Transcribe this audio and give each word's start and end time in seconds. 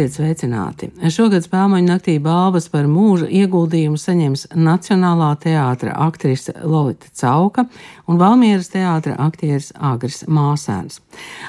Esiet 0.00 0.14
sveicināti! 0.16 0.86
Šogad 1.12 1.44
Spēļu 1.44 1.82
naktī 1.84 2.14
balvas 2.24 2.70
par 2.72 2.86
mūža 2.88 3.26
ieguldījumu 3.36 3.98
saņems 4.00 4.46
Nacionālā 4.56 5.34
teātra 5.42 5.92
aktrise 6.06 6.54
Lorita 6.64 7.10
Cauka 7.20 7.66
un 8.08 8.16
Valmieras 8.16 8.70
teātra 8.72 9.18
aktieris 9.20 9.74
Agris 9.76 10.22
Māsēns. 10.24 11.02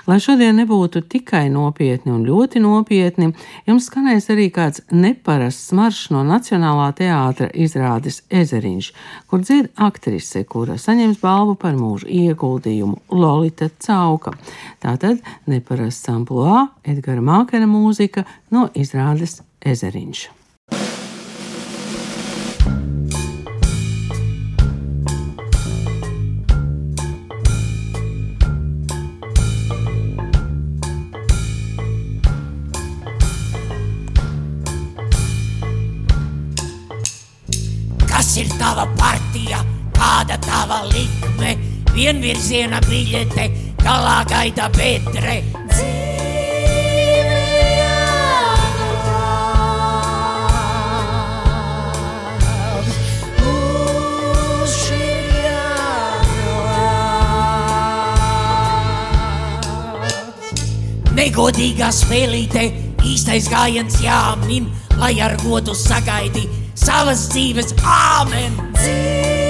Lai 0.03 0.17
šodien 0.19 0.59
nebūtu 0.59 0.99
tikai 1.13 1.45
nopietni 1.53 2.11
un 2.11 2.25
ļoti 2.27 2.59
nopietni, 2.59 3.29
jums 3.69 3.87
skanēs 3.87 4.27
arī 4.35 4.49
kāds 4.51 4.83
neparasts 4.91 5.71
maršs 5.71 6.11
no 6.11 6.25
Nacionālā 6.27 6.89
teātra 6.99 7.47
izrādes 7.55 8.19
Ezeriņš, 8.27 8.91
kur 9.31 9.45
dzird 9.45 9.71
aktrise, 9.79 10.43
kura 10.43 10.75
saņems 10.75 11.23
balvu 11.23 11.55
par 11.55 11.79
mūža 11.79 12.11
ieguldījumu 12.11 12.99
Lorita 13.15 13.71
Cauka. 13.79 14.35
Tātad 14.83 15.23
neparasts 15.47 16.11
amplua 16.11 16.67
Edgara 16.83 17.23
Mākera 17.23 17.69
mūzika 17.69 18.27
no 18.51 18.67
izrādes 18.75 19.39
Ezeriņš. 19.63 20.27
Kas 38.11 38.35
ir 38.39 38.51
tava 38.59 38.85
partija, 38.99 39.63
kāda 39.95 40.37
tava 40.43 40.83
likme, 40.91 41.55
vienvirziena 41.95 42.83
biļete, 42.87 43.49
galā 43.81 44.21
gaida 44.29 44.69
bedre? 44.77 45.41
Negodīgā 61.21 61.91
spēlīte, 61.93 62.63
īstais 63.05 63.45
gājiens 63.51 63.99
jāmin, 64.01 64.71
lai 64.97 65.11
ar 65.21 65.35
godu 65.43 65.75
sagaidi 65.77 66.47
savas 66.73 67.27
dzīves 67.29 67.75
āmen. 67.85 68.57
Dzīve 68.79 69.40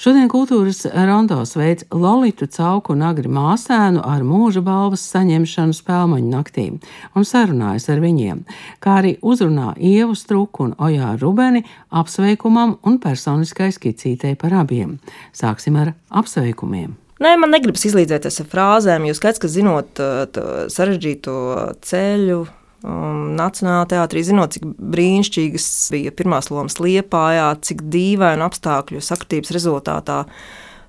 Šodien 0.00 0.30
kultūras 0.32 0.86
rondo 0.88 1.42
sveic 1.44 1.82
Lolitu 1.92 2.46
Cauku 2.48 2.94
un 2.94 3.02
Agri 3.04 3.28
Māsēnu 3.28 4.00
ar 4.00 4.22
mūža 4.24 4.62
balvas 4.64 5.02
saņemšanu 5.12 5.76
spēlmaņu 5.76 6.30
naktīm 6.32 6.78
un 7.12 7.26
sarunājas 7.28 7.90
ar 7.92 8.00
viņiem, 8.00 8.38
kā 8.80 8.94
arī 9.02 9.10
uzrunā 9.20 9.74
Ievu 9.76 10.16
Struku 10.16 10.70
un 10.70 10.72
Ojā 10.80 11.10
Rubeni 11.20 11.60
apsveikumam 11.92 12.78
un 12.80 12.96
personiskai 13.02 13.68
skicītei 13.76 14.38
par 14.40 14.56
abiem. 14.62 14.96
Sāksim 15.36 15.76
ar 15.76 15.92
apsveikumiem. 16.08 16.96
Nē, 17.20 17.34
man 17.36 17.52
negribas 17.52 17.84
izlīdzēties 17.90 18.40
ar 18.40 18.48
frāzēm, 18.54 19.04
jo 19.04 19.18
skaidrs, 19.20 19.42
ka 19.44 19.52
zinot 19.52 20.00
to 20.32 20.46
sarežģīto 20.72 21.36
ceļu, 21.84 22.40
um, 22.84 23.36
Nacionālajā 23.38 23.90
teātrī, 23.94 24.24
zinot, 24.26 24.56
cik 24.56 24.66
brīnišķīgas 24.94 25.68
bija 25.94 26.14
pirmās 26.16 26.50
lomas 26.52 26.78
liepājā, 26.82 27.52
cik 27.66 27.84
dīvainu 27.92 28.46
apstākļu 28.46 29.02
sakritības 29.04 29.54
rezultātā 29.56 30.24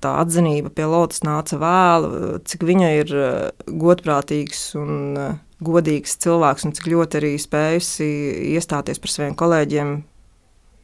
tā 0.02 0.16
atzinība 0.18 0.72
pie 0.74 0.88
Lotus 0.90 1.22
nāca 1.22 1.60
vēlu, 1.62 2.38
cik 2.48 2.64
viņa 2.66 2.88
ir 2.98 3.12
uh, 3.14 3.66
godprātīgs 3.66 4.64
un 4.80 4.94
uh, 5.14 5.36
godīgs 5.62 6.16
cilvēks 6.22 6.66
un 6.66 6.74
cik 6.76 6.88
ļoti 6.90 7.20
arī 7.20 7.32
spējusi 7.40 8.08
iestāties 8.56 8.98
par 9.02 9.12
saviem 9.12 9.36
kolēģiem, 9.38 9.94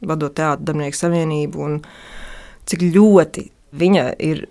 vadot 0.07 0.35
teātrus 0.37 0.69
darbinieku 0.69 0.99
savienību, 0.99 1.65
un 1.67 1.81
cik 2.69 2.85
ļoti 2.95 3.49
viņa 3.79 4.05
ir 4.23 4.45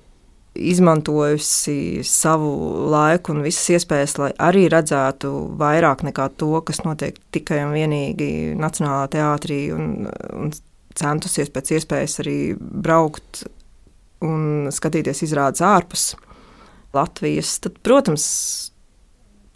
izmantojusi 0.59 2.03
savu 2.07 2.51
laiku 2.93 3.35
un 3.35 3.45
visas 3.47 3.69
iespējas, 3.77 4.17
lai 4.21 4.31
arī 4.49 4.67
redzētu 4.73 5.31
vairāk 5.61 6.05
nekā 6.09 6.29
to, 6.41 6.51
kas 6.67 6.83
notiek 6.85 7.19
tikai 7.35 7.63
un 7.67 7.75
vienīgi 7.77 8.31
Nacionālā 8.59 9.07
teātrī, 9.13 9.61
un, 9.75 10.09
un 10.35 10.51
centusies 10.99 11.53
pēc 11.55 11.77
iespējas 11.79 12.19
arī 12.25 12.39
braukt 12.59 13.45
un 14.25 14.73
skatīties 14.75 15.23
izrādes 15.29 15.63
ārpus 15.65 16.11
Latvijas. 16.97 17.55
Tad, 17.63 17.79
protams, 17.87 18.27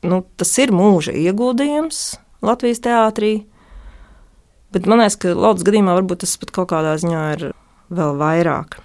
nu, 0.06 0.22
tas 0.38 0.52
ir 0.62 0.74
mūža 0.76 1.16
ieguldījums 1.18 2.04
Latvijas 2.44 2.82
teātrī. 2.84 3.34
Bet 4.72 4.86
man 4.88 5.02
liekas, 5.02 5.18
ka 5.20 5.34
Latvijas 5.34 5.68
gadījumā 5.68 5.98
varbūt 5.98 6.24
tas 6.24 6.38
pat 6.40 6.54
kaut 6.54 6.70
kādā 6.72 6.94
ziņā 7.00 7.26
ir 7.34 7.50
vēl 7.92 8.16
vairāk 8.20 8.80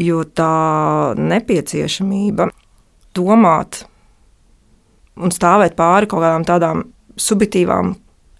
jo 0.00 0.22
tā 0.24 1.14
nepieciešamība 1.18 2.48
domāt 3.16 3.84
un 5.20 5.32
stāvēt 5.34 5.76
pāri 5.78 6.08
kaut 6.08 6.22
kādām 6.24 6.46
tādām 6.48 6.84
subjektīvām 7.20 7.94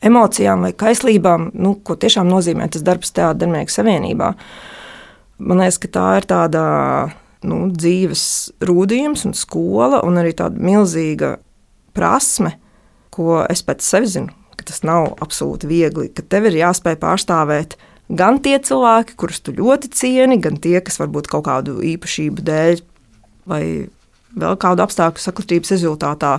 emocijām 0.07 0.65
vai 0.65 0.73
kaislībām, 0.77 1.51
nu, 1.61 1.75
ko 1.85 1.97
tiešām 2.01 2.29
nozīmē 2.31 2.71
tas 2.73 2.85
darbs 2.87 3.13
Teātris 3.13 3.43
Darbinieku 3.43 3.75
savienībā. 3.75 4.31
Man 5.41 5.61
liekas, 5.61 5.81
ka 5.83 5.91
tā 5.93 6.07
ir 6.21 6.29
tāda 6.29 6.63
nu, 7.49 7.67
dzīves 7.73 8.25
rūdījums 8.65 9.27
un 9.29 9.37
skola, 9.37 10.01
un 10.07 10.21
arī 10.21 10.33
tāda 10.37 10.61
milzīga 10.61 11.35
prasme, 11.97 12.55
ko 13.13 13.43
es 13.45 13.65
pēc 13.67 13.85
sevis 13.85 14.17
zinu, 14.17 14.33
ka 14.57 14.69
tas 14.71 14.83
nav 14.87 15.15
absolūti 15.25 15.69
viegli, 15.69 16.09
ka 16.15 16.25
tev 16.25 16.49
ir 16.49 16.61
jāspēj 16.63 17.01
pārstāvēt 17.01 17.77
gan 18.11 18.41
tie 18.43 18.59
cilvēki, 18.59 19.17
kurus 19.21 19.41
tu 19.45 19.55
ļoti 19.57 19.91
cieni, 19.95 20.41
gan 20.43 20.59
tie, 20.61 20.79
kas 20.85 21.01
varbūt 21.01 21.31
kaut 21.31 21.47
kādu 21.47 21.79
īpašību 21.95 22.45
dēļ 22.47 22.85
vai 23.51 23.63
vēl 24.39 24.59
kādu 24.61 24.85
apstākļu 24.85 25.23
sakritības 25.23 25.75
rezultātā 25.75 26.37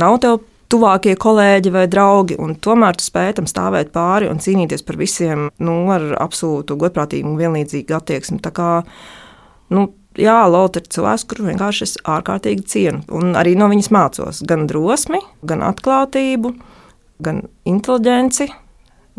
nav 0.00 0.20
tev 0.22 0.40
tuvākie 0.70 1.16
kolēģi 1.18 1.72
vai 1.74 1.86
draugi, 1.90 2.36
un 2.38 2.54
tomēr 2.54 2.98
tu 2.98 3.04
spēj 3.04 3.34
tam 3.40 3.48
stāvēt 3.50 3.90
pāri 3.94 4.28
un 4.30 4.38
cīnīties 4.42 4.84
par 4.86 5.00
visiem 5.00 5.48
nu, 5.58 5.76
ar 5.90 6.12
absolūtu 6.20 6.78
godprātīgu 6.78 7.32
un 7.32 7.40
vienlīdzīgu 7.40 7.96
attieksmi. 7.96 8.38
Tā 8.44 8.52
kā, 8.54 8.68
nu, 9.74 9.88
jā, 10.20 10.38
Lota 10.50 10.82
ir 10.82 10.86
cilvēks, 10.94 11.26
kuru 11.30 11.48
vienkārši 11.50 11.86
es 11.88 11.96
ārkārtīgi 12.06 12.66
cienu, 12.70 13.02
un 13.18 13.34
arī 13.40 13.56
no 13.58 13.70
viņas 13.72 13.90
mācos 13.94 14.44
gan 14.46 14.68
drosmi, 14.70 15.18
gan 15.42 15.66
atklātību, 15.66 16.54
gan 17.24 17.42
inteliģenci. 17.68 18.46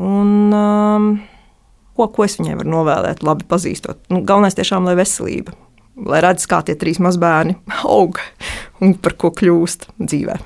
Un, 0.02 0.32
um, 0.56 1.12
ko, 2.02 2.10
ko 2.12 2.26
es 2.26 2.40
viņai 2.40 2.58
varu 2.60 2.74
novēlēt, 2.74 3.26
labi 3.26 3.46
pazīstot. 3.50 4.02
Nu, 4.14 4.24
galvenais 4.26 4.58
tiešām, 4.58 4.88
lai 4.90 4.98
veselība, 5.00 5.54
lai 6.08 6.22
redz, 6.26 6.48
kā 6.50 6.62
tie 6.66 6.76
trīs 6.80 7.02
mazbērni 7.04 7.58
aug 7.98 8.20
un 8.82 8.96
par 8.98 9.16
ko 9.22 9.32
kļūst 9.38 9.90
dzīvē. 10.02 10.38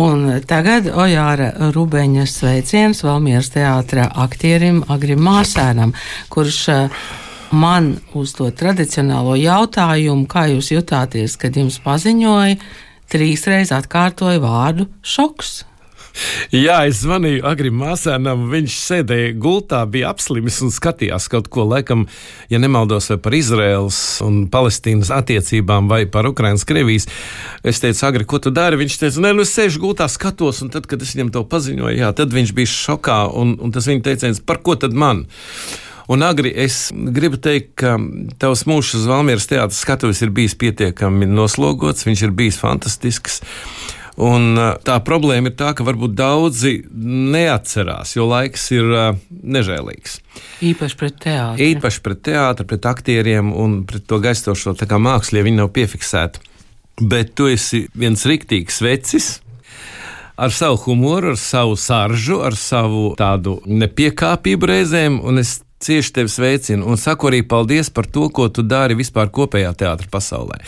Un 0.00 0.24
tagad 0.48 0.88
Ojāra 0.88 1.50
Rubeņa 1.74 2.24
sveiciens 2.30 3.04
Valmieras 3.04 3.52
teātra 3.54 4.08
aktierim 4.24 4.82
Agrim 4.92 5.20
Māsēnam, 5.26 5.92
kurš 6.32 6.62
eh, 6.72 7.04
man 7.52 7.92
uzdod 8.16 8.56
tradicionālo 8.58 9.36
jautājumu, 9.38 10.26
kā 10.30 10.48
jūs 10.54 10.72
jutāties, 10.72 11.36
kad 11.40 11.60
jums 11.60 11.78
paziņoja, 11.84 12.58
trīsreiz 13.12 13.74
atkārtoja 13.76 14.40
vārdu 14.42 14.88
šoks. 15.04 15.62
Jā, 16.54 16.76
es 16.86 17.00
zvanīju 17.02 17.42
Agrim 17.48 17.76
Māsēnam. 17.80 18.46
Viņš 18.52 18.76
sēdēja 18.78 19.32
gultā, 19.40 19.80
bija 19.90 20.12
apslimis 20.14 20.60
un 20.62 20.70
skatījās 20.74 21.26
kaut 21.32 21.48
ko, 21.52 21.64
laikam, 21.66 22.06
ja 22.52 22.60
nemaldos, 22.62 23.10
vai 23.10 23.18
par 23.24 23.34
Izraels 23.34 23.98
un 24.24 24.44
Palestīnas 24.52 25.10
attiecībām 25.14 25.90
vai 25.90 26.04
par 26.06 26.28
Ukrainas 26.30 26.66
Krievijas. 26.68 27.08
Es 27.66 27.82
teicu, 27.82 28.04
Agri, 28.06 28.28
ko 28.30 28.38
tu 28.42 28.54
dari? 28.54 28.78
Viņš 28.80 29.00
teica, 29.00 29.24
nē, 29.24 29.34
nu 29.34 29.46
es 29.46 29.54
sēžu 29.56 29.82
gultā, 29.82 30.06
skatos, 30.10 30.62
un 30.62 30.70
tad, 30.74 30.86
kad 30.90 31.02
es 31.02 31.16
viņam 31.16 31.32
to 31.34 31.42
paziņoju, 31.50 31.96
jā, 31.98 32.12
tad 32.14 32.36
viņš 32.36 32.54
bija 32.54 32.70
šokā, 32.74 33.18
un, 33.34 33.56
un 33.58 33.74
tas 33.74 33.90
viņa 33.90 34.06
teiciens, 34.06 34.42
par 34.44 34.62
ko 34.62 34.78
tad 34.78 34.94
man? 34.94 35.24
Un 36.06 36.20
agri 36.20 36.50
es 36.60 36.90
gribu 36.92 37.38
teikt, 37.40 37.70
ka 37.80 37.96
tavs 38.40 38.66
mūžs 38.68 38.92
uz 38.98 39.06
Valmieras 39.08 39.48
teātras 39.48 39.80
skatuves 39.80 40.20
ir 40.20 40.34
bijis 40.36 40.52
pietiekami 40.60 41.26
noslogots, 41.30 42.04
viņš 42.04 42.26
ir 42.26 42.34
bijis 42.36 42.60
fantastisks. 42.60 43.40
Un, 44.14 44.52
uh, 44.54 44.76
tā 44.86 45.00
problēma 45.02 45.50
ir 45.50 45.56
tā, 45.58 45.72
ka 45.74 45.82
varbūt 45.86 46.12
daudzi 46.14 46.76
neatcerās, 47.34 48.14
jo 48.14 48.28
laiks 48.30 48.68
ir 48.76 48.86
uh, 48.86 49.16
nežēlīgs. 49.42 50.20
Īpaši 50.70 50.98
pret 51.00 51.16
teātri. 51.24 51.70
Īpaši 51.74 52.02
pret 52.04 52.20
teātri, 52.30 52.68
pret 52.70 52.86
aktieriem 52.86 53.50
un 53.50 53.80
pret 53.88 54.06
to 54.06 54.20
gaistošo 54.22 54.76
mākslu, 55.02 55.40
ja 55.40 55.46
viņi 55.48 55.62
nav 55.64 55.72
piefiksēti. 55.74 56.50
bet 57.00 57.34
tu 57.34 57.48
esi 57.50 57.88
viens 57.94 58.22
riktīgs 58.26 58.78
vecis. 58.84 59.40
Ar 60.34 60.50
savu 60.50 60.78
humoru, 60.86 61.34
ar 61.34 61.38
savu 61.38 61.76
saržu, 61.78 62.40
ar 62.42 62.54
savu 62.58 63.14
tādu 63.18 63.60
nepiekāpību 63.66 64.66
reizēm, 64.66 65.20
un 65.22 65.38
es 65.38 65.60
cieši 65.82 66.12
tevi 66.12 66.28
sveicinu 66.28 66.86
un 66.88 66.98
saku 67.00 67.28
arī 67.28 67.42
paldies 67.46 67.90
par 67.92 68.06
to, 68.06 68.28
ko 68.32 68.46
tu 68.48 68.62
dari 68.66 68.96
vispār 68.96 69.30
kopējā 69.34 69.72
teātra 69.78 70.08
pasaulē. 70.10 70.60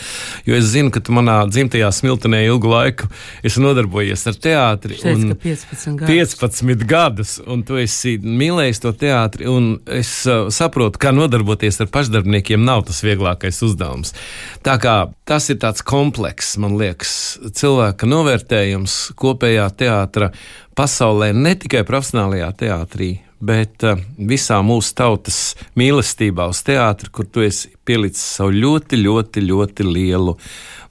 Jo 0.45 0.57
es 0.59 0.69
zinu, 0.73 0.91
ka 0.93 1.01
tu 1.01 1.15
manā 1.15 1.39
dzimtajā 1.49 1.89
smiltenē 1.95 2.43
ilgu 2.45 2.71
laiku 2.71 3.09
esi 3.45 3.63
nodarbojies 3.63 4.27
ar 4.29 4.37
teātri. 4.43 4.99
Šeit, 4.99 5.23
15 5.43 5.97
gadus. 6.03 6.35
15 6.41 6.85
gadus, 6.89 7.35
un 7.47 7.63
tu 7.67 7.79
esi 7.81 8.17
mīlējis 8.21 8.83
to 8.83 8.93
teātri, 8.97 9.49
un 9.49 9.77
es 9.85 10.11
uh, 10.29 10.51
saprotu, 10.53 11.01
ka 11.01 11.13
nodarboties 11.15 11.81
ar 11.83 11.91
pašdarbniekiem 11.93 12.63
nav 12.67 12.85
tas 12.89 13.01
vieglākais 13.05 13.61
uzdevums. 13.65 14.13
Tā 14.65 14.77
kā 14.81 14.97
tas 15.27 15.49
ir 15.53 15.61
tāds 15.63 15.85
komplekss, 15.87 16.59
man 16.61 16.77
liekas, 16.79 17.13
cilvēka 17.57 18.09
novērtējums 18.09 18.99
kopējā 19.17 19.69
teātra 19.79 20.31
pasaulē, 20.77 21.31
ne 21.33 21.55
tikai 21.57 21.81
profesionālajā 21.87 22.51
teātrī, 22.61 23.15
bet 23.39 23.83
uh, 23.85 23.99
visā 24.17 24.59
mūsu 24.65 24.93
tautas 24.97 25.39
mīlestībā 25.77 26.47
uz 26.51 26.63
teātri, 26.67 27.11
kur 27.13 27.27
tu 27.29 27.43
esi 27.45 27.71
pielicis 27.85 28.23
savu 28.37 28.55
ļoti, 28.55 28.99
ļoti, 29.03 29.43
ļoti 29.47 29.87
lielu 29.87 30.37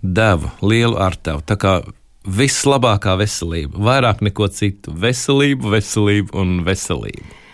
devu, 0.03 0.53
lielu 0.63 0.99
ar 1.03 1.17
tevi. 1.17 1.45
Tā 1.47 1.59
kā 1.61 1.79
vislabākā 2.27 3.17
veselība, 3.21 3.79
vairāk 3.89 4.23
neko 4.27 4.49
citu- 4.51 4.95
veselību, 5.07 5.71
veselību 5.77 6.35
un 6.35 6.63
veselību. 6.67 7.46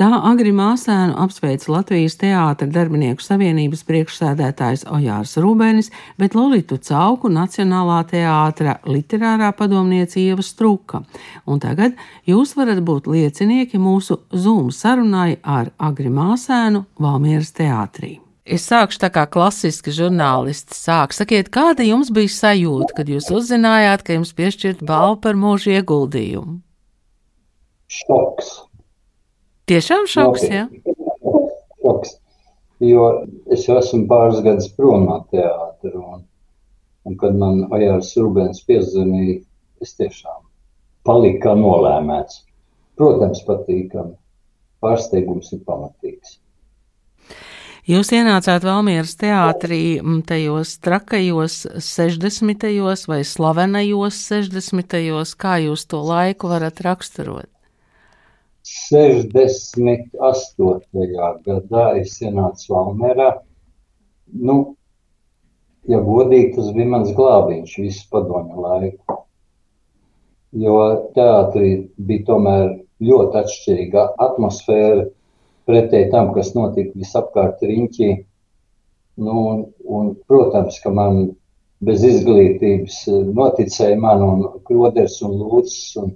Tā 0.00 0.08
agri 0.24 0.48
māsēnu 0.56 1.12
apsveic 1.20 1.66
Latvijas 1.68 2.14
Teātra 2.16 2.64
darbinieku 2.72 3.20
savienības 3.20 3.82
priekšsēdētājs 3.84 4.86
Ojārs 4.88 5.34
Rūbēnis, 5.44 5.90
bet 6.16 6.32
Lolitu 6.38 6.78
Cauku 6.80 7.28
Nacionālā 7.28 7.98
teātra 8.08 8.78
literārā 8.88 9.50
padomniece 9.58 10.22
Ieva 10.22 10.40
Struka. 10.40 11.02
Un 11.44 11.60
tagad 11.60 12.00
jūs 12.24 12.54
varat 12.56 12.80
būt 12.80 13.10
liecinieki 13.12 13.76
mūsu 13.76 14.22
Zoom 14.32 14.70
sarunai 14.72 15.34
ar 15.44 15.68
agri 15.76 16.08
māsēnu 16.08 16.86
Valmieras 16.96 17.52
teātrī. 17.60 18.14
Es 18.48 18.64
sākšu 18.72 19.02
tā 19.04 19.12
kā 19.12 19.26
klasiski 19.28 19.92
žurnālisti 19.92 20.80
sāk. 20.80 21.12
Sakiet, 21.12 21.52
kāda 21.52 21.84
jums 21.84 22.08
bija 22.08 22.32
sajūta, 22.38 22.96
kad 23.02 23.12
jūs 23.12 23.28
uzzinājāt, 23.36 24.08
ka 24.08 24.16
jums 24.16 24.32
piešķirt 24.32 24.80
balvu 24.80 25.20
par 25.28 25.36
mūža 25.36 25.76
ieguldījumu? 25.76 26.56
Šoks. 28.00 28.69
Tiešām 29.70 30.08
šoks, 30.10 30.46
jā? 30.50 30.64
Šoks. 31.78 32.16
Jo 32.82 33.06
es 33.54 33.68
esmu 33.70 34.06
pāris 34.10 34.40
gadus 34.42 34.70
prom 34.74 35.04
no 35.06 35.20
teātra, 35.30 35.92
un, 35.94 36.24
un 37.06 37.18
kad 37.20 37.36
man 37.38 37.66
Ojārs 37.70 38.14
Rubens 38.18 38.64
piezvanīja, 38.66 39.42
es 39.84 39.94
tiešām 40.00 40.40
paliku 41.06 41.44
kā 41.44 41.54
nolēmēts. 41.58 42.44
Protams, 42.98 43.44
patīkami. 43.46 44.16
Pārsteigums 44.80 45.52
ir 45.54 45.62
pamatīgs. 45.64 46.38
Jūs 47.90 48.10
ienācāt 48.14 48.64
Valmieras 48.64 49.14
teātrī 49.20 50.00
tajos 50.28 50.74
trakajos 50.84 51.62
60. 51.84 52.66
vai 53.08 53.22
slavenajos 53.24 54.20
60. 54.28 54.98
kā 55.40 55.56
jūs 55.64 55.86
to 55.88 56.02
laiku 56.04 56.52
varat 56.52 56.82
raksturot? 56.84 57.48
68. 58.66 60.18
gadā 61.46 61.84
es 62.00 62.20
ienācu 62.20 62.74
Valmērā. 62.74 63.30
Nu, 64.46 64.56
ja 65.88 66.00
godīgi, 66.04 66.54
tas 66.56 66.68
bija 66.76 66.88
mans 66.92 67.10
glābiņš 67.16 67.78
visu 67.80 68.04
padomju 68.12 68.56
laiku. 68.66 69.16
Jo 70.60 70.76
teātrī 71.16 71.70
bija 71.96 72.26
tomēr 72.28 72.66
ļoti 73.00 73.34
atšķirīga 73.40 74.02
atmosfēra 74.26 75.04
pretēji 75.70 76.10
tam, 76.12 76.32
kas 76.34 76.54
notika 76.56 76.92
visapkārt 76.98 77.62
riņķī. 77.64 78.10
Nu, 79.20 79.34
un, 79.52 79.58
un, 79.84 80.14
protams, 80.28 80.80
ka 80.82 80.90
man 80.94 81.14
bez 81.84 82.04
izglītības 82.04 82.96
noticēja 83.36 83.96
man 84.00 84.24
un 84.24 84.42
Kroders 84.68 85.16
un 85.24 85.38
Lūcis 85.40 85.96
un 86.00 86.12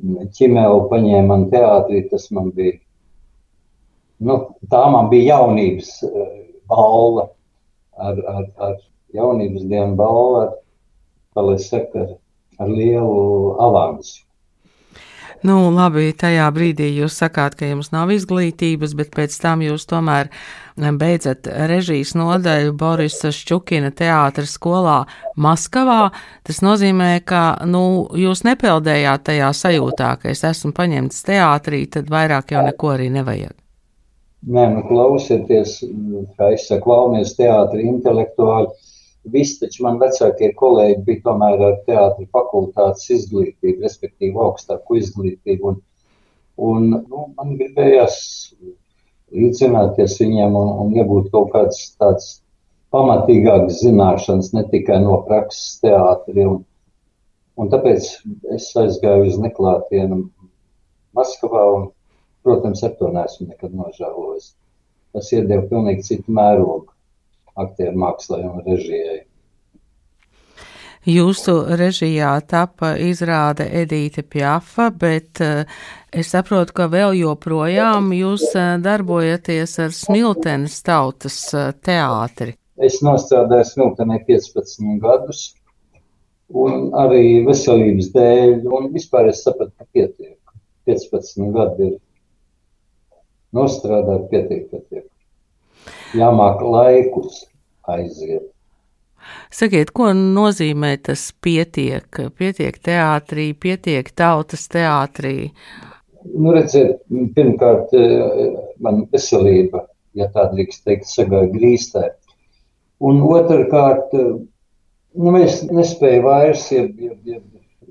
ķimēlu 0.00 0.88
paņēma 0.90 1.28
man 1.28 1.46
teātrī, 1.52 2.02
tas 2.10 2.30
man 2.34 2.50
bija, 2.56 2.78
nu, 4.24 4.38
tā 4.72 4.82
man 4.92 5.10
bija 5.12 5.36
jaunības 5.36 5.92
eh, 6.08 6.34
balva, 6.70 7.28
ar, 7.98 8.18
ar, 8.34 8.50
ar 8.68 8.76
jaunības 9.14 9.68
dienu 9.68 9.96
balva, 9.98 10.42
ar, 10.46 10.52
kā 11.32 11.46
lai 11.48 11.58
saka, 11.62 12.06
ar, 12.06 12.12
ar 12.62 12.72
lielu 12.72 13.56
avansu. 13.60 14.22
Nu, 15.42 15.56
labi, 15.74 16.12
tajā 16.14 16.46
brīdī 16.54 16.86
jūs 17.00 17.16
sakāt, 17.18 17.56
ka 17.58 17.66
jums 17.66 17.90
nav 17.90 18.12
izglītības, 18.14 18.92
bet 18.94 19.10
pēc 19.10 19.34
tam 19.42 19.64
jūs 19.64 19.88
tomēr 19.90 20.30
beidzat 20.76 21.48
režijas 21.70 22.14
nodaļu 22.18 22.74
Borisa 22.78 23.32
Šķukina 23.34 23.92
teātra 23.96 24.46
skolā 24.48 24.98
Maskavā. 25.36 26.12
Tas 26.46 26.62
nozīmē, 26.64 27.10
ka 27.24 27.62
nu, 27.66 28.08
jūs 28.18 28.44
nepeldējāt 28.48 29.26
tajā 29.30 29.50
sajūtā, 29.56 30.14
ka 30.22 30.30
es 30.32 30.44
esmu 30.48 30.72
paņemts 30.76 31.24
teātrī, 31.28 31.84
tad 31.90 32.12
vairāk 32.12 32.54
jau 32.54 32.64
neko 32.66 32.94
arī 32.94 33.10
nevajag. 33.12 33.56
Nē, 34.42 34.64
nu 34.74 34.80
klausieties, 34.88 35.80
kā 36.38 36.54
es 36.56 36.66
saku, 36.66 36.88
klaumies 36.88 37.36
teātri 37.38 37.86
intelektuāli 37.86 38.72
Visi 39.30 39.60
taču 39.60 39.84
man 39.86 40.00
vecākie 40.02 40.48
kolēģi 40.58 41.02
bija 41.06 41.22
tomēr 41.28 41.60
ar 41.62 41.76
teātris 41.86 42.30
fakultātes 42.34 43.06
izglītību, 43.16 43.84
respektīvi 43.84 44.40
augstāku 44.44 44.98
izglītību. 44.98 45.70
Un, 45.70 45.76
un, 46.68 46.88
nu, 46.96 47.26
man 47.36 47.52
gribējās 47.60 48.16
līdzināties 49.32 50.18
viņiem 50.20 50.56
un, 50.58 50.70
un 50.84 50.94
iegūt 50.96 51.30
kaut 51.32 51.50
kādas 51.54 51.80
tādas 52.00 52.28
pamatīgākas 52.92 53.80
zināšanas, 53.82 54.52
ne 54.56 54.64
tikai 54.72 55.00
no 55.04 55.18
prakses 55.26 55.80
teātri. 55.84 56.44
Un, 56.48 56.62
un 57.56 57.72
tāpēc 57.72 58.08
es 58.56 58.70
aizgāju 58.78 59.30
uz 59.30 59.40
neklātienu 59.42 60.24
Maskavā 61.16 61.64
un, 61.74 61.90
protams, 62.44 62.80
ar 62.86 62.94
to 62.96 63.10
neesmu 63.12 63.50
nekad 63.50 63.74
nožēlojis. 63.76 64.52
Tas 65.12 65.28
iedeva 65.36 65.66
pilnīgi 65.68 66.06
citu 66.06 66.32
mērogu 66.32 66.88
aktieru 67.60 68.00
mākslai 68.00 68.40
un 68.48 68.62
režijai. 68.64 69.22
Jūsu 71.08 71.54
režijā 71.78 72.30
tapa 72.46 72.92
izrāde 73.00 73.66
Edīte 73.80 74.22
Pjafa, 74.22 74.90
bet 74.94 75.40
uh, 75.42 75.64
es 76.14 76.30
saprotu, 76.30 76.76
ka 76.78 76.86
vēl 76.92 77.16
joprojām 77.18 78.12
jūs 78.14 78.44
uh, 78.54 78.76
darbojaties 78.82 79.78
ar 79.82 79.96
Smiltenes 79.96 80.78
tautas 80.86 81.38
uh, 81.54 81.72
teātri. 81.74 82.54
Es 82.78 83.00
nostrādāju 83.02 83.66
Smiltenē 83.72 84.20
15 84.28 85.00
gadus, 85.02 85.42
un 86.54 86.92
arī 87.02 87.42
veselības 87.48 88.12
dēļ, 88.14 88.58
un 88.70 88.92
vispār 88.94 89.32
es 89.32 89.42
sapratu, 89.46 89.74
ka 89.78 89.88
pietiek. 89.90 90.38
15 90.86 91.50
gadi 91.54 91.92
ir 91.92 91.98
nostrādāt, 93.54 94.30
pietiek, 94.30 94.68
pietiek 94.70 95.06
jāmāk 96.16 96.62
laikus 96.64 97.44
aiziet. 97.88 98.48
Sakiet, 99.52 99.92
ko 99.96 100.10
nozīmē 100.16 100.96
tas 101.08 101.28
pietiek? 101.44 102.22
Pietiek 102.38 102.78
teātrī, 102.78 103.52
pietiek 103.54 104.10
tautas 104.16 104.68
teātrī. 104.72 105.52
Nu, 106.32 106.52
redziet, 106.54 107.00
pirmkārt, 107.36 107.94
man 108.82 109.04
veselība, 109.12 109.86
ja 110.18 110.28
tā 110.34 110.46
drīkst 110.52 110.84
teikt, 110.86 111.08
sagāja 111.10 111.50
grīstē. 111.54 112.10
Un 113.02 113.18
otrkārt, 113.26 114.12
nu, 114.14 115.32
es 115.40 115.62
nespēju 115.66 116.22
vairs, 116.28 116.68
ja, 116.70 116.84
ja, 116.86 117.16
ja 117.26 117.40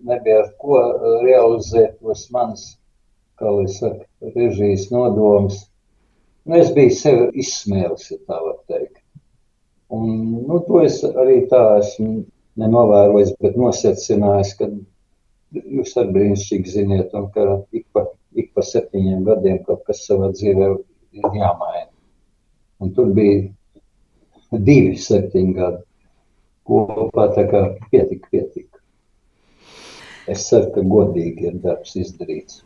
nebija 0.07 0.45
ar 0.45 0.53
ko 0.61 0.79
realizēt 1.25 1.97
tos 2.00 2.27
mans, 2.33 2.63
kā 3.39 3.51
lai 3.51 3.67
saka, 3.73 4.05
režijas 4.35 4.88
nodomus. 4.93 5.65
Nu, 6.45 6.57
es 6.57 6.71
biju 6.73 6.95
sevi 6.97 7.43
izsmēlis, 7.43 8.07
ja 8.13 8.17
tā 8.25 8.39
var 8.41 8.57
teikt. 8.71 9.00
Un, 9.91 10.07
nu, 10.48 10.60
to 10.67 10.81
es 10.86 11.01
arī 11.03 11.41
tā 11.51 11.62
esmu 11.81 12.24
nenovērojis, 12.62 13.33
bet 13.43 13.57
nosecinājis, 13.60 14.53
ka 14.60 14.69
jūs 15.60 15.95
arī 16.00 16.15
brīnišķīgi 16.15 16.75
ziniet, 16.77 17.15
un 17.17 17.27
ka 17.33 17.60
ik 17.75 17.86
pa, 17.91 18.05
ik 18.39 18.53
pa 18.55 18.63
septiņiem 18.63 19.25
gadiem 19.27 19.60
kaut 19.67 19.83
kas 19.88 20.05
savā 20.07 20.31
dzīvē 20.31 20.69
ir 21.19 21.38
jāmaina. 21.41 21.89
Un 22.81 22.95
tur 22.95 23.12
bija 23.15 23.43
divi 24.51 24.95
septiņi 24.98 25.55
gadi. 25.60 25.83
Kopā 26.71 27.27
tā 27.36 27.48
kā 27.51 27.62
pietika, 27.91 28.27
pietika. 28.31 28.79
Es 30.31 30.45
ceru, 30.48 30.69
ka 30.75 30.83
godīgi 30.88 31.50
ir 31.50 31.63
darbs 31.63 31.98
izdarīts. 32.00 32.62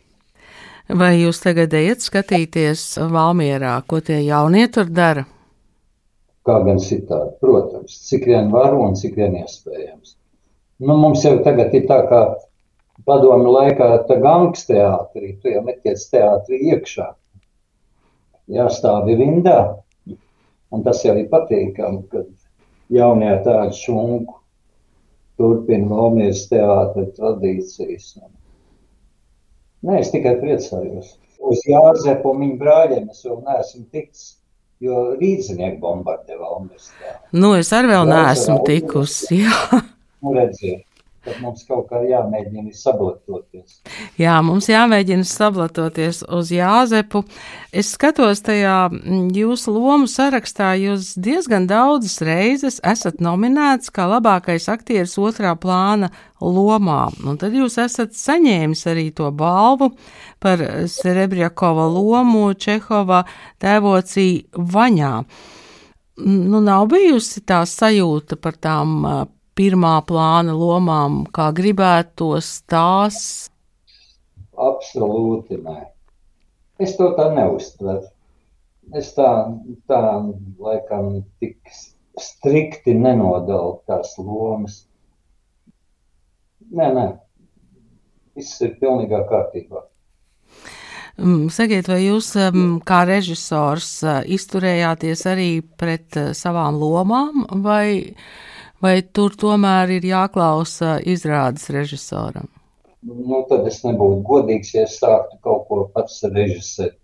Vai 0.86 1.16
jūs 1.24 1.40
tagad 1.42 1.74
ejat 1.74 2.04
skatīties 2.06 3.00
Valmierā, 3.10 3.80
ko 3.90 4.04
tie 4.06 4.20
jaunie 4.22 4.68
tur 4.70 4.92
dara? 4.92 5.26
Kā 6.46 6.60
gan 6.62 6.78
citādi, 6.78 7.32
protams. 7.42 7.96
cik 8.08 8.28
vien 8.30 8.52
varu 8.54 8.84
un 8.86 8.94
cik 8.98 9.16
vien 9.18 9.34
iespējams. 9.40 10.14
Nu, 10.86 10.94
mums 11.02 11.24
jau 11.26 11.40
tagad 11.46 11.74
ir 11.74 11.88
tā 11.90 12.04
kā 12.10 12.20
padomu 13.08 13.54
laikā 13.56 13.88
tā 14.10 14.20
gangs 14.22 14.68
teātrī, 14.68 15.34
tu 15.42 15.50
jau 15.50 15.64
meties 15.66 16.06
teātrī 16.12 16.60
iekšā. 16.74 17.08
Jāstāvi 18.56 19.18
rindā, 19.18 19.60
un 20.70 20.86
tas 20.86 21.02
jau 21.06 21.16
ir 21.18 21.32
patīkami, 21.32 22.04
kad 22.14 22.30
jaunie 22.94 23.34
tādu 23.48 23.74
šunku 23.80 24.38
turpina 25.40 25.90
Valmieras 25.90 26.46
teātra 26.52 27.08
tradīcijas. 27.18 28.14
Nē, 29.86 30.00
es 30.00 30.14
tikai 30.14 30.38
priecājos. 30.44 31.16
Uz 31.46 31.66
Jāzepu 31.70 32.32
un 32.32 32.42
viņa 32.44 32.62
brāļiem 32.62 33.10
es 33.12 33.26
vēl 33.26 33.42
neesmu 33.46 33.88
ticis 33.94 34.36
jo 34.84 35.04
rīznieki 35.20 35.80
bombardē 35.82 36.38
Valmijas. 36.40 36.90
Nu, 37.36 37.54
es 37.60 37.72
arī 37.76 37.94
vēl 37.94 38.10
neesmu 38.10 38.60
tikusi. 38.68 39.44
Nu, 40.26 40.32
redziet. 40.34 40.86
Tad 41.26 41.40
mums 41.42 41.64
kaut 41.66 41.88
kā 41.90 42.04
jāmēģina 42.06 42.70
sablatoties. 42.78 43.80
Jā, 44.22 44.36
mums 44.46 44.68
jāmēģina 44.70 45.26
sablatoties 45.26 46.22
uz 46.30 46.52
Jāzepu. 46.54 47.24
Es 47.74 47.90
skatos 47.96 48.44
tajā 48.46 48.76
mm, 48.92 49.32
jūsu 49.34 49.74
lomu 49.74 50.06
sarakstā, 50.12 50.76
jūs 50.78 51.16
diezgan 51.18 51.66
daudzas 51.70 52.20
reizes 52.26 52.78
esat 52.86 53.24
nominēts 53.26 53.90
kā 53.96 54.06
labākais 54.12 54.70
aktieris 54.70 55.18
otrā 55.18 55.56
plāna 55.58 56.12
lomā. 56.42 57.08
Un 57.26 57.42
tad 57.42 57.58
jūs 57.58 57.80
esat 57.82 58.14
saņēmis 58.14 58.86
arī 58.94 59.10
to 59.18 59.32
balvu 59.34 59.96
par 60.44 60.62
Serebrjakova 60.94 61.90
lomu 61.90 62.52
Čehova 62.54 63.24
tēvocī 63.58 64.30
Vaņā. 64.54 65.14
Nu, 66.26 66.62
nav 66.64 66.86
bijusi 66.94 67.42
tā 67.44 67.66
sajūta 67.68 68.38
par 68.40 68.62
tām 68.62 69.02
pirmā 69.56 69.96
plāna 70.08 70.56
lomām, 70.56 71.24
kā 71.36 71.50
gribētos 71.56 72.52
tās? 72.72 73.20
Absolūti 74.56 75.60
nē. 75.64 75.80
Es 76.80 76.96
to 77.00 77.12
tā 77.18 77.30
neuztveru. 77.36 78.08
Es 78.96 79.14
tā, 79.18 79.30
tā 79.90 80.02
laikam 80.62 81.24
tik 81.42 81.58
strikti 82.22 82.94
nenodalu 82.94 83.80
tās 83.90 84.14
lomas. 84.22 84.84
Nē, 86.76 86.92
nē, 86.94 87.06
viss 88.38 88.62
ir 88.66 88.76
pilnīgā 88.82 89.24
kārtībā. 89.30 89.84
Mm, 91.16 91.48
sakiet, 91.54 91.88
vai 91.88 92.02
jūs 92.04 92.34
kā 92.88 93.04
režisors 93.08 93.90
izturējāties 94.36 95.24
arī 95.32 95.50
pret 95.80 96.18
savām 96.36 96.76
lomām, 96.82 97.46
vai 97.64 98.16
vai 98.84 99.00
tur 99.16 99.36
tomēr 99.40 99.98
ir 99.98 100.08
jāklausa 100.10 101.00
izrādes 101.06 101.70
režisoram? 101.74 102.48
Nu, 103.06 103.44
tad 103.50 103.68
es 103.70 103.84
nebūtu 103.86 104.24
godīgs, 104.26 104.74
ja 104.74 104.86
es 104.88 104.98
sāktu 105.02 105.38
kaut 105.46 105.68
ko 105.70 105.84
pats 105.94 106.24
režisēt. 106.26 106.96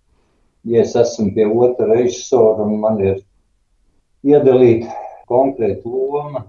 Ja 0.65 0.81
es 0.81 0.95
esmu 0.97 1.31
pie 1.35 1.45
otra 1.49 1.87
režisora 1.89 2.65
un 2.65 2.79
man 2.81 2.99
ir 3.01 3.21
iedalīta 4.25 4.89
konkrēta 5.29 5.89
loma, 5.89 6.43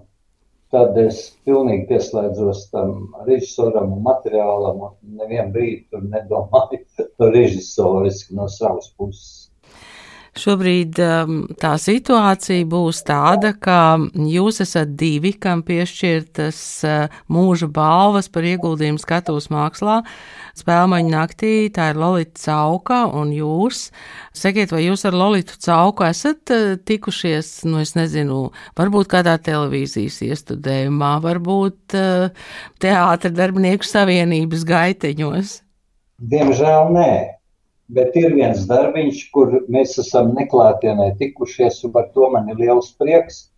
tad 0.73 0.97
es 0.97 1.21
pilnīgi 1.45 1.87
pieslēdzos 1.91 2.67
tam 2.73 3.13
režisoram 3.27 3.93
un 3.93 4.03
materiālam 4.05 4.83
nevienu 5.19 5.53
brīdi 5.53 5.83
tur 5.93 6.05
nedomāju 6.09 6.81
režisoriski 7.37 8.37
no 8.37 8.49
savas 8.49 8.89
puses. 8.97 9.42
Šobrīd 10.33 10.97
um, 10.97 11.33
tā 11.61 11.75
situācija 11.77 12.65
būs 12.65 13.03
tāda, 13.05 13.51
ka 13.53 13.99
jūs 14.17 14.63
esat 14.63 14.95
divi, 14.97 15.35
kam 15.37 15.61
piešķirtas 15.61 16.61
uh, 16.89 17.19
mūža 17.29 17.69
balvas 17.69 18.31
par 18.33 18.47
ieguldījumu 18.49 18.97
skatuves 18.97 19.51
mākslā. 19.53 19.99
Spēlmaņa 20.57 21.13
naktī 21.13 21.51
tā 21.73 21.91
ir 21.91 21.99
Lolita 22.01 22.41
Cauka 22.41 23.03
un 23.13 23.29
jūs. 23.35 23.91
Sakiet, 24.33 24.73
vai 24.73 24.87
jūs 24.87 25.05
ar 25.05 25.13
Lolitu 25.21 25.59
Cauku 25.61 26.07
esat 26.09 26.49
uh, 26.55 26.73
tikušies, 26.81 27.53
nu 27.69 27.83
es 27.85 27.93
nezinu, 27.93 28.47
varbūt 28.79 29.11
kādā 29.13 29.37
televīzijas 29.37 30.17
iestudējumā, 30.31 31.13
varbūt 31.27 31.99
uh, 31.99 32.49
teātra 32.81 33.29
darbinieku 33.37 33.85
savienības 33.85 34.65
gaiteņos? 34.65 35.55
Diemžēl 36.33 36.93
nē. 36.97 37.13
Bet 37.91 38.15
ir 38.15 38.31
viens 38.31 38.63
darbiņš, 38.69 39.17
kur 39.35 39.57
mēs 39.67 39.97
esam 39.99 40.31
neklātienē 40.37 41.09
tikušies, 41.19 41.81
un 41.83 41.91
par 41.91 42.07
to 42.15 42.29
man 42.31 42.47
ir 42.49 42.61
liels 42.61 42.93
prieks. 42.95 43.49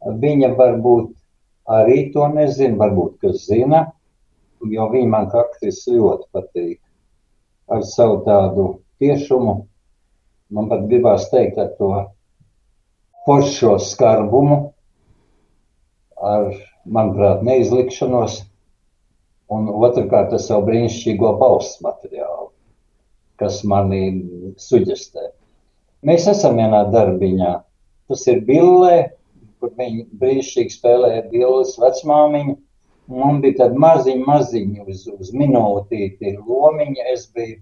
Viņa 0.00 0.54
varbūt 0.56 1.10
arī 1.68 1.98
to 2.14 2.24
nezina, 2.32 2.78
varbūt 2.80 3.18
kas 3.20 3.44
zina, 3.44 3.84
jo 4.64 4.88
viņa 4.92 5.10
man 5.12 5.28
kā 5.32 5.42
aktris 5.44 5.82
ļoti 5.88 6.28
patīk. 6.32 6.80
Ar 7.68 7.84
savu 7.84 8.22
tādu 8.24 8.66
tiešumu, 9.00 9.54
man 10.56 10.70
pat 10.72 10.88
gribās 10.88 11.28
teikt, 11.32 11.60
ar 11.60 11.72
to 11.76 11.90
foršo 13.28 13.76
skarbumu, 13.80 14.58
ar, 16.16 16.48
manuprāt, 16.84 17.44
neizlikšanos, 17.44 18.40
un 19.52 19.68
otrkārt 19.68 20.32
ar 20.32 20.40
savu 20.40 20.64
brīnišķīgo 20.70 21.36
balss 21.40 21.80
materiālu 21.84 22.33
kas 23.40 23.62
manī 23.66 24.02
suģestē. 24.60 25.30
Mēs 26.04 26.28
esam 26.30 26.58
vienā 26.60 26.84
darbiņā. 26.92 27.52
Tas 28.10 28.26
ir 28.28 28.42
billē, 28.44 28.96
kur 29.60 29.72
viņi 29.78 30.04
brīnišķīgi 30.20 30.76
spēlēja 30.76 31.22
billes 31.30 31.74
vecmāmiņu. 31.80 32.58
Man 33.14 33.40
bija 33.44 33.62
tāda 33.62 33.80
maziņa, 33.80 34.24
maziņa 34.28 34.84
uz, 34.88 35.06
uz 35.12 35.32
minūtīti 35.36 36.36
lomiņa. 36.40 37.08
Es 37.12 37.26
biju 37.32 37.58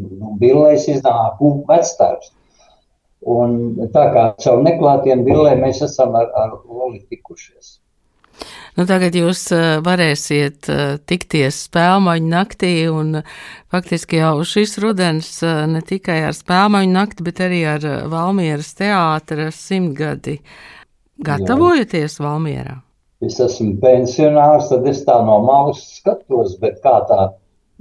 nu, 0.00 0.34
billēs 0.40 0.88
iznāku 0.92 1.52
vecstārs. 1.68 2.32
Un 3.34 3.88
tā 3.94 4.08
kā 4.12 4.24
caur 4.44 4.64
neklātiem 4.64 5.24
billē 5.24 5.54
mēs 5.60 5.80
esam 5.84 6.16
ar, 6.18 6.28
ar 6.36 6.58
Loli 6.68 7.00
tikušies. 7.08 7.78
Nu, 8.74 8.82
tagad 8.90 9.14
jūs 9.14 9.46
eh, 9.54 9.76
varēsiet 9.86 10.68
eh, 10.72 10.96
tikties 11.06 11.60
spēlmaņu 11.68 12.26
naktī, 12.26 12.72
un 12.90 13.20
faktiski 13.70 14.18
jau 14.18 14.40
šis 14.50 14.80
rudens 14.82 15.28
eh, 15.46 15.60
ne 15.70 15.82
tikai 15.86 16.24
ar 16.26 16.34
spēlmaņu 16.34 16.90
nakti, 16.96 17.26
bet 17.26 17.42
arī 17.44 17.60
ar 17.70 17.86
Valmieras 18.10 18.72
teātra 18.74 19.52
simtgadi. 19.54 20.40
Gatavojaties 21.22 22.18
Jā. 22.18 22.24
Valmierā? 22.26 22.80
Es 23.22 23.38
esmu 23.40 23.76
pensionārs, 23.82 24.66
tad 24.72 24.90
es 24.90 25.04
tā 25.06 25.20
no 25.22 25.38
malas 25.46 25.78
skatos, 26.00 26.58
bet 26.58 26.82
kā 26.82 26.96
tā 27.06 27.30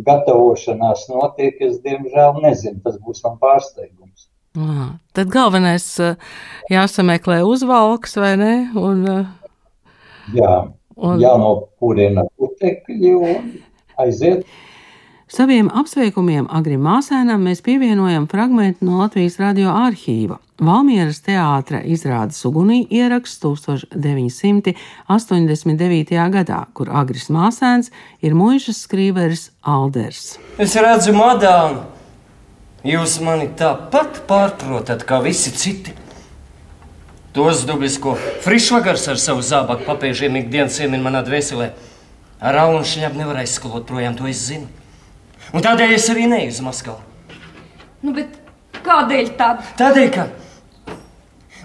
gatavošanās 0.06 1.08
notiek, 1.10 1.58
es 1.66 1.82
diemžēl 1.82 2.38
nezinu. 2.46 2.84
Tas 2.86 3.02
būs 3.02 3.26
man 3.26 3.42
pārsteigums. 3.42 4.30
Lā, 4.54 4.92
tad 5.18 5.34
galvenais 5.34 5.88
jāsameklē 6.70 7.42
uzvalks, 7.50 8.14
vai 8.22 8.36
ne? 8.38 8.54
Un, 8.78 9.08
Jā. 10.32 10.54
Un... 10.96 11.20
Jānopurina 11.22 12.26
putekļi 12.38 13.16
un 13.18 13.50
aiziet. 14.02 14.46
Saviem 15.34 15.66
apsveikumiem 15.74 16.46
Agrim 16.54 16.84
Māsēnam 16.86 17.42
mēs 17.48 17.64
pievienojam 17.66 18.28
fragment 18.30 18.84
no 18.86 19.00
Latvijas 19.00 19.40
radio 19.42 19.72
arhīva. 19.74 20.38
Valmieras 20.62 21.26
teātra 21.26 21.80
izrādes 21.90 22.38
ugunī 22.46 22.86
ieraksts 22.94 23.42
1989. 23.42 26.14
gadā, 26.36 26.60
kur 26.78 26.94
Agris 26.94 27.34
Māsēns 27.34 27.90
ir 28.22 28.38
muižas 28.38 28.86
skrīveris 28.86 29.50
Alders. 29.66 30.38
Es 30.62 30.78
redzu, 30.78 31.18
madām, 31.18 31.82
jūs 32.86 33.18
mani 33.26 33.50
tāpat 33.58 34.30
pārprotat 34.30 35.02
kā 35.10 35.18
visi 35.26 35.50
citi. 35.58 36.03
Tos 37.34 37.64
dubļus, 37.66 37.96
ko 37.98 38.14
frišvagars 38.46 39.08
ar 39.10 39.18
savu 39.18 39.42
zābaku 39.42 39.88
papēžiem 39.88 40.36
ikdienas 40.44 40.76
iemina 40.84 41.02
manā 41.08 41.24
dvēselē, 41.26 41.72
ar 42.38 42.58
aunu 42.68 42.84
šļabu 42.86 43.18
nevar 43.18 43.40
aizskalot 43.42 43.88
projām, 43.90 44.14
to 44.14 44.28
es 44.30 44.44
zinu. 44.52 44.68
Un 45.54 45.66
tādēļ 45.66 45.96
es 45.96 46.06
arī 46.14 46.28
neju 46.30 46.52
uz 46.54 46.60
Maskavu. 46.62 47.00
Nu, 48.06 48.14
bet 48.14 48.36
kādēļ 48.86 49.32
tad? 49.40 49.64
Tādēļ, 49.80 50.10
ka, 50.14 50.28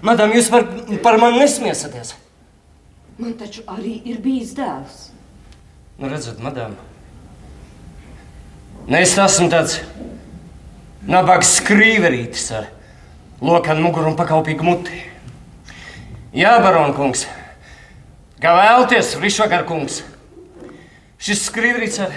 madam, 0.05 0.33
jūs 0.33 0.49
par, 0.49 0.65
par 1.05 1.19
mani 1.21 1.43
nesmiesaties. 1.43 2.15
Man 3.19 3.35
taču 3.37 3.61
arī 3.69 3.99
ir 4.09 4.21
bijis 4.23 4.55
dēls. 4.57 5.09
Nu, 5.99 6.09
redzat, 6.09 6.39
madam, 6.41 6.73
ne 8.87 9.03
es 9.03 9.13
esmu 9.19 9.49
tāds 9.51 9.81
nabaga 11.05 11.45
skrīverītis 11.45 12.47
ar 12.57 12.69
lokanu 13.43 13.85
muguru 13.89 14.13
un 14.13 14.17
pakaupīgu 14.17 14.65
muti. 14.65 15.03
Jā, 16.29 16.59
baronkungs, 16.61 17.23
kā 18.37 18.51
vēlties, 18.53 19.15
Frišvakar 19.17 19.63
kungs. 19.65 20.03
Šis 21.17 21.41
skrivrīts 21.47 21.97
ar 22.05 22.13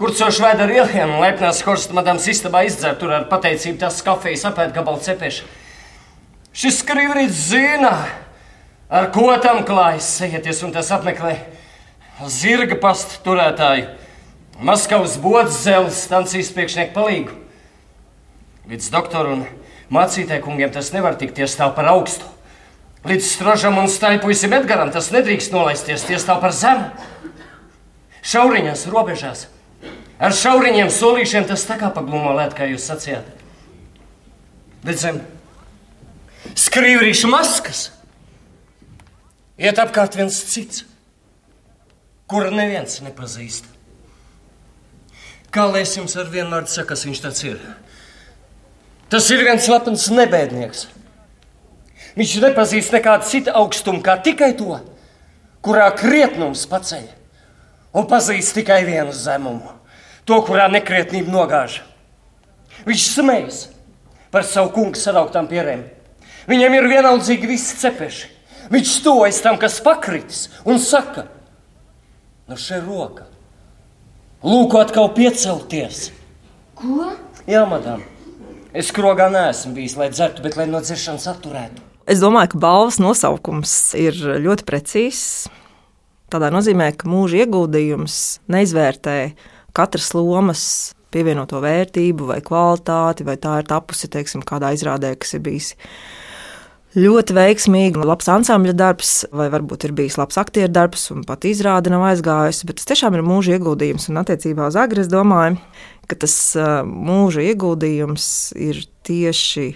kurcošu 0.00 0.46
vēdu 0.46 0.64
ar 0.64 0.72
ieliem 0.78 1.12
un 1.18 1.20
lepnās 1.26 1.60
horsta 1.66 1.94
madams 1.94 2.30
istabā 2.32 2.64
izdzer 2.64 2.96
tur 2.98 3.12
ar 3.12 3.28
pateicību 3.28 3.82
tās 3.82 4.00
kafijas 4.06 4.46
apēd 4.48 4.72
gabalu 4.72 5.04
cepēšu. 5.04 5.44
Šis 6.56 6.80
skrivrīts 6.80 7.44
zina, 7.52 7.92
Ar 8.90 9.12
ko 9.14 9.28
tam 9.38 9.60
klājas 9.62 10.08
sejieties 10.18 10.64
un 10.66 10.72
tas 10.74 10.88
apmeklē 10.90 11.36
zirga 12.26 12.74
pastu 12.74 13.20
turētāju, 13.22 13.86
Maskavas 14.60 15.14
bodas 15.16 15.60
zemes 15.62 16.00
stancijas 16.08 16.50
priekšnieku 16.52 16.92
palīgu. 16.96 17.36
Līdz 18.68 18.88
doktoru 18.92 19.36
un 19.36 19.44
mācītāju 19.94 20.42
kungiem 20.42 20.74
tas 20.74 20.90
nevar 20.92 21.14
tikt 21.16 21.38
iestāv 21.38 21.70
par 21.78 21.86
augstu. 21.94 22.26
Līdz 23.00 23.24
strožam 23.24 23.78
un 23.80 23.88
staļpuisim 23.88 24.52
Edgaram 24.58 24.90
tas 24.92 25.08
nedrīkst 25.14 25.54
nolaisties, 25.54 26.04
tie 26.04 26.18
stāv 26.20 26.42
par 26.42 26.52
zemu. 26.52 26.90
Šauriņās, 28.20 28.84
robežās. 28.92 29.46
Ar 30.20 30.36
šauriņiem, 30.36 30.90
solīšiem 30.92 31.46
tas 31.48 31.64
tā 31.64 31.78
kā 31.80 31.88
paglūmo 31.94 32.34
lēt, 32.36 32.52
kā 32.56 32.68
jūs 32.68 32.84
sacījāt. 32.90 33.24
Bet 34.84 35.00
zem 35.00 35.22
skrīvrīšu 36.56 37.30
maskas 37.32 37.86
iet 39.60 39.80
apkārt 39.80 40.16
viens 40.20 40.36
cits, 40.52 40.84
kuru 42.28 42.52
neviens 42.52 43.00
nepazīst. 43.04 43.64
Kā 45.50 45.64
lai 45.66 45.82
es 45.82 45.96
jums 45.96 46.12
ar 46.20 46.28
vienu 46.30 46.52
vārdu 46.52 46.70
saku, 46.70 46.92
kas 46.92 47.08
viņš 47.08 47.24
tāds 47.24 47.44
ir? 47.48 47.60
Tas 49.10 49.26
ir 49.32 49.40
viens 49.42 49.64
slepens 49.66 50.04
nebēdnieks. 50.12 50.84
Viņš 52.18 52.36
nepazīst 52.42 52.94
nekādu 52.94 53.28
citu 53.28 53.52
augstumu, 53.54 54.02
kā 54.02 54.16
tikai 54.22 54.52
to, 54.58 54.80
kurā 55.62 55.90
krietnums 55.94 56.64
paceļ, 56.70 57.04
un 57.94 58.08
pazīst 58.10 58.56
tikai 58.56 58.82
vienu 58.88 59.14
zemumu, 59.14 59.76
to, 60.26 60.40
kurā 60.46 60.66
nekrietnība 60.72 61.30
nogāž. 61.30 61.80
Viņš 62.86 63.06
smējas 63.14 63.62
par 64.32 64.46
savu 64.46 64.72
kungu 64.74 64.98
sadauktām 64.98 65.48
pierēm. 65.50 65.84
Viņam 66.50 66.76
ir 66.76 66.88
vienaldzīgi 66.90 67.50
visi 67.50 67.76
cepeši. 67.78 68.30
Viņš 68.70 68.94
stojas 69.00 69.40
tam, 69.42 69.58
kas 69.58 69.80
pakritis, 69.82 70.46
un 70.68 70.78
saka, 70.82 71.26
no 72.46 72.58
šī 72.58 72.78
roka, 72.84 73.26
lūk, 74.46 74.76
atkal 74.78 75.10
piecelties. 75.14 76.08
Ko? 76.78 77.10
Jā, 77.50 77.64
madam. 77.68 78.04
Es 78.70 78.92
krogā 78.94 79.26
neesmu 79.32 79.74
bijis, 79.74 79.96
lai 79.98 80.10
dzertu, 80.12 80.44
bet 80.46 80.54
lai 80.58 80.68
no 80.70 80.78
dzeršanas 80.84 81.26
atturētu. 81.32 81.89
Es 82.08 82.22
domāju, 82.22 82.54
ka 82.54 82.60
balvas 82.62 83.00
nosaukums 83.02 83.74
ir 83.98 84.16
ļoti 84.16 84.66
precīzs. 84.68 85.50
Tādā 86.30 86.48
nozīmē, 86.54 86.92
ka 86.96 87.10
mūža 87.10 87.42
ieguldījums 87.44 88.16
neizvērtē 88.50 89.18
katras 89.76 90.12
lomas 90.14 90.62
pievienoto 91.10 91.58
vērtību 91.62 92.30
vai 92.30 92.38
kvalitāti, 92.44 93.26
vai 93.26 93.36
tā 93.42 93.58
ir 93.60 93.68
tapusi 93.70 94.10
teiksim, 94.10 94.44
kādā 94.46 94.70
izrādē, 94.76 95.12
kas 95.18 95.34
ir 95.34 95.42
bijis 95.44 95.72
ļoti 96.94 97.34
veiksmīgi, 97.36 98.02
labs 98.02 98.30
ansambļa 98.30 98.74
darbs, 98.78 99.12
vai 99.34 99.48
varbūt 99.52 99.86
ir 99.86 99.94
bijis 99.98 100.18
labs 100.18 100.38
aktieru 100.40 100.72
darbs, 100.74 101.08
un 101.14 101.26
pat 101.26 101.46
izrāde 101.50 101.92
nav 101.92 102.06
aizgājusi. 102.08 102.66
Bet 102.66 102.80
tas 102.80 102.90
tiešām 102.90 103.18
ir 103.18 103.26
mūža 103.26 103.58
ieguldījums. 103.58 104.08
Un 104.10 104.22
attiecībā 104.22 104.70
uz 104.70 104.78
agri 104.78 105.04
es 105.04 105.10
domāju, 105.10 105.60
ka 106.10 106.18
tas 106.24 106.34
mūža 106.86 107.46
ieguldījums 107.52 108.26
ir 108.58 108.82
tieši 109.06 109.68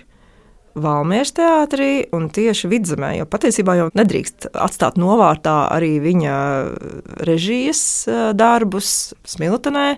Valmieras 0.75 1.33
teātrī 1.37 2.07
un 2.15 2.29
tieši 2.35 2.71
vidzemē. 2.73 3.15
Jo 3.21 3.27
patiesībā 3.31 3.77
jau 3.79 3.89
nedrīkst 3.95 4.49
atstāt 4.53 4.99
novārtā 5.01 5.57
arī 5.75 5.97
viņa 6.03 6.37
režijas 7.29 7.83
darbus 8.35 9.13
Smiltenē. 9.29 9.89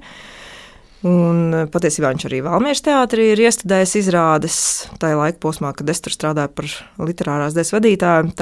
Un 1.07 1.69
patiesībā 1.73 2.11
viņš 2.13 2.27
arī 2.29 2.43
Valmieras 2.45 2.85
teātrī 2.85 3.31
ir 3.33 3.45
iestudējis 3.47 3.95
izrādes 4.03 4.59
tajā 5.01 5.21
laika 5.21 5.41
posmā, 5.45 5.73
kad 5.77 5.89
es 5.93 6.03
tur 6.05 6.15
strādāju 6.15 6.53
par 6.57 6.69
literārās 7.09 7.57
dēļas 7.57 7.73
vadītāju. 7.77 8.37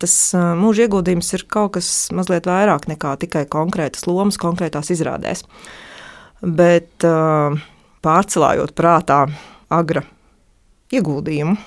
Tas 0.00 0.16
mūža 0.56 0.86
ieguldījums 0.86 1.28
ir 1.36 1.44
kaut 1.44 1.74
kas 1.76 1.88
mazliet 2.16 2.46
vairāk 2.48 2.86
nekā 2.88 3.18
tikai 3.20 3.44
konkrētas 3.52 4.06
lomas, 4.08 4.40
konkrētās 4.40 4.88
izrādēs 4.94 5.44
bet 6.40 7.04
pārcelājot 8.00 8.74
prātā 8.76 9.24
agra 9.70 10.04
ieguldījumu. 10.94 11.58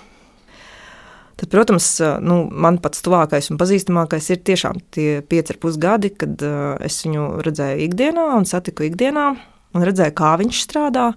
Tad, 1.33 1.49
protams, 1.49 1.87
nu, 2.23 2.43
man 2.51 2.77
pats 2.79 3.01
tuvākais 3.03 3.49
un 3.51 3.57
pazīstamākais 3.59 4.29
ir 4.31 4.43
tiešām 4.45 4.83
tie 4.93 5.07
pieci 5.25 5.55
ar 5.55 5.57
pus 5.63 5.79
gadi, 5.81 6.13
kad 6.13 6.43
es 6.83 6.99
viņu 7.03 7.25
redzēju 7.43 7.81
ikdienā 7.87 8.27
un 8.37 8.45
satiku 8.47 8.85
ikdienā 8.87 9.25
un 9.73 9.87
redzēju, 9.87 10.13
kā 10.15 10.35
viņš 10.39 10.61
strādā, 10.67 11.07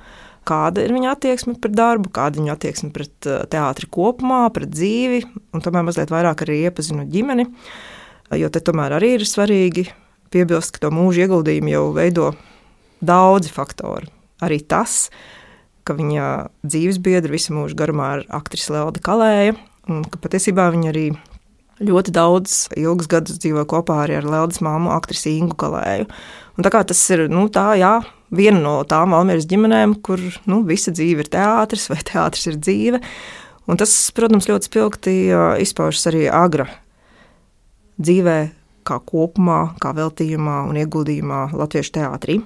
kāda 0.47 0.87
ir 0.87 0.95
viņa 0.97 1.13
attieksme 1.13 1.57
pret 1.61 1.77
darbu, 1.77 2.11
kāda 2.15 2.39
ir 2.39 2.45
viņa 2.45 2.57
attieksme 2.57 2.91
pret 2.95 3.29
teātri 3.53 3.91
kopumā, 3.93 4.47
pret 4.55 4.73
dzīvi, 4.73 5.23
un 5.53 5.65
tomēr 5.65 5.87
mazliet 5.87 6.13
vairāk 6.15 6.47
arī 6.47 6.63
iepazinu 6.71 7.07
ģimeni, 7.13 7.49
jo 8.41 8.51
te 8.53 8.63
tomēr 8.65 8.97
arī 8.97 9.17
ir 9.19 9.27
svarīgi 9.29 9.89
piebilst, 10.35 10.75
ka 10.75 10.87
to 10.87 10.93
mūža 10.95 11.27
ieguldījumu 11.27 11.75
jau 11.75 11.87
veido 11.97 12.31
daudzi 13.05 13.53
faktori. 13.53 14.09
Arī 14.45 14.61
tas, 14.69 15.07
ka 15.87 15.97
viņa 15.97 16.27
dzīves 16.67 17.01
biedra 17.03 17.33
visu 17.33 17.55
mūžu 17.57 17.79
garumā 17.79 18.11
ir 18.19 18.27
aktrise 18.35 18.75
Lelda 18.75 19.03
Kalēja, 19.03 19.57
un 19.91 20.05
ka 20.11 20.21
patiesībā 20.23 20.69
viņa 20.75 20.93
arī 20.93 21.07
ļoti 21.87 22.13
daudz 22.17 22.57
ilgus 22.79 23.09
gadus 23.11 23.41
dzīvoja 23.43 23.67
kopā 23.69 24.03
arī 24.05 24.19
ar 24.19 24.29
Leldas 24.29 24.63
māmu, 24.65 24.93
aktrisi 24.95 25.37
Ingu 25.37 25.57
Kalēju. 25.61 26.09
Un 26.57 26.65
tā 26.65 26.73
kā 26.73 26.83
tas 26.89 27.01
ir 27.13 27.27
nu, 27.33 27.47
tā, 27.53 27.69
jā, 27.77 27.99
viena 28.33 28.61
no 28.63 28.77
tām 28.89 29.13
Valmieras 29.15 29.49
ģimenēm, 29.51 29.99
kur 30.05 30.23
nu, 30.49 30.63
visa 30.67 30.95
dzīve 30.95 31.25
ir 31.25 31.33
teātris 31.33 31.91
vai 31.93 32.01
teātris 32.11 32.49
ir 32.51 32.61
dzīve. 32.61 33.03
Un 33.67 33.81
tas, 33.81 33.93
protams, 34.15 34.47
ļoti 34.49 34.71
spilgti 34.71 35.17
izpaužas 35.63 36.07
arī 36.13 36.27
agra 36.31 36.69
dzīvē, 37.99 38.37
kā 38.87 39.01
kopumā, 39.03 39.61
kā 39.83 39.91
veltījumā 39.97 40.61
un 40.69 40.79
ieguldījumā 40.79 41.49
Latviešu 41.59 41.97
teātrī. 41.99 42.39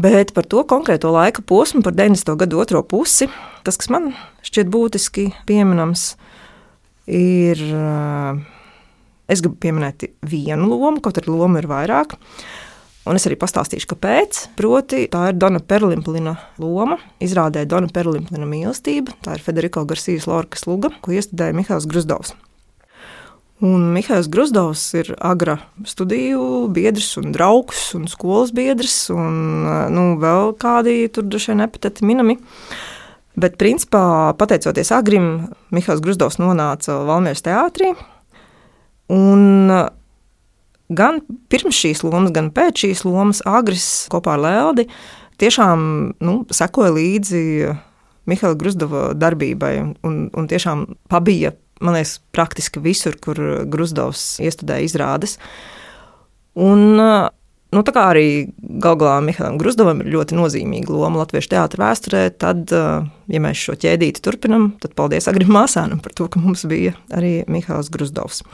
Bet 0.00 0.32
par 0.32 0.46
to 0.48 0.62
konkrēto 0.64 1.10
laika 1.12 1.42
posmu, 1.44 1.82
par 1.84 1.92
90. 1.92 2.32
gadu 2.40 2.60
otro 2.62 2.80
pusi, 2.86 3.28
tas, 3.66 3.76
kas 3.76 3.90
man 3.92 4.14
šķiet 4.46 4.70
būtiski 4.72 5.26
pieminams, 5.48 6.14
ir. 7.10 7.60
Es 9.30 9.42
gribu 9.44 9.60
pieminēt 9.62 10.08
vienu 10.26 10.72
lomu, 10.72 10.98
kaut 11.04 11.20
arī 11.20 11.30
loma 11.30 11.60
ir 11.60 11.68
vairāk. 11.70 12.16
Un 13.08 13.16
es 13.16 13.24
arī 13.28 13.36
pastāstīšu, 13.40 13.88
kāpēc. 13.92 14.40
Proti, 14.58 15.04
tā 15.12 15.28
ir 15.30 15.38
Dona 15.38 15.60
Perlimplina 15.62 16.34
loma. 16.60 16.98
Izrādē 17.22 17.62
Dona 17.68 17.88
Perlimplina 17.94 18.48
mīlestība. 18.48 19.14
Tā 19.24 19.38
ir 19.38 19.44
Federico 19.44 19.84
Garcijas 19.88 20.26
Lorkas 20.28 20.66
luga, 20.68 20.90
ko 21.00 21.14
iestudēja 21.14 21.56
Mihāls 21.56 21.88
Grusdovs. 21.90 22.34
Un 23.60 23.90
Mihails 23.92 24.30
Grusdovs 24.32 24.82
ir 24.96 25.10
agra 25.20 25.58
studiju 25.84 26.70
biedrs 26.72 27.10
un 27.20 27.28
draugs 27.34 27.90
un 27.98 28.06
skolas 28.08 28.54
biedrs, 28.56 28.94
un 29.12 29.66
nu, 29.92 30.04
vēl 30.22 30.54
kādi 30.60 31.10
tur 31.12 31.26
droši 31.28 31.52
vien 31.52 31.66
epiteti 31.66 32.08
minami. 32.08 32.38
Bet, 33.40 33.58
principā, 33.60 34.32
pateicoties 34.40 34.90
Agrim, 34.96 35.28
Mihails 35.76 36.00
Grusdovs 36.00 36.40
nonāca 36.40 37.02
Valmieras 37.04 37.44
teātrī. 37.44 37.92
Un 39.12 39.70
gan 40.88 41.20
pirms 41.52 41.76
šīs 41.76 42.00
lomas, 42.06 42.32
gan 42.32 42.48
pēc 42.56 42.86
šīs 42.86 43.04
lomas 43.04 43.44
Agris 43.44 43.86
kopā 44.10 44.38
ar 44.38 44.44
Lēldi 44.46 44.88
tiešām 45.40 45.82
nu, 46.20 46.34
sekoja 46.52 46.94
līdzi 46.96 47.42
Mihaila 48.28 48.56
Grusdova 48.56 49.10
darbībai 49.18 49.74
un, 50.06 50.22
un 50.32 50.48
tiešām 50.48 50.86
pabija 51.12 51.52
man 51.80 51.96
liekas, 51.96 52.18
praktiski 52.34 52.82
visur, 52.84 53.16
kur 53.22 53.38
Grusdovs 53.70 54.38
iestudēja 54.44 54.86
izrādes. 54.86 55.36
Un, 56.60 56.84
nu, 56.98 57.82
tā 57.86 57.94
kā 57.94 58.06
arī 58.12 58.26
Galgā 58.82 59.16
Mihālam 59.24 59.58
Grusdovam 59.60 60.02
ir 60.02 60.12
ļoti 60.14 60.38
nozīmīga 60.38 60.92
loma 60.92 61.22
Latviešu 61.22 61.54
teātra 61.54 61.86
vēsturē, 61.86 62.22
tad, 62.42 62.70
ja 62.70 63.42
mēs 63.42 63.64
šo 63.64 63.76
ķēdīti 63.80 64.24
turpinam, 64.24 64.72
tad 64.82 64.96
paldies 64.98 65.30
Agrim 65.30 65.52
Māsānam 65.54 66.02
par 66.04 66.16
to, 66.16 66.28
ka 66.30 66.42
mums 66.42 66.66
bija 66.70 66.96
arī 67.16 67.40
Mihāls 67.50 67.92
Grusdovs. 67.94 68.44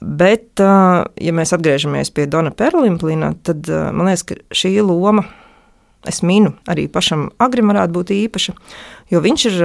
Bet, 0.00 0.56
ja 0.60 1.32
mēs 1.36 1.52
atgriežamies 1.52 2.08
pie 2.16 2.24
Dona 2.30 2.52
Perlimplina, 2.56 3.34
tad 3.44 3.68
man 3.68 4.08
liekas, 4.08 4.24
ka 4.30 4.40
šī 4.56 4.78
loma 4.80 5.26
es 6.08 6.22
minu, 6.24 6.54
arī 6.70 6.86
pašam 6.88 7.28
Agrim 7.42 7.68
varētu 7.68 7.96
būt 7.96 8.12
īpaša, 8.16 8.54
jo 9.12 9.20
viņš 9.20 9.46
ir 9.50 9.58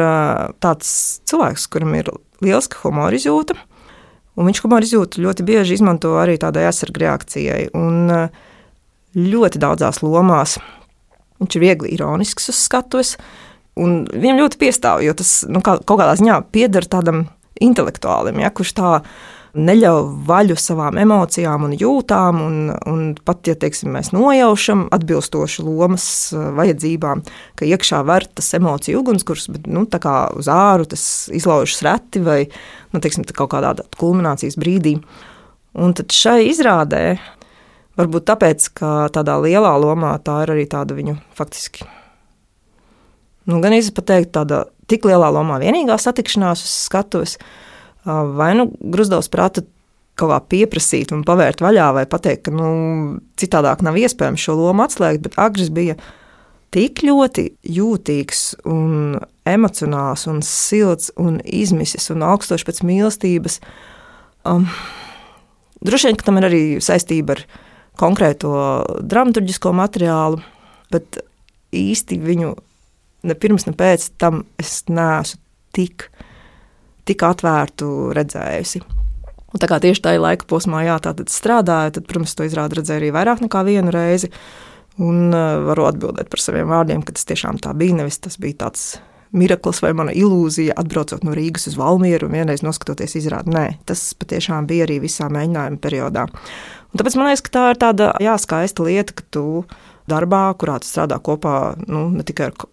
tāds 0.63 0.89
cilvēks, 1.29 1.69
kuram 1.71 1.95
ir 1.95 2.11
lieliska 2.45 2.81
humora 2.83 3.17
izjūta. 3.17 3.57
Un 4.35 4.49
viņš 4.49 4.61
humora 4.65 4.85
izjūtu 4.85 5.23
ļoti 5.23 5.45
bieži 5.47 5.77
izmanto 5.77 6.15
arī 6.19 6.35
tādai 6.39 6.65
aizsargu 6.69 7.03
reakcijai. 7.05 7.69
Un 7.77 8.11
ļoti 9.15 9.61
daudzās 9.63 10.01
lomās 10.03 10.57
viņš 11.39 11.57
ir 11.57 11.63
viegli 11.63 11.93
ironisks 11.95 12.51
uz 12.51 12.59
skatuves. 12.67 13.15
Un 13.79 14.03
viņam 14.07 14.39
ļoti 14.43 14.59
piestāv, 14.59 15.01
jo 15.03 15.15
tas 15.19 15.41
nu, 15.51 15.59
kā, 15.63 15.77
kaut 15.83 15.99
kādā 15.99 16.15
ziņā 16.19 16.39
pieder 16.55 16.85
tādam 16.87 17.25
intelektuālim, 17.63 18.39
ja, 18.43 18.51
kurš 18.51 18.71
tā 18.77 18.91
neļauj 19.55 20.01
vaļu 20.27 20.55
savām 20.59 20.97
emocijām 20.99 21.65
un 21.67 21.73
jūtām, 21.79 22.41
un, 22.43 22.57
un 22.91 23.03
pat, 23.25 23.41
ja 23.47 23.55
teiksim, 23.59 23.93
mēs 23.95 24.11
nojaušam 24.15 24.85
atbilstoši 24.95 25.63
lomas 25.65 26.07
uh, 26.35 26.49
vajadzībām, 26.57 27.23
ka 27.59 27.67
iekšā 27.69 28.01
var 28.07 28.27
tas 28.27 28.51
emociju 28.57 29.01
ugunskurs, 29.01 29.47
bet 29.53 29.69
nu, 29.71 29.85
uz 29.87 30.49
āru 30.51 30.87
tas 30.91 31.05
izlaužas 31.33 31.83
reti 31.87 32.23
vai 32.25 32.41
nu, 32.91 33.01
teiksim, 33.03 33.25
kaut 33.31 33.53
kādā 33.55 33.73
kulminācijas 33.99 34.59
brīdī. 34.59 34.97
Un 35.75 35.95
tad 35.95 36.13
šai 36.15 36.45
izrādē, 36.49 37.03
varbūt 37.99 38.27
tāpēc, 38.27 38.69
ka 38.75 38.95
tādā 39.15 39.37
lielā 39.43 39.75
lomā 39.79 40.15
tā 40.23 40.41
ir 40.45 40.55
arī 40.55 40.65
tāda 40.71 40.95
viņu 40.95 41.17
faktiski, 41.35 41.87
nu, 43.51 43.61
gan 43.63 43.75
izpateikt, 43.75 44.33
tāda 44.35 44.65
tik 44.91 45.07
lielā 45.07 45.31
lomā 45.33 45.59
vienīgā 45.63 45.97
satikšanās 45.99 46.63
uz 46.63 46.75
skatuves, 46.87 47.39
uh, 47.39 47.61
vai 48.05 48.51
nu 48.57 48.69
Grusdovs 48.79 49.31
prāta 49.33 49.65
kaut 50.15 50.31
kā 50.31 50.37
pieprasīt 50.53 51.11
un 51.11 51.25
pavērt 51.27 51.63
vaļā, 51.63 51.89
vai 51.97 52.05
pateikt, 52.07 52.47
ka 52.47 52.53
nu, 52.55 52.67
citādāk 53.39 53.83
nav 53.83 53.97
iespējams 53.99 54.45
šo 54.47 54.55
lomu 54.59 54.85
atslēgt, 54.85 55.25
bet 55.25 55.35
Agris 55.41 55.71
bija 55.73 55.97
tik 56.75 57.03
ļoti 57.07 57.49
jūtīgs 57.75 58.45
un 58.67 59.17
emocionāls 59.47 60.25
un 60.31 60.41
silts 60.45 61.11
un 61.21 61.39
izmisis 61.43 62.09
un 62.13 62.23
augstošs 62.25 62.65
pēc 62.67 62.81
mīlestības. 62.87 63.59
Um, 64.47 64.67
droši 65.83 66.09
vien, 66.09 66.19
ka 66.19 66.27
tam 66.29 66.39
ir 66.39 66.49
arī 66.49 66.63
saistība 66.83 67.35
ar 67.35 67.45
konkrēto 67.99 68.53
dramaturgisko 69.03 69.71
materiālu, 69.75 70.41
bet 70.91 71.19
īsti 71.75 72.19
viņu 72.23 72.55
ne 73.25 73.35
pirms, 73.39 73.67
ne 73.67 73.75
pēc 73.75 74.09
tam 74.21 74.43
es 74.61 74.83
neesmu 74.87 75.41
tik 75.75 76.09
tik 77.07 77.25
atvērtu 77.25 78.11
redzējusi. 78.15 78.83
Un 79.55 79.61
tā 79.63 79.69
kā 79.71 79.79
tieši 79.79 80.03
tajā 80.03 80.19
laika 80.19 80.47
posmā, 80.49 80.83
jā, 80.83 80.99
tā 80.99 81.13
strādāja, 81.31 81.93
tad, 81.95 82.07
protams, 82.09 82.33
to 82.35 82.43
izrādi 82.47 82.81
redzēju 82.81 82.99
arī 82.99 83.11
vairāk 83.15 83.43
nekā 83.45 83.61
vienu 83.67 83.93
reizi. 83.93 84.31
Un 84.99 85.31
uh, 85.31 85.61
varu 85.69 85.89
atbildēt 85.89 86.27
par 86.31 86.41
saviem 86.43 86.71
vārdiem, 86.71 87.03
ka 87.03 87.15
tas 87.15 87.27
tiešām 87.27 87.59
tā 87.63 87.71
bija. 87.75 87.95
Nevis 88.01 88.19
tas 88.23 88.35
bija 88.39 88.65
tāds 88.65 88.97
mirakls 89.35 89.81
vai 89.83 89.91
mana 89.95 90.13
ilūzija, 90.15 90.75
atbraucot 90.79 91.25
no 91.27 91.35
Rīgas 91.35 91.67
uz 91.71 91.75
Valmieru 91.79 92.29
un 92.29 92.37
vienreiz 92.37 92.63
noskatoties 92.63 93.17
izrādi. 93.19 93.51
Nē, 93.55 93.65
tas 93.87 94.07
patiešām 94.19 94.67
bija 94.69 94.87
arī 94.87 95.01
visā 95.03 95.27
mēģinājuma 95.31 95.81
periodā. 95.83 96.27
Un 96.91 97.01
tāpēc 97.01 97.17
man 97.19 97.29
liekas, 97.29 97.43
ka 97.47 97.55
tā 97.55 97.65
ir 97.73 97.81
tāda 97.81 98.13
jā, 98.23 98.37
skaista 98.39 98.87
lieta, 98.87 99.15
ka 99.17 99.27
tu 99.35 99.45
darbā, 100.11 100.47
kurā 100.59 100.79
tu 100.79 100.87
strādā 100.87 101.19
kopā 101.23 101.75
nu, 101.87 102.07
ne 102.13 102.23
tikai 102.27 102.51
ar, 102.51 102.67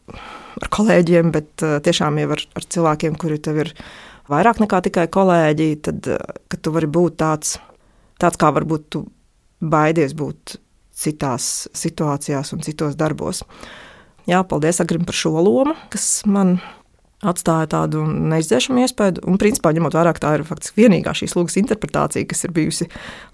ar 0.62 0.73
kolēģiem, 0.79 1.35
bet 1.35 1.66
uh, 1.66 1.79
tiešām 1.83 2.23
jau 2.23 2.31
ar, 2.37 2.47
ar 2.59 2.68
cilvēkiem, 2.77 3.18
kuri 3.18 3.40
tev 3.42 3.62
ir 3.64 3.75
ielikumi 3.75 4.11
vairāk 4.33 4.62
nekā 4.62 4.83
tikai 4.88 5.07
kolēģi, 5.12 5.68
tad 5.87 6.11
eh, 6.16 6.59
tu 6.59 6.75
vari 6.75 6.90
būt 6.90 7.18
tāds, 7.23 7.57
tāds 8.23 8.40
kā 8.40 8.53
varbūt 8.55 8.90
tu 8.92 9.07
baidies 9.62 10.16
būt 10.18 10.57
citās 11.03 11.68
situācijās 11.77 12.53
un 12.55 12.62
citos 12.64 12.99
darbos. 12.99 13.42
Jā, 14.29 14.42
paldies 14.47 14.79
Agrim 14.83 15.07
par 15.07 15.16
šo 15.18 15.35
lomu, 15.42 15.75
kas 15.90 16.23
man 16.31 16.61
atstāja 17.27 17.68
tādu 17.71 18.03
neizdzēšamu 18.07 18.83
iespēju. 18.83 19.23
Un, 19.31 19.38
principā, 19.38 19.73
ņemot 19.75 19.95
vērā, 19.95 20.12
ka 20.14 20.25
tā 20.25 20.33
ir 20.37 20.47
faktiski 20.47 20.83
vienīgā 20.83 21.14
šīs 21.16 21.37
lūgas 21.38 21.59
interpretācija, 21.61 22.27
kas 22.31 22.47
ir 22.47 22.55
bijusi 22.55 22.88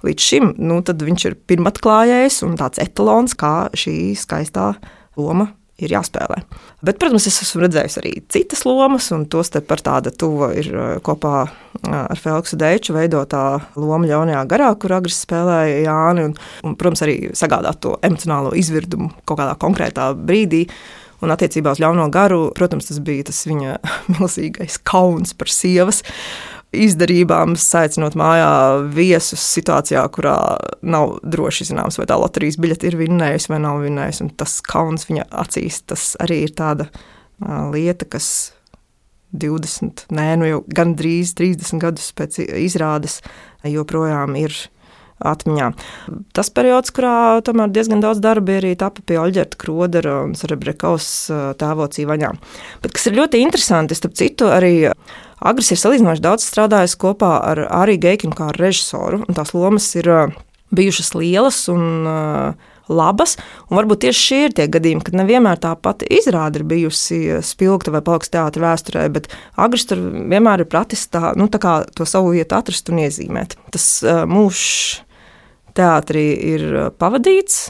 līdz 0.04 0.26
šim, 0.30 0.50
nu, 0.60 0.80
tad 0.84 1.04
viņš 1.04 1.28
ir 1.30 1.38
pirmatklājējs 1.48 2.42
un 2.48 2.56
tāds 2.60 2.80
etalons, 2.84 3.36
kā 3.38 3.70
šī 3.76 3.96
skaistā 4.20 4.74
loma 5.20 5.50
ir 5.78 5.94
jāspēlē. 5.94 6.40
Bet, 6.84 6.98
protams, 6.98 7.28
es 7.30 7.38
esmu 7.44 7.62
redzējis 7.64 7.98
arī 8.00 8.12
citas 8.32 8.64
lomas, 8.66 9.08
un 9.14 9.26
tos 9.30 9.52
te 9.54 9.62
par 9.64 9.82
tādu 9.84 10.12
tuvu 10.14 10.50
ir 10.58 10.70
uh, 10.74 10.86
kopā 11.04 11.34
uh, 11.46 11.50
ar 12.00 12.18
Feliksu 12.18 12.58
Deiču 12.58 12.96
veidotā 12.96 13.44
loma 13.78 14.08
ļaunajā 14.10 14.44
garā, 14.50 14.72
kur 14.80 14.96
agresīvi 14.98 15.26
spēlēja 15.28 15.80
Jāni, 15.86 16.28
un, 16.28 16.36
un, 16.66 16.78
protams, 16.78 17.04
arī 17.06 17.18
sagādāt 17.38 17.82
to 17.84 17.96
emocionālo 18.06 18.54
izvirdumu 18.58 19.12
kaut 19.24 19.40
kādā 19.40 19.54
konkrētā 19.60 20.12
brīdī. 20.18 20.66
Un 21.18 21.34
attiecībā 21.34 21.72
uz 21.74 21.80
ļauno 21.82 22.04
garu, 22.14 22.44
protams, 22.54 22.90
tas 22.90 23.00
bija 23.02 23.26
tas 23.26 23.40
viņa 23.46 23.78
milzīgais 24.14 24.78
kauns 24.86 25.34
par 25.38 25.50
sievas 25.50 26.04
izdarībām, 26.74 27.54
aicinot 27.56 28.16
mājā 28.18 28.50
viesus 28.92 29.42
situācijā, 29.54 30.02
kurā 30.12 30.36
nav 30.84 31.16
droši 31.24 31.70
zināms, 31.70 31.98
vai 32.00 32.06
tā 32.10 32.18
loterijas 32.20 32.58
biļete 32.60 32.90
ir 32.90 32.98
vinnējusi 33.00 33.52
vai 33.52 33.62
nav 33.64 33.80
vinnējusi. 33.86 34.28
Tas 34.40 34.58
kauns 34.64 35.08
viņa 35.08 35.28
acīs, 35.44 35.80
tas 35.88 36.12
arī 36.20 36.42
ir 36.46 36.54
tāda 36.58 36.88
lieta, 37.72 38.08
kas 38.08 38.52
20, 39.32 40.06
nē, 40.16 40.28
nu 40.40 40.48
jau 40.48 40.60
gandrīz 40.72 41.34
30 41.36 41.82
gadus 41.82 42.12
pēc 42.16 42.40
izrādes 42.44 43.20
joprojām 43.68 44.36
ir 44.40 44.54
atmiņā. 45.18 45.70
Tas 46.36 46.50
periods, 46.54 46.92
kurā 46.94 47.40
tomēr 47.46 47.72
diezgan 47.74 48.02
daudz 48.04 48.22
darba 48.24 48.58
arī 48.58 48.74
tapa 48.78 49.04
pie 49.04 49.18
Oļģerta 49.22 49.60
Krodera 49.60 50.20
un 50.26 50.36
Serebrekaus 50.38 51.08
tēvots 51.60 52.02
Ivaņā. 52.02 52.32
Bet 52.84 52.94
kas 52.96 53.08
ir 53.10 53.18
ļoti 53.18 53.42
interesanti, 53.44 53.98
starp 53.98 54.16
citu, 54.18 54.50
arī 54.52 54.90
Agris 55.38 55.70
ir 55.70 55.78
salīdzinoši 55.78 56.24
daudz 56.24 56.46
strādājis 56.48 56.96
kopā 56.98 57.36
ar 57.46 57.62
Arī 57.84 57.98
Geikinu 58.02 58.34
kā 58.34 58.50
ar 58.50 58.58
režisoru, 58.58 59.22
un 59.22 59.36
tās 59.38 59.54
lomas 59.54 59.86
ir 59.98 60.10
bijušas 60.74 61.14
lielas 61.14 61.60
un 61.72 62.56
labas. 62.88 63.36
Un 63.68 63.78
varbūt 63.78 64.06
tieši 64.06 64.24
šie 64.24 64.40
ir 64.46 64.54
tie 64.56 64.66
gadījumi, 64.70 65.04
kad 65.04 65.16
nevienmēr 65.18 65.60
tā 65.62 65.74
pati 65.80 66.08
izrāde 66.18 66.60
ir 66.60 66.68
bijusi 66.68 67.20
spilgta 67.44 67.92
vai 67.94 68.02
palikta 68.04 68.38
teātris 68.38 68.64
vēsturē, 68.64 69.04
bet 69.14 69.28
Agris 69.60 69.86
tur 69.88 70.00
vienmēr 70.02 70.64
ir 70.64 70.70
pratis 70.70 71.06
tā, 71.12 71.34
nu, 71.38 71.50
tā 71.52 71.60
to 71.94 72.08
savu 72.08 72.34
vietu 72.36 72.58
atrast 72.58 72.88
un 72.92 73.02
iezīmēt. 73.04 73.58
Tas 73.74 73.90
uh, 74.06 74.24
mūžs 74.28 75.04
teātrī 75.78 76.24
ir 76.54 76.66
pavadīts, 76.98 77.68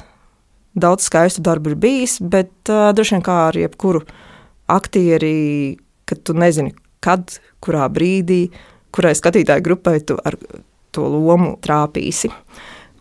daudz 0.78 1.08
skaistu 1.08 1.44
darbu 1.44 1.74
ir 1.74 1.80
bijis, 1.80 2.18
bet 2.20 2.72
uh, 2.72 2.90
droši 2.96 3.16
vien 3.16 3.26
kā 3.26 3.38
ar 3.48 3.58
jebkuru 3.58 4.02
aktieri, 4.68 5.76
kad 6.08 6.22
tu 6.24 6.36
nezini, 6.36 6.74
kad, 7.04 7.38
kurā 7.64 7.88
brīdī, 7.92 8.48
kurai 8.94 9.14
skatītāju 9.16 9.64
grupai 9.64 9.98
tu 10.04 10.18
ar 10.24 10.36
to 10.94 11.06
lomu 11.08 11.56
trāpīsi. 11.64 12.30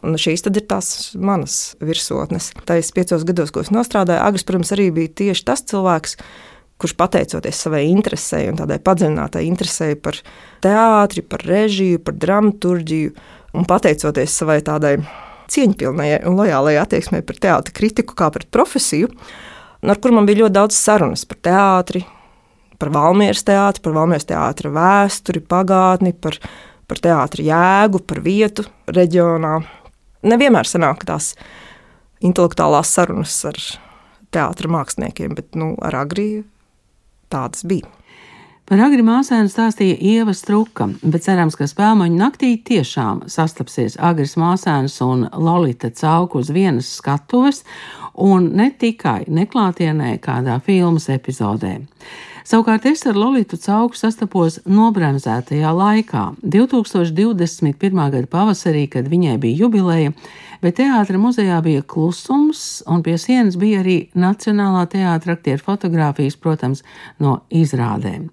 Un 0.05 0.15
šīs 0.19 0.45
ir 0.45 0.59
tās 0.69 0.89
manas 1.17 1.75
virsotnes. 1.81 2.51
Tajos 2.69 2.93
piecos 2.93 3.25
gados, 3.27 3.51
ko 3.51 3.63
es 3.63 3.71
nostrādāju, 3.73 4.21
Agris, 4.23 4.45
protams, 4.47 4.71
arī 4.75 4.91
bija 4.93 5.13
tieši 5.23 5.45
tas 5.47 5.63
cilvēks, 5.67 6.17
kurš 6.77 6.93
pateicoties 6.99 7.63
savai 7.65 7.87
interesei 7.89 8.45
un 8.51 8.59
tādai 8.59 8.77
padziļinātai 8.85 9.47
interesei 9.47 9.97
par 9.97 10.19
teātri, 10.61 11.23
par 11.25 11.41
režiju, 11.49 12.03
par 12.05 12.13
dramaturgiju, 12.21 13.15
un 13.57 13.65
pateicoties 13.67 14.35
savai 14.41 14.59
tādai 14.65 14.97
cieņpilnai 15.51 16.09
un 16.27 16.37
lojālai 16.37 16.75
attieksmei 16.81 17.23
pret 17.25 17.41
teātra 17.45 17.73
kritiku 17.75 18.17
kā 18.17 18.29
pret 18.33 18.49
profesiju, 18.53 19.09
ar 19.87 20.01
kur 20.03 20.13
man 20.15 20.27
bija 20.27 20.43
ļoti 20.43 20.57
daudz 20.57 20.77
sarunas 20.77 21.25
par 21.29 21.39
teātri, 21.47 22.03
par 22.77 22.91
Valmieras 22.93 23.45
teātri, 23.47 23.83
par 23.85 23.95
Valmieras 23.97 24.27
teātra 24.29 24.71
vēsturi, 24.73 25.41
pagātni, 25.41 26.13
par, 26.13 26.37
par 26.89 27.01
teātra 27.03 27.45
jēgu, 27.47 28.03
par 28.05 28.21
vietu 28.25 28.67
reģionā. 28.93 29.57
Nevienmēr 30.27 30.69
sanāk 30.69 31.05
tās 31.07 31.33
intelektuālās 32.25 32.91
sarunas 32.93 33.37
ar 33.47 33.61
teātra 34.33 34.71
māksliniekiem, 34.73 35.37
bet 35.37 35.57
nu, 35.57 35.73
ar 35.81 36.03
agriju 36.03 36.43
tādas 37.31 37.65
bija. 37.67 37.96
Par 38.67 38.81
agri 38.83 38.99
māsēnu 38.99 39.47
stāstīja 39.47 39.95
Ieva 40.03 40.33
Struka, 40.35 40.89
bet 40.99 41.23
cerams, 41.23 41.55
ka 41.55 41.69
spēlmaņu 41.71 42.17
naktī 42.19 42.49
tiešām 42.67 43.21
sastapsies 43.31 43.95
agris 44.03 44.33
māsēnas 44.35 44.97
un 45.05 45.23
Lolita 45.31 45.87
cauku 45.95 46.41
uz 46.43 46.51
vienas 46.51 46.89
skatuves, 46.97 47.61
un 48.19 48.49
ne 48.59 48.67
tikai 48.75 49.21
neklātienē 49.31 50.17
kādā 50.19 50.59
filmas 50.65 51.07
epizodē. 51.15 51.77
Savukārt 52.47 52.85
es 52.87 53.01
ar 53.03 53.17
Lolitu 53.19 53.57
Cauku 53.59 53.97
sastapos 53.99 54.61
nobremzētajā 54.71 55.67
laikā, 55.75 56.21
2021. 56.47 57.97
gada 58.13 58.29
pavasarī, 58.31 58.85
kad 58.87 59.09
viņai 59.11 59.33
bija 59.43 59.65
jubileja, 59.65 60.13
bet 60.61 60.77
teātra 60.77 61.19
muzejā 61.19 61.57
bija 61.65 61.83
klusums, 61.83 62.61
un 62.87 63.03
pie 63.03 63.17
sienas 63.19 63.57
bija 63.59 63.81
arī 63.81 63.97
Nacionālā 64.15 64.85
teātra 64.93 65.35
aktieru 65.35 65.59
fotografijas, 65.65 66.37
protams, 66.39 66.85
no 67.19 67.41
izrādēm. 67.51 68.29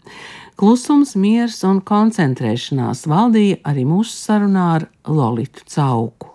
Klusums, 0.62 1.16
miers 1.18 1.58
un 1.66 1.82
koncentrēšanās 1.82 3.08
valdīja 3.10 3.64
arī 3.66 3.82
mūsu 3.82 4.14
sarunā 4.14 4.68
ar 4.76 4.86
Lolitu 5.10 5.66
Cauku. 5.74 6.30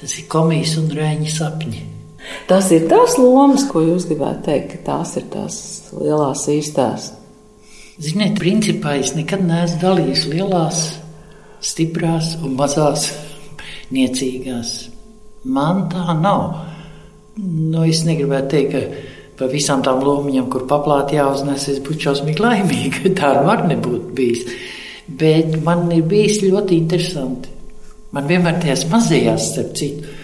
Tas 0.00 0.18
ir 0.18 0.26
komijas 0.34 0.74
un 0.82 0.90
rēņa 0.98 1.30
sapņi. 1.38 1.86
Tas 2.50 2.74
ir 2.74 2.90
tās 2.90 3.14
lomas, 3.22 3.62
ko 3.70 3.86
jūs 3.86 4.10
gribētu 4.10 4.48
teikt, 4.50 4.74
ka 4.74 4.84
tās 4.90 5.14
ir 5.22 5.30
tās 5.30 5.62
lielās 5.94 6.48
īstās. 6.50 7.12
Ziniet, 8.00 8.38
principā 8.40 8.94
es 8.96 9.12
nekad 9.12 9.42
neesmu 9.44 9.80
dalījis 9.82 10.22
lielās, 10.32 10.78
stiprās 11.60 12.32
un 12.40 12.54
mazās 12.56 13.10
niecīgās. 13.92 14.70
Man 15.44 15.82
tā 15.92 16.14
nav. 16.16 16.46
Nu, 17.40 17.82
es 17.84 18.00
negribētu 18.08 18.48
teikt, 18.54 18.72
ka 18.72 19.40
par 19.40 19.50
visām 19.52 19.82
tām 19.84 20.00
lomiņām, 20.04 20.48
kur 20.52 20.64
paplāti 20.68 21.18
jāuznes, 21.18 21.66
es 21.72 21.80
būtu 21.84 22.06
šausmīgi 22.06 22.44
laimīga. 22.44 23.12
Tā 23.20 23.34
var 23.44 23.66
nebūt 23.68 24.14
bijis. 24.16 24.46
Bet 25.20 25.58
man 25.66 25.90
ir 25.92 26.06
bijis 26.08 26.40
ļoti 26.44 26.78
interesanti. 26.80 27.52
Man 28.16 28.26
vienmēr 28.30 28.62
tajās 28.62 28.86
mazajās, 28.90 29.50
starp 29.52 29.74
citu, 29.78 30.14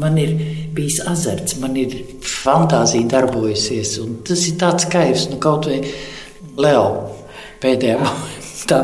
man 0.00 0.16
ir 0.18 0.32
bijis 0.74 0.98
azarts, 1.06 1.58
man 1.60 1.76
ir 1.78 1.92
fantāzija 2.26 3.12
darbojusies. 3.12 3.92
Tas 4.26 4.46
ir 4.48 4.56
tāds 4.60 4.88
kaivs, 4.90 5.28
nu 5.30 5.38
kaut 5.42 5.68
vai 5.70 5.82
Leo 6.60 6.84
pēdējā. 7.62 8.12
Tā, 8.70 8.80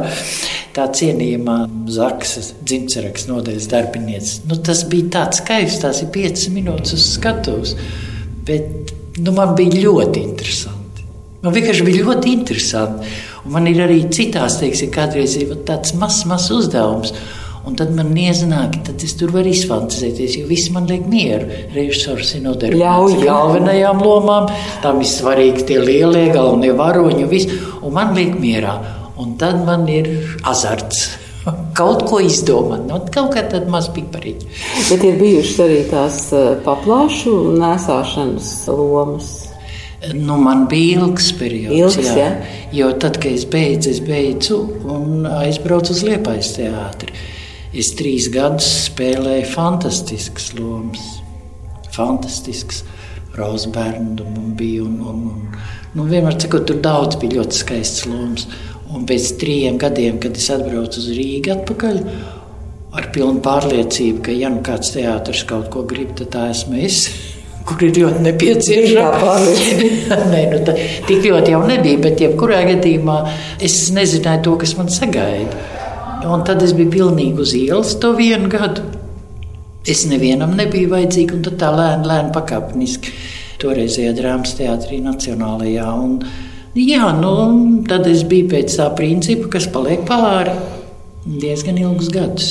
tā 0.75 0.87
cienījamā 0.99 1.57
Zaksas 1.93 2.55
dzimtseraks 2.67 3.29
nodeļas 3.29 3.69
darbiniece. 3.71 4.41
Nu, 4.51 4.59
tas 4.67 4.83
bija 4.91 5.13
tāds 5.19 5.43
kaivs, 5.47 5.79
tās 5.83 6.03
ir 6.03 6.11
piecas 6.15 6.49
minūtes 6.53 6.97
uz 6.97 7.05
skatuves. 7.15 7.77
Bet 8.47 8.93
nu, 9.21 9.35
man 9.37 9.55
bija 9.59 9.85
ļoti 9.85 10.25
interesanti. 10.25 11.07
Man 11.45 11.55
vienkārši 11.55 11.87
bija 11.87 12.07
ļoti 12.09 12.33
interesanti. 12.35 13.15
Un 13.47 13.55
man 13.55 13.69
ir 13.71 13.85
arī 13.85 14.01
citās, 14.11 14.59
teiksim, 14.59 14.91
kādreiz 14.95 15.37
ir 15.39 15.53
tāds 15.69 15.95
mazs, 15.99 16.25
mazs 16.27 16.51
uzdevums. 16.57 17.15
Un 17.67 17.75
tad 17.75 17.91
man 17.97 18.13
neiznāk, 18.15 18.77
tad 18.87 19.03
es 19.03 19.17
tur 19.19 19.33
varu 19.35 19.51
izfantāzēties, 19.51 20.37
jo 20.39 20.47
viss 20.47 20.71
man 20.71 20.87
liek 20.87 21.09
mieru. 21.11 21.49
Režisors 21.75 22.37
ir 22.39 22.45
nodarbojies 22.45 23.17
ar 23.19 23.25
galvenajām 23.27 24.03
lomām, 24.07 24.47
tam 24.85 25.01
ir 25.03 25.11
svarīgi 25.11 25.65
tie 25.67 25.81
lielie, 25.83 26.29
galvenie 26.35 26.71
varoņi, 26.79 27.27
viss, 27.33 27.51
un 27.83 27.97
man 27.97 28.15
liek 28.15 28.39
mierā. 28.39 28.77
Un 29.19 29.35
tad 29.41 29.65
man 29.67 29.89
ir 29.91 30.13
azarts. 30.47 31.09
Kaut 31.79 32.07
ko 32.07 32.21
izdomāt, 32.23 32.87
nu, 32.89 32.99
kaut 33.15 33.31
kā 33.35 33.43
tāda 33.47 33.71
maza 33.71 33.93
piparīša. 33.95 34.49
Bet 34.89 35.05
ir 35.07 35.19
bijušas 35.21 35.61
arī 35.63 35.77
tās 35.91 36.17
eh, 36.35 36.49
paplāšu 36.65 37.35
nesāšanas 37.61 38.49
lomas. 38.71 39.29
Nu, 40.15 40.37
man 40.43 40.67
bija 40.71 41.01
ilgs 41.01 41.33
periods, 41.39 41.97
ilgs, 41.97 42.11
jā. 42.15 42.27
Jā. 42.29 42.57
jo 42.79 42.91
tad, 43.01 43.19
kad 43.23 43.33
es 43.33 43.47
beidzu, 43.51 43.95
es 43.95 44.03
beidzu 44.05 44.59
un 44.93 45.27
aizbraucu 45.31 45.95
uz 45.95 46.03
Liepājas 46.07 46.53
teātri. 46.59 47.15
Es 47.77 47.91
trīs 47.93 48.31
gadus 48.33 48.69
spēlēju 48.87 49.51
fantastiskas 49.53 50.55
lomas, 50.57 51.03
fantastiskas. 51.93 52.85
Roza 53.37 53.69
bērnu 53.69 54.25
bija. 54.57 54.87
Un, 54.87 54.95
un, 55.05 55.19
un, 55.29 55.59
nu, 55.93 56.07
vienmēr 56.09 56.39
sakot, 56.41 56.65
tur 56.69 56.81
daudz 56.81 57.19
bija 57.21 57.43
ļoti 57.43 57.59
skaistas 57.59 58.09
lomas. 58.09 58.47
Un 58.97 59.05
pēc 59.05 59.29
trim 59.41 59.77
gadiem, 59.83 60.17
kad 60.23 60.39
es 60.39 60.49
atbraucu 60.55 61.03
uz 61.03 61.11
Rīgā 61.13 61.59
atpakaļ, 61.59 62.01
ar 62.97 63.11
pilnu 63.13 63.43
pārliecību, 63.45 64.25
ka, 64.25 64.33
ja 64.33 64.49
nu 64.55 64.63
kāds 64.65 64.95
teātris 64.95 65.45
kaut 65.49 65.69
ko 65.75 65.85
grib, 65.91 66.15
tad 66.17 66.33
tā 66.33 66.49
esmu 66.55 66.81
es. 66.81 67.05
Kur 67.67 67.83
ir 67.83 67.97
ļoti 67.99 68.25
nepieciešama. 68.31 69.39
Nē, 70.33 70.43
nu, 70.55 70.65
tā, 70.65 70.81
tik 71.11 71.27
ļoti 71.27 71.53
jau 71.53 71.65
nebija, 71.69 72.01
bet 72.09 72.25
jebkurā 72.25 72.63
gadījumā 72.71 73.25
es 73.69 73.83
nezināju 73.93 74.47
to, 74.47 74.61
kas 74.63 74.79
man 74.79 74.93
sagaida. 74.95 75.76
Un 76.27 76.45
tad 76.47 76.63
es 76.67 76.75
biju 76.77 76.91
pilnīgi 76.93 77.43
uz 77.43 77.55
ielas 77.57 77.95
to 78.03 78.13
vienu 78.19 78.51
gadu. 78.53 78.85
Es 79.87 80.03
nevienam 80.11 80.57
nebiju 80.59 80.91
vajadzīga, 80.91 81.37
un 81.37 81.59
tā 81.61 81.71
lēni, 81.71 82.09
lēni 82.11 82.33
pakāpeniski. 82.35 83.13
Toreizējā 83.63 84.13
drāmas 84.19 84.57
teātrī 84.59 84.99
Nacionālajā. 85.05 85.87
Un, 86.03 86.17
jā, 86.75 87.13
nu, 87.21 87.35
tad 87.89 88.09
es 88.11 88.25
biju 88.27 88.51
pēc 88.51 88.75
tā 88.81 88.89
principa, 88.99 89.53
kas 89.55 89.69
paliek 89.73 90.03
pāri 90.09 90.57
diezgan 91.27 91.79
ilgus 91.83 92.11
gadus. 92.15 92.51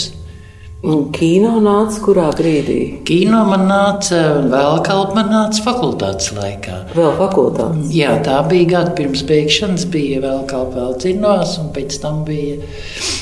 Un 0.83 1.07
kino 1.15 1.55
nāca 1.63 2.01
kurā 2.03 2.25
brīdī? 2.35 2.79
Kino 3.07 3.39
man 3.47 3.63
nāca, 3.69 4.19
vēl 4.51 4.81
kalpa 4.85 5.15
man 5.17 5.31
nāca 5.31 5.63
fakultātes 5.65 6.33
laikā. 6.35 6.75
Vēl 6.93 7.15
fakultātes? 7.17 7.93
Jā, 7.95 8.17
tā 8.25 8.41
bija 8.49 8.67
gada 8.75 8.93
pirms 8.97 9.23
beigšanas, 9.25 9.87
bija 9.93 10.19
vēl 10.25 10.43
kalpa 10.49 10.83
vēl 10.83 10.97
cinos, 11.01 11.55
un 11.61 11.71
pēc 11.73 11.97
tam 12.03 12.21
bija 12.27 12.59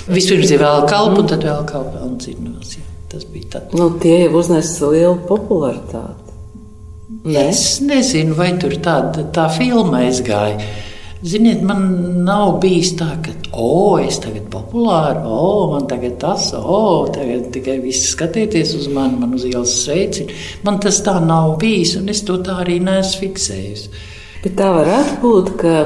vispirms 0.09 0.51
ir 0.51 0.63
vēl 0.65 0.87
kalpa, 0.89 1.21
un 1.21 1.29
tad 1.31 1.45
vēl 1.47 1.63
kalpa 1.69 2.01
vēl 2.01 2.17
cinos. 2.25 2.73
Jā, 2.79 2.87
tas 3.13 3.29
bija 3.31 3.53
tad. 3.55 3.77
Nu, 3.77 3.93
tie 4.01 4.23
jau 4.25 4.33
uznesa 4.41 4.91
lielu 4.91 5.15
popularitāti. 5.29 6.35
Ne? 7.23 7.45
Es 7.47 7.77
nezinu, 7.85 8.35
vai 8.35 8.49
tur 8.59 8.75
tāda 8.83 9.23
tā 9.31 9.47
filma 9.53 10.03
aizgāja. 10.03 10.57
Ziniet, 11.23 11.61
man 11.63 11.83
nav 12.25 12.57
bijis 12.59 12.89
tā, 12.99 13.13
ka, 13.23 13.31
oh, 13.55 13.95
es 14.01 14.17
tagad 14.19 14.49
populāri, 14.51 15.21
oh, 15.23 15.69
man 15.71 15.85
tagad 15.87 16.17
tas, 16.19 16.49
oh, 16.57 17.05
tagad 17.15 17.45
tikai 17.55 17.77
viss 17.79 18.09
skatieties 18.11 18.73
uz 18.75 18.89
mani, 18.91 19.21
man 19.21 19.37
uz 19.37 19.45
ielas 19.47 19.77
sveicina. 19.85 20.35
Man 20.67 20.81
tas 20.83 20.99
tā 21.05 21.13
nav 21.23 21.55
bijis, 21.61 21.95
un 22.01 22.11
es 22.11 22.25
to 22.27 22.41
tā 22.43 22.57
arī 22.65 22.75
neesmu 22.83 23.21
fiksējis. 23.21 23.85
Bet 24.43 24.57
tā 24.59 24.67
varētu 24.75 25.15
būt, 25.23 25.53
ka 25.63 25.77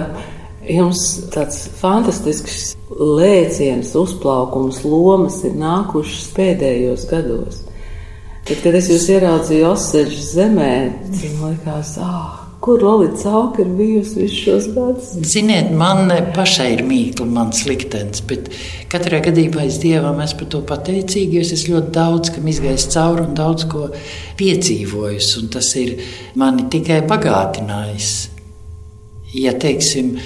jums 0.74 1.06
tāds 1.36 1.62
fantastisks 1.84 2.74
lēciens, 2.98 3.94
uzplaukums, 3.94 4.82
lomas 4.90 5.44
ir 5.46 5.54
nākušas 5.62 6.32
pēdējos 6.34 7.06
gados. 7.14 7.62
Tad, 8.48 8.58
kad 8.64 8.82
es 8.82 8.90
jūs 8.90 9.06
ieraudzīju 9.14 9.70
Oseģu 9.70 10.28
zemē, 10.32 10.74
man 11.38 11.54
liekas, 11.54 11.98
ah, 12.02 12.47
Kur 12.68 12.82
Lorija 12.84 13.14
Cauka 13.16 13.62
ir 13.64 13.68
bijusi 13.78 14.18
visus 14.20 14.40
šos 14.44 14.66
gadus? 14.76 15.12
Ziniet, 15.24 15.70
man 15.72 16.10
pašai 16.36 16.66
ir 16.74 16.82
mīkla, 16.84 17.24
mans 17.32 17.62
liktenis, 17.64 18.20
bet 18.28 18.50
katrā 18.92 19.22
gadījumā 19.24 19.64
es 19.70 19.78
Dievam 19.80 20.20
esmu 20.20 20.42
par 20.42 20.50
to 20.52 20.60
pateicīga, 20.68 21.38
jo 21.38 21.44
es 21.56 21.64
ļoti 21.70 21.94
daudz 21.96 22.34
kam 22.36 22.50
izgājis 22.52 22.90
cauri 22.92 23.24
un 23.24 23.38
daudz 23.40 23.64
ko 23.72 23.86
piedzīvojis, 24.42 25.30
un 25.40 25.48
tas 25.54 25.70
ir 25.80 25.94
mani 26.36 26.66
tikai 26.74 26.98
bagātinājis. 27.08 28.12
Ja, 29.38 29.56
teiksim, 29.56 30.18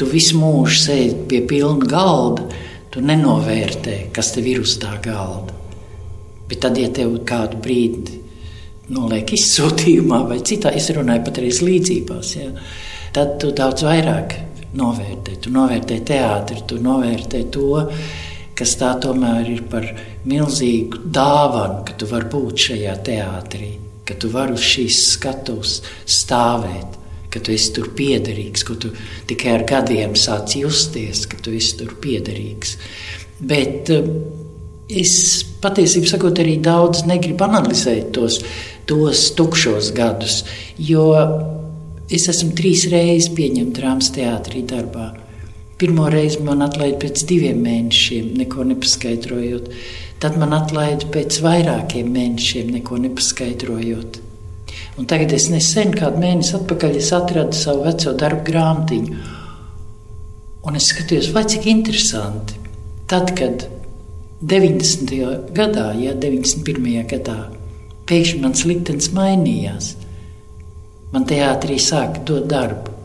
tu 0.00 0.08
visu 0.08 0.40
mūžu 0.40 0.80
sēdi 0.86 1.28
pie 1.28 1.42
pilna 1.52 1.84
galda, 1.84 2.48
tu 2.88 3.04
nenovērtē, 3.04 4.06
kas 4.16 4.32
tev 4.38 4.48
ir 4.48 4.64
uz 4.64 4.78
tā 4.80 4.96
galda. 5.04 5.52
Bet 6.48 6.64
tad, 6.64 6.80
ja 6.80 6.88
tev 6.96 7.12
kādu 7.28 7.60
brīdi 7.60 8.19
noliek 8.90 9.34
izsūtījumā 9.36 10.22
vai 10.28 10.40
citā, 10.46 10.72
es 10.76 10.90
runāju 10.94 11.26
patreiz 11.26 11.60
līdzībās, 11.64 12.36
ja, 12.38 12.50
tad 13.14 13.36
tu 13.42 13.52
daudz 13.56 13.84
vairāk 13.86 14.36
novērtē. 14.76 15.38
Tu 15.42 15.52
novērtē 15.54 16.00
teātri, 16.06 16.62
tu 16.68 16.78
novērtē 16.82 17.44
to, 17.54 17.84
kas 18.58 18.76
tā 18.80 18.92
tomēr 19.02 19.48
ir 19.50 19.64
par 19.70 19.86
milzīgu 20.28 21.04
dāvanu, 21.10 21.84
ka 21.88 21.96
tu 21.98 22.08
vari 22.10 22.30
būt 22.32 22.66
šajā 22.68 22.96
teātrī, 23.06 23.70
ka 24.06 24.16
tu 24.20 24.30
vari 24.32 24.56
uz 24.58 24.66
šīs 24.66 25.04
skatuves 25.16 25.80
stāvēt. 26.06 26.98
Ka 27.30 27.38
tu 27.38 27.52
esi 27.54 27.70
tur 27.76 27.92
piederīgs, 27.94 28.64
ka 28.66 28.74
tu 28.82 28.88
tikai 29.30 29.52
ar 29.54 29.62
gadiem 29.62 30.16
sāc 30.18 30.56
justies, 30.58 31.28
ka 31.30 31.38
tu 31.38 31.52
esi 31.54 31.76
tur 31.78 31.92
piederīgs. 32.02 32.72
Bet 33.38 33.92
uh, 33.94 34.08
es 34.90 35.12
patiesībā 35.62 36.10
sakot, 36.10 36.42
arī 36.42 36.56
daudz 36.58 37.04
negribu 37.06 37.46
analizēt 37.46 38.10
tos 38.16 38.40
tos 38.90 39.30
tukšos 39.38 39.92
gadus. 39.94 40.42
Jo 40.78 41.06
es 42.10 42.26
esmu 42.32 42.52
trīs 42.58 42.88
reizes 42.90 43.30
pieņemts 43.36 43.76
drāmas 43.78 44.10
teātrī 44.16 44.64
darbā. 44.66 45.12
Pirmo 45.80 46.08
reizi 46.12 46.42
man 46.44 46.64
atlaida 46.66 46.98
pēc 47.00 47.22
diviem 47.28 47.62
mēnešiem, 47.64 48.34
neko 48.42 48.66
nepaskaidrojot. 48.68 49.70
Tad 50.20 50.36
man 50.40 50.52
atlaida 50.52 51.06
pēc 51.14 51.38
vairākiem 51.40 52.10
mēnešiem, 52.12 52.74
neko 52.74 52.98
nepaskaidrojot. 53.06 54.18
Un 55.00 55.06
tagad 55.08 55.32
es 55.32 55.46
nesen, 55.48 55.94
kādu 55.96 56.20
mēnesi 56.20 56.56
atpakaļ, 56.58 56.98
atradu 57.16 57.56
savu 57.56 57.86
veco 57.86 58.12
darbu 58.20 58.44
grāmatiņu. 58.50 59.20
Un 60.68 60.76
es 60.76 60.90
skatījos, 60.92 61.30
vai 61.32 61.46
cik 61.48 61.70
interesanti. 61.70 62.58
Tad, 63.08 63.32
kad 63.38 63.64
90. 64.44 65.16
gadā, 65.56 65.86
ja 65.96 66.12
91. 66.12 67.00
gadā 67.08 67.38
pēkšņi 68.10 68.40
mans 68.42 68.64
liktenis 68.66 69.10
mainījās. 69.16 69.92
Man 71.14 71.26
teātrī 71.26 71.78
sāka 71.82 72.22
dot 72.26 72.46
darbu. 72.50 72.96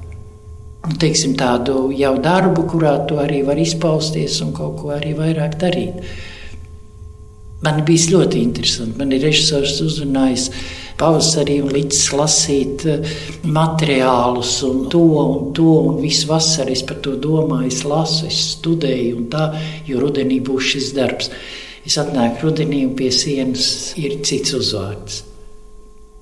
Nu, 0.85 0.93
teiksim, 1.01 1.33
tādu 1.37 1.89
jau 1.97 2.13
darbu, 2.21 2.67
kurā 2.69 2.99
tu 3.09 3.17
arī 3.17 3.41
vari 3.45 3.65
izpausties 3.65 4.37
un 4.45 4.51
kaut 4.53 4.77
ko 4.81 4.91
arī 4.93 5.15
vairāk 5.17 5.57
darīt. 5.61 6.03
Man 7.65 7.81
bija 7.87 8.11
ļoti 8.13 8.41
interesanti. 8.45 8.99
Man 8.99 9.13
ir 9.15 9.23
režisors 9.25 9.79
uzrunājis 9.81 10.49
pavasarī 10.99 11.57
un 11.63 11.71
līdz 11.73 12.01
lasīt 12.15 12.85
eh, 12.91 13.15
materiālus 13.49 14.59
un 14.67 14.85
to 14.91 15.01
un 15.23 15.49
to 15.57 15.67
un 15.89 15.99
visu 16.03 16.29
vasaru 16.29 16.75
es 16.75 16.83
par 16.87 17.01
to 17.03 17.15
domāju, 17.19 17.71
es 17.71 17.81
lasu, 17.87 18.29
es 18.29 18.41
studēju 18.55 19.17
un 19.19 19.27
tā, 19.33 19.49
jo 19.89 20.03
rudenī 20.03 20.39
būs 20.45 20.75
šis 20.75 20.91
darbs. 20.95 21.31
Es 21.86 22.00
atnāku 22.02 22.48
rudenī, 22.48 22.82
un 22.88 22.95
pie 22.98 23.12
sienas 23.13 23.93
ir 24.02 24.19
cits 24.26 24.56
uzvārds. 24.58 25.21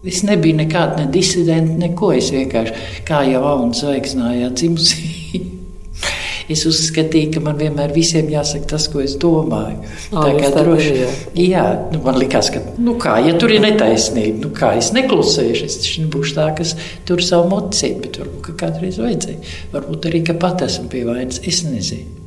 Es 0.03 0.19
nebiju 0.27 0.57
nekāda 0.59 0.99
ne 0.99 1.11
disidenta, 1.11 1.77
neko. 1.79 2.11
Es 2.17 2.33
vienkārši 2.35 3.03
kā 3.07 3.21
jau 3.29 3.45
Auna 3.47 3.77
zvaigznājā 3.77 4.49
dzimusi. 4.51 5.05
es 6.51 6.65
uzskatīju, 6.67 7.29
ka 7.37 7.43
man 7.45 7.55
vienmēr 7.61 7.93
visiem 7.95 8.27
jāsaka 8.33 8.73
tas, 8.73 8.89
ko 8.91 8.99
es 8.99 9.15
domāju. 9.21 9.79
Tā 10.11 10.33
kā 10.35 10.49
droši 10.57 10.89
vien. 10.97 11.21
Jā, 11.45 11.63
nu, 11.93 12.01
man 12.03 12.19
likās, 12.19 12.51
ka, 12.51 12.59
nu 12.83 12.97
kā, 12.99 13.15
ja 13.23 13.37
tur 13.39 13.53
ir 13.55 13.63
netaisnība, 13.63 14.41
nu 14.43 14.51
kā 14.57 14.73
es 14.81 14.91
neklusēšu, 14.97 15.69
es 15.69 15.93
nebūšu 16.03 16.35
tā, 16.35 16.49
kas 16.57 16.75
tur 17.07 17.23
savu 17.23 17.47
mocību, 17.53 18.03
bet 18.03 18.19
varbūt 18.19 18.51
kādreiz 18.59 18.99
vajadzēja. 18.99 19.55
Varbūt 19.77 20.11
arī, 20.11 20.25
ka 20.27 20.35
pat 20.43 20.67
esmu 20.67 20.91
pie 20.91 21.05
vainas, 21.07 21.39
es 21.47 21.63
nezinu. 21.69 22.22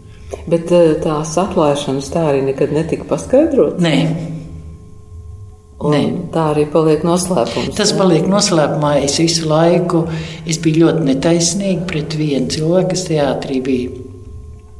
Bet 0.46 0.70
tās 1.04 1.34
atklāšanas 1.38 2.08
tā 2.10 2.24
arī 2.32 2.42
nekad 2.48 2.72
netika 2.74 3.06
paskaidrotas? 3.08 3.82
Nē. 3.82 3.98
Nē. 5.76 6.00
tā 6.32 6.46
arī 6.54 6.64
paliek 6.72 7.02
noslēpums. 7.04 7.74
Tas 7.76 7.92
ne? 7.92 7.98
paliek 8.00 8.26
noslēpumā. 8.30 8.94
Es 9.04 9.18
visu 9.20 9.44
laiku 9.50 10.06
es 10.48 10.58
biju 10.62 10.86
ļoti 10.86 11.04
netaisnīga 11.10 11.84
pret 11.90 12.16
vienu 12.16 12.48
cilvēku, 12.54 12.94
kas 12.94 13.04
teātrī 13.10 13.60
bija 13.66 14.06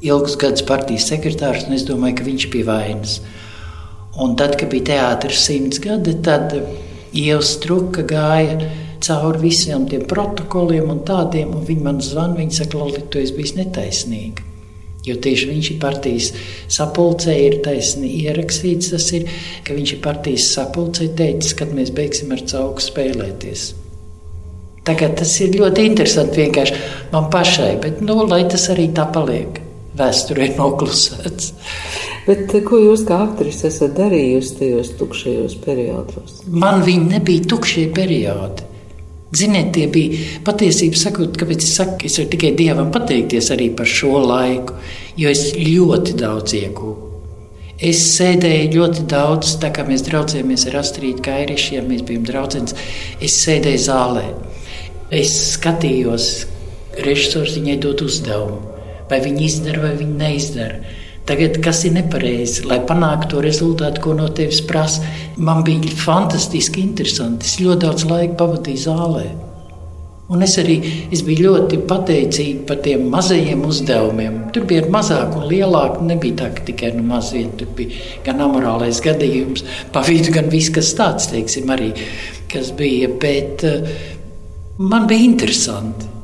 ilgus 0.07 0.39
gadus 0.41 0.65
partijas 0.67 1.11
sekretārs, 1.11 1.67
un 1.69 1.77
es 1.77 1.85
domāju, 1.89 2.19
ka 2.19 2.27
viņš 2.27 2.49
bija 2.55 2.71
vainas. 2.71 3.21
Un 4.25 4.35
tad, 4.41 4.57
kad 4.57 4.73
bija 4.73 4.89
teātris 4.95 5.45
simts 5.45 5.83
gadi, 5.85 6.17
tad 6.25 6.57
Ievs 7.17 7.53
Struka 7.59 8.03
gāja 8.09 8.71
cauri 9.05 9.45
visiem 9.45 9.85
tiem 9.89 10.09
protokoliem 10.09 10.89
un 10.91 11.05
tādiem, 11.07 11.53
un 11.53 11.65
viņi 11.69 11.85
man 11.85 12.01
zvanīja, 12.03 12.41
viņi 12.41 12.61
saka, 12.63 12.81
Loli, 12.81 13.05
tu 13.13 13.21
esi 13.21 13.37
bijis 13.37 13.57
netaisnīga. 13.61 14.56
Jo 15.07 15.15
tieši 15.23 15.49
viņš 15.53 15.71
ir 15.71 15.81
partijas 15.83 16.33
sapulcē, 16.77 17.35
ir 17.39 17.61
taisni 17.63 18.11
ierakstīts, 18.25 18.91
tas 18.91 19.07
ir, 19.15 19.29
ka 19.63 19.77
viņš 19.77 19.93
ir 19.95 20.01
partijas 20.03 20.49
sapulcē 20.57 21.13
teicis, 21.19 21.55
kad 21.59 21.75
mēs 21.77 21.93
beigsim 21.95 22.35
ar 22.35 22.43
cauku 22.51 22.83
spēlēties. 22.83 23.69
Tagad 24.87 25.17
tas 25.19 25.33
ir 25.43 25.55
ļoti 25.59 25.87
interesanti 25.89 26.45
vienkārši 26.45 26.83
man 27.15 27.31
pašai, 27.31 27.73
bet 27.83 28.03
nu, 28.07 28.21
lai 28.27 28.45
tas 28.51 28.69
arī 28.75 28.91
tā 28.95 29.07
paliek. 29.15 29.63
Vēsturē 29.97 30.51
noklusēts. 30.59 31.53
Bet, 32.27 32.51
ko 32.67 32.79
jūs 32.83 33.05
kā 33.07 33.21
aktrise 33.29 33.69
esat 33.71 33.95
darījusi 33.95 34.57
tajos 34.59 34.91
tukšajos 34.99 35.61
periodos? 35.63 36.41
Man 36.51 36.83
viņi 36.87 37.13
nebija 37.15 37.47
tukšie 37.55 37.87
periodi. 37.95 38.66
Ziniet, 39.37 39.73
tie 39.75 39.89
bija 39.93 40.39
patiesībā 40.47 40.97
sakot, 40.97 41.37
kāpēc 41.37 41.65
es 41.65 41.75
saku, 41.77 42.07
es 42.09 42.17
varu 42.21 42.31
tikai 42.33 42.55
Dievam 42.57 42.93
pateikties 42.95 43.51
arī 43.53 43.69
par 43.77 43.89
šo 43.91 44.23
laiku, 44.23 44.79
jo 45.19 45.33
es 45.33 45.51
ļoti 45.59 46.17
daudz 46.23 46.57
iegūstu. 46.61 47.13
Es 47.77 48.01
sēdēju 48.15 48.71
ļoti 48.73 49.03
daudz, 49.11 49.59
tā 49.61 49.69
kā 49.77 49.83
mēs 49.85 50.07
draudzējāmies 50.07 50.63
ar 50.71 50.79
Astrīdu 50.81 51.21
Kairišiem, 51.27 51.91
mēs 51.91 52.07
bijām 52.09 52.23
draugs. 52.25 52.73
Es 53.21 53.35
sēdēju 53.43 53.83
zālē, 53.85 54.23
es 55.13 55.35
skatījos, 55.59 56.31
režisors 57.05 57.59
viņai 57.59 57.77
dod 57.85 58.07
uzdevumu, 58.07 58.63
vai 59.11 59.21
viņi 59.27 59.45
izdara 59.51 59.83
vai 59.85 59.93
viņi 59.99 60.17
neizdara. 60.23 60.96
Tagad, 61.27 61.57
kas 61.59 61.81
ir 61.89 61.97
nepareizi, 61.97 62.63
lai 62.71 62.79
panāktu 62.87 63.33
to 63.33 63.41
rezultātu, 63.43 64.03
ko 64.05 64.13
no 64.15 64.29
tevis 64.31 64.61
prasa, 64.63 65.03
man 65.43 65.65
bija 65.67 65.91
fantastiski 65.99 66.85
interesanti. 66.87 67.49
Es 67.51 67.59
ļoti 67.59 67.83
daudz 67.83 68.07
laika 68.07 68.39
pavadīju 68.45 68.83
zālē. 68.85 69.27
Un 70.31 70.43
es 70.43 70.57
arī 70.59 70.77
es 71.15 71.25
biju 71.27 71.49
ļoti 71.49 71.81
pateicīga 71.87 72.65
par 72.67 72.81
tiem 72.83 73.05
mazajiem 73.11 73.61
uzdevumiem. 73.67 74.41
Tur 74.55 74.67
bija 74.71 74.87
mazāk 74.91 75.35
un 75.39 75.47
lielāk. 75.51 76.01
Nebija 76.07 76.41
tā, 76.41 76.49
ka 76.55 76.67
tikai 76.67 76.91
nu, 76.97 77.05
mazliet 77.11 77.55
tur 77.59 77.71
bija 77.79 78.23
gan 78.27 78.43
amorālais 78.47 79.03
gadījums, 79.03 79.63
pa 79.95 80.03
vidu, 80.07 80.35
gan 80.35 80.51
viss, 80.51 80.71
kas 80.75 80.95
tāds, 80.99 81.31
teiksim, 81.31 81.71
arī 81.75 81.93
kas 82.51 82.71
bija. 82.79 83.11
Bet 83.23 83.67
uh, 83.67 83.97
man 84.79 85.07
bija 85.11 85.27
interesanti. 85.27 86.16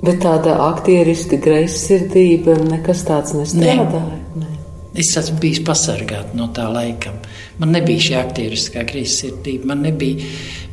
Bet 0.00 0.22
tāda 0.24 0.56
aktieriska 0.70 1.36
greizsirdība 1.44 2.56
nekas 2.64 3.04
tāds 3.08 3.34
nestrādāja. 3.36 4.16
Ne. 4.40 4.48
Es 4.96 5.12
esmu 5.20 5.36
bijis 5.42 5.60
pasargāts 5.66 6.32
no 6.34 6.48
tā 6.56 6.64
laika. 6.72 7.12
Man 7.60 7.74
nebija 7.76 8.06
šī 8.06 8.16
aktieriskā 8.18 8.86
greizsirdība. 8.88 9.68
Man, 9.70 9.84
nebija, 9.84 10.24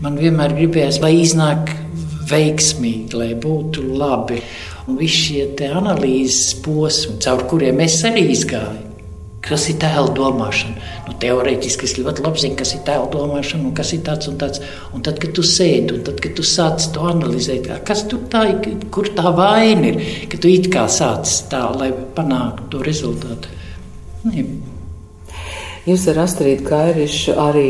man 0.01 0.15
vienmēr 0.17 0.55
gribējās, 0.57 1.01
lai 1.03 1.11
iznāk 1.19 1.73
veiksmīgi, 2.31 3.13
lai 3.19 3.33
būtu 3.39 3.83
labi. 3.99 4.39
Un 4.87 4.97
visi 5.01 5.43
šie 5.43 5.69
analīzes 5.75 6.55
posmi, 6.63 7.17
caur 7.23 7.43
kuriem 7.51 7.83
es 7.83 7.99
arī 8.07 8.29
izgāju, 8.31 8.86
Kas 9.47 9.67
ir 9.71 9.77
tēla 9.81 10.11
domāšana? 10.15 10.75
Nu, 11.07 11.15
teorētiski 11.21 11.87
es 11.87 11.95
ļoti 11.99 12.25
labi 12.25 12.43
zinu, 12.43 12.57
kas 12.59 12.73
ir 12.75 12.83
tēla 12.87 13.07
domāšana 13.13 13.69
un 13.69 13.75
kas 13.77 13.93
ir 13.95 14.03
tāds 14.07 14.27
un 14.31 14.39
tāds. 14.41 14.63
Un 14.95 15.05
tad, 15.05 15.21
kad 15.23 15.35
tu 15.37 15.45
sēdi 15.45 15.95
un 15.95 16.05
tad, 16.07 16.19
kad 16.23 16.35
tu 16.35 16.45
sāc 16.47 16.89
to 16.95 17.07
analizēt, 17.07 17.69
kas 17.87 18.03
tur 18.11 18.25
tā 18.31 18.43
ir, 18.51 18.73
kur 18.93 19.07
tā 19.15 19.31
vaina 19.37 19.93
ir, 19.93 20.01
ka 20.31 20.39
tu 20.41 20.51
it 20.51 20.67
kā 20.73 20.87
sāc 20.91 21.31
tā, 21.51 21.63
lai 21.79 21.93
panāktu 22.17 22.71
to 22.73 22.83
rezultātu. 22.87 23.55
Ne. 24.27 24.47
Jūs 25.87 26.03
ar 26.11 26.17
Astrīdu 26.25 26.65
Kairišu 26.67 27.37
arī 27.39 27.69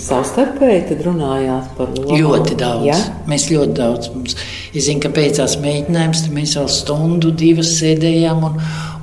savstarpēji 0.00 0.96
runājāt 1.04 1.74
par 1.76 1.90
lomu? 1.98 2.16
Ļoti 2.16 2.56
daudz. 2.56 2.86
Ja? 2.88 2.96
Mēs 3.28 3.50
ļoti 3.52 3.74
daudz. 3.76 4.08
Mums, 4.14 4.38
es 4.72 4.86
zinu, 4.86 5.02
ka 5.04 5.10
beidzās 5.12 5.58
mēģinājums, 5.60 6.22
tad 6.24 6.32
mēs 6.38 6.56
vēl 6.56 6.70
stundu, 6.72 7.34
divas 7.36 7.74
sēdējām 7.76 8.46
un, 8.48 8.56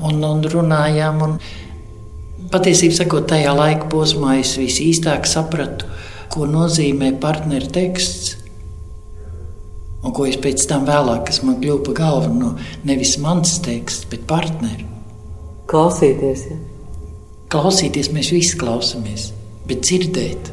un, 0.10 0.26
un 0.32 0.42
runājām. 0.56 1.22
Un, 1.28 1.38
Patiesībā 2.50 3.20
tajā 3.30 3.52
laika 3.54 3.86
posmā 3.92 4.40
es 4.42 4.56
visīstāk 4.58 5.28
sapratu, 5.30 5.86
ko 6.34 6.48
nozīmē 6.50 7.12
partneru 7.22 7.68
teksts. 7.70 8.32
Un 10.02 10.16
ko 10.18 10.26
es 10.26 10.40
pēc 10.42 10.64
tam 10.72 10.88
vēlāk, 10.88 11.28
kas 11.28 11.44
man 11.46 11.60
kļuva 11.62 11.84
par 11.86 11.96
galveno, 12.00 12.50
nevis 12.90 13.20
mans 13.22 13.60
teksts, 13.62 14.08
bet 14.10 14.24
partneri. 14.32 14.88
Klausīties, 15.70 16.48
ja? 16.50 16.58
Klausīties 17.54 18.10
mēs 18.18 18.32
visi 18.34 18.58
klausāmies, 18.58 19.28
bet 19.70 19.86
dzirdēt, 19.86 20.50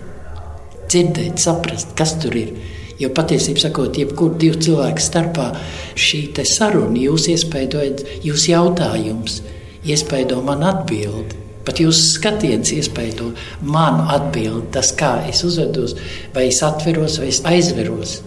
dzirdēt, 0.90 1.40
saprast, 1.40 1.96
kas 1.96 2.12
tur 2.20 2.36
ir. 2.36 2.52
Jo 3.00 3.08
patiesībā 3.16 3.64
sakot, 3.64 3.96
jebkurā 3.96 4.36
divu 4.44 4.60
cilvēku 4.68 5.06
starpā 5.06 5.48
šī 5.96 6.22
saruna, 6.44 7.00
jūs 7.08 7.30
iespējojat, 7.32 8.04
jūs 8.28 8.50
jautājums, 8.52 9.40
iespējo 9.88 10.44
man 10.44 10.68
atbildēt. 10.74 11.45
Pat 11.66 11.80
jūsu 11.82 12.12
skatiens 12.14 12.70
iespaido 12.76 13.32
manu 13.66 14.06
atbildi, 14.14 14.68
tas, 14.76 14.92
kā 14.94 15.16
es 15.26 15.42
uzvedos, 15.46 15.96
vai 16.34 16.46
es 16.52 16.62
atveros, 16.62 17.18
vai 17.18 17.32
es 17.32 17.42
aizveros. 17.48 18.20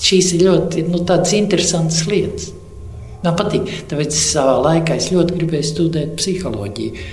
Šīs 0.00 0.30
ir 0.36 0.46
ļoti 0.46 0.86
nu, 0.88 1.02
interesantas 1.36 2.04
lietas. 2.08 2.52
Man 3.24 3.34
patīk, 3.36 3.66
tāpēc 3.90 4.14
savā 4.16 4.54
laikā 4.64 4.96
es 4.96 5.10
ļoti 5.12 5.34
gribēju 5.36 5.66
studēt 5.68 6.14
psiholoģiju. 6.16 7.08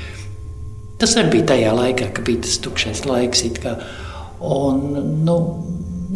Tas 1.01 1.15
arī 1.19 1.33
bija 1.35 1.49
tajā 1.51 1.73
laikā, 1.77 2.11
kad 2.15 2.25
bija 2.25 2.45
tas 2.45 2.55
tukšais 2.63 3.03
laiks. 3.05 3.43
Un, 4.37 4.85
nu, 5.27 5.35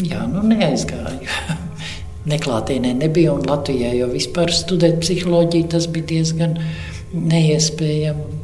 jā, 0.06 0.22
nu 0.32 0.46
neaizgāju. 0.48 1.28
Neklātienē 2.32 2.94
nebija, 3.02 3.34
un 3.34 3.50
Latvijā 3.50 3.92
jau 3.98 4.12
vispār 4.14 4.54
studēt 4.54 5.02
psiholoģiju 5.02 5.72
tas 5.74 5.90
bija 5.92 6.12
diezgan 6.14 6.56
neiespējami. 7.12 8.40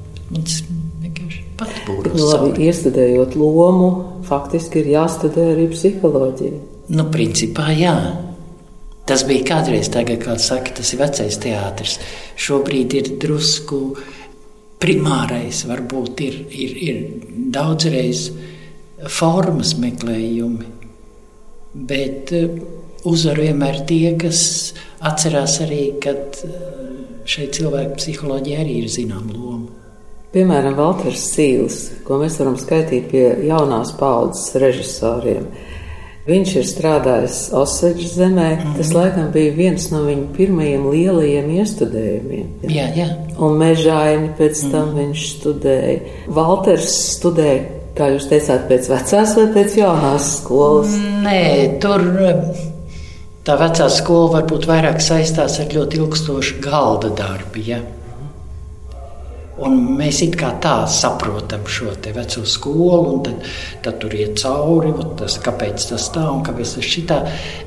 Tas 1.58 1.74
Nu, 1.88 2.26
labi, 2.30 2.68
iestudējot 2.68 3.36
lomu, 3.40 3.90
faktiski 4.28 4.84
ir 4.84 4.92
jāstudē 4.94 5.52
arī 5.56 5.68
psiholoģija. 5.72 6.60
Nu, 6.94 7.08
principā 7.14 7.72
jā. 7.74 7.96
Tas 9.08 9.24
bija 9.28 9.46
kādreiz, 9.48 9.88
tagad, 9.92 10.20
kā 10.22 10.36
saka, 10.42 10.76
tas 10.78 10.92
ir 10.94 11.02
vecais 11.02 11.40
teātris. 11.42 11.98
Šobrīd 12.38 12.94
ir 13.00 13.12
drusku 13.22 13.80
primārais, 14.84 15.64
varbūt 15.68 16.24
ir, 16.26 16.42
ir, 16.52 16.76
ir 16.90 17.00
daudzreiz 17.56 18.28
formas 19.10 19.74
meklējumi, 19.80 20.68
bet 21.88 22.34
eh, 22.36 22.60
uzvar 23.08 23.42
vienmēr 23.42 23.82
tie, 23.90 24.14
kas 24.20 24.42
atcerās 25.06 25.60
arī, 25.66 25.82
ka 26.04 26.14
eh, 26.14 26.62
šeit 27.28 27.58
cilvēku 27.58 27.98
psiholoģija 28.02 28.62
arī 28.64 28.82
ir 28.84 28.92
zināma 28.92 29.34
loma. 29.34 29.67
Piemēram, 30.36 30.76
Walters 30.76 31.24
Sīls, 31.32 31.78
ko 32.04 32.20
mēs 32.20 32.36
varam 32.42 32.58
skaitīt 32.60 33.08
pie 33.12 33.26
jaunās 33.48 33.94
paudzes 33.96 34.58
režisoriem. 34.60 35.48
Viņš 36.28 36.54
ir 36.60 36.66
strādājis 36.68 37.38
Osaģa 37.56 38.08
zemē. 38.12 38.48
Mm 38.56 38.60
-hmm. 38.60 38.78
Tas 38.78 38.90
laikam 38.94 39.30
bija 39.32 39.54
viens 39.56 39.86
no 39.92 40.02
viņa 40.04 40.26
pirmajiem 40.36 40.90
lielajiem 40.92 41.50
iestudējumiem. 41.62 42.48
Jā, 42.68 42.88
jā. 42.96 43.08
Un 43.40 43.56
mežaini 43.62 44.34
pēc 44.40 44.72
tam 44.72 44.90
mm 44.90 44.94
-hmm. 44.94 44.98
viņš 45.00 45.22
studēja. 45.38 46.00
Walters 46.28 46.92
studēja, 47.16 47.62
kā 47.96 48.12
jūs 48.14 48.28
teicāt, 48.28 48.68
pēc 48.68 48.90
vecās 48.90 49.36
vai 49.38 49.48
pēc 49.56 49.78
jaunās 49.78 50.38
skolas? 50.38 50.92
Nē, 51.24 51.80
tur 51.80 52.02
tā 53.46 53.56
vecā 53.56 53.90
skola 53.90 54.42
varbūt 54.42 54.68
vairāk 54.68 55.00
saistās 55.00 55.60
ar 55.60 55.68
ļoti 55.72 55.96
ilgstošu 56.02 56.60
galda 56.62 57.10
darbu. 57.10 57.64
Ja? 57.66 57.80
Un 59.58 59.78
mēs 59.98 60.20
it 60.22 60.36
kā 60.38 60.52
tā 60.62 60.76
saprotam 60.92 61.64
šo 61.66 61.96
veco 62.04 62.44
skolu, 62.46 62.98
un 63.10 63.24
tad, 63.26 63.48
tad 63.86 63.96
tur 64.04 64.14
iet 64.14 64.38
cauri, 64.38 64.92
tas, 65.18 65.40
kāpēc 65.42 65.88
tas 65.90 66.10
tā 66.14 66.28
un 66.30 66.44
kāpēc 66.46 66.76
tas 66.78 66.90
šitā. 66.94 67.18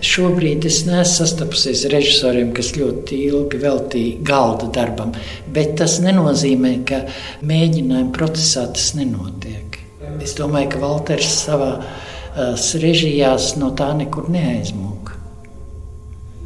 Šobrīd 0.07 0.68
es 0.70 0.84
neesmu 0.86 1.16
sastapusies 1.16 1.82
ar 1.88 1.97
režisoriem, 1.97 2.53
kas 2.55 2.70
ļoti 2.78 3.18
ilgi 3.30 3.62
veltīja 3.64 4.20
galda 4.26 4.70
darbam, 4.76 5.16
bet 5.51 5.74
tas 5.82 5.99
nenozīmē, 6.05 6.76
ka 6.86 7.03
mēģinājuma 7.43 8.14
procesā 8.14 8.68
tas 8.70 8.93
nenotiek. 8.95 9.80
Es 10.22 10.36
domāju, 10.38 10.70
ka 10.74 10.80
Valters 10.82 11.32
savā 11.43 11.72
uh, 11.80 12.70
režijās 12.82 13.57
no 13.59 13.72
tā 13.74 13.91
nekur 13.99 14.30
neaizmūg. 14.30 15.11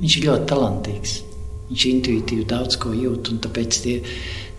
Viņš 0.01 0.17
ir 0.19 0.27
ļoti 0.29 0.49
talantīgs. 0.51 1.15
Viņš 1.69 1.85
intuitīvi 1.91 2.45
daudz 2.49 2.77
ko 2.81 2.93
jūt, 2.93 3.31
un 3.33 3.41
tāpēc 3.45 3.79
tie 3.85 3.95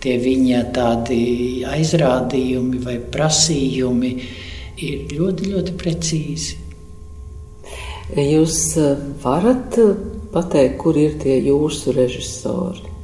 tie 0.02 0.16
viņa 0.22 0.60
tādi 0.76 1.20
aizrādījumi 1.66 2.82
vai 2.84 2.98
prasījumi 3.00 4.12
ir 4.84 5.16
ļoti, 5.16 5.50
ļoti 5.54 5.76
precīzi. 5.80 6.62
Jūs 8.14 8.58
eh, 8.78 9.02
varat 9.22 9.78
eh, 9.82 9.96
pateikt, 10.32 10.78
kur 10.78 10.98
ir 11.00 11.16
tie 11.22 11.40
jūsu 11.42 11.94
režisori? 11.96 12.94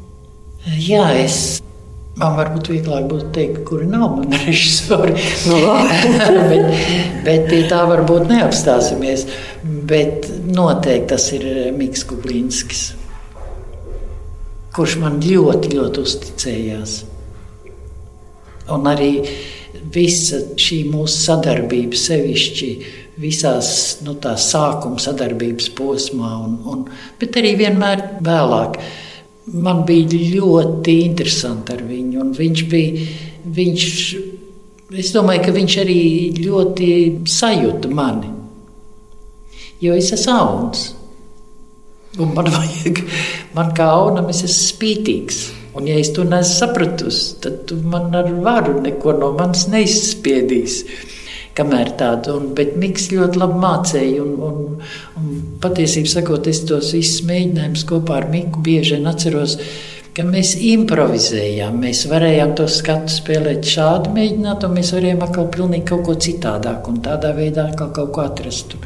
Jā, 0.79 1.09
es. 1.19 1.59
Man 2.21 2.37
varbūt 2.37 2.69
vieglāk 2.69 3.07
būtu 3.09 3.31
teikt, 3.35 3.63
kuri 3.67 3.89
nav 3.89 4.19
mani 4.19 4.39
režisori. 4.47 5.17
Nu, 5.49 5.59
bet, 6.53 6.83
bet 7.27 7.49
pie 7.51 7.63
tā 7.73 7.83
varbūt 7.89 8.29
neapstāsimies. 8.31 9.27
Bet 9.63 10.29
noteikti 10.53 11.11
tas 11.15 11.31
ir 11.35 11.49
Mikls 11.75 12.05
Kublīnskis, 12.07 12.85
kurš 14.77 14.99
man 15.03 15.21
ļoti, 15.23 15.75
ļoti 15.77 16.03
uzticējās. 16.03 16.97
Un 18.73 18.89
arī 18.89 19.13
visa 19.93 20.41
šī 20.61 20.83
mūsu 20.93 21.25
sadarbība 21.27 21.99
sevišķi 21.99 22.71
visās 23.21 23.71
nu, 24.07 24.15
sākuma 24.17 25.01
sadarbības 25.03 25.69
posmā, 25.77 26.33
un, 26.47 26.59
un, 26.73 26.85
bet 27.21 27.37
arī 27.41 27.57
vienmēr 27.61 28.07
vēlāk. 28.25 28.79
Man 29.53 29.83
bija 29.85 30.21
ļoti 30.37 30.95
interesanti 31.03 31.75
ar 31.75 31.83
viņu, 31.83 32.21
un 32.23 32.31
viņš 32.37 32.65
bija. 32.71 33.07
Viņš, 33.43 33.85
es 35.03 35.09
domāju, 35.11 35.43
ka 35.49 35.55
viņš 35.57 35.77
arī 35.83 36.03
ļoti 36.39 36.91
sajūta 37.27 37.91
mani. 37.91 38.31
Jo 39.83 39.97
es 39.99 40.13
esmu 40.15 40.37
auns. 40.37 40.85
Un 42.21 42.35
man 42.37 42.51
vajag, 42.57 43.03
man 43.57 43.73
kā 43.77 43.89
aunam, 43.95 44.29
es 44.33 44.45
esmu 44.45 44.69
spītīgs. 44.69 45.43
Un, 45.73 45.87
ja 45.89 45.97
es 45.97 46.11
to 46.13 46.27
nesu 46.29 46.59
sapratusi, 46.59 47.39
tad 47.41 47.63
tu 47.69 47.79
man 47.89 48.13
ar 48.17 48.29
varu 48.45 48.77
neko 48.85 49.15
no 49.17 49.33
manis 49.39 49.65
neizspiedīsi 49.73 50.99
kamēr 51.57 51.95
tādu. 52.01 52.37
Un, 52.39 52.51
bet 52.57 52.77
Mikls 52.81 53.09
ļoti 53.13 53.41
labi 53.41 53.63
mācīja. 53.63 54.25
Un, 54.25 54.35
un, 54.49 54.93
un 55.21 55.41
patiesībā 55.63 56.13
sakot, 56.13 56.49
es 56.51 56.63
tos 56.69 56.93
visus 56.97 57.25
mēģinājumus 57.29 57.87
kopā 57.89 58.21
ar 58.21 58.29
Miku 58.33 58.63
bieži 58.65 58.99
vien 58.99 59.11
atceros. 59.11 59.57
Mēs 60.13 60.53
improvizējām, 60.69 61.79
mēs 61.81 62.03
varējām 62.11 62.53
to 62.59 62.67
skatu 62.69 63.09
spēlēt 63.09 63.65
šādi, 63.65 64.13
mēģināt, 64.13 64.67
un 64.69 64.77
mēs 64.77 64.93
varējām 64.93 65.25
atkal 65.25 65.49
pilnīgi 65.55 65.89
kaut 65.89 66.05
ko 66.05 66.19
citādāk, 66.21 66.91
un 66.93 67.01
tādā 67.07 67.33
veidā 67.39 67.71
atkal 67.71 67.95
kaut 67.97 68.13
ko 68.13 68.27
atrast. 68.27 68.77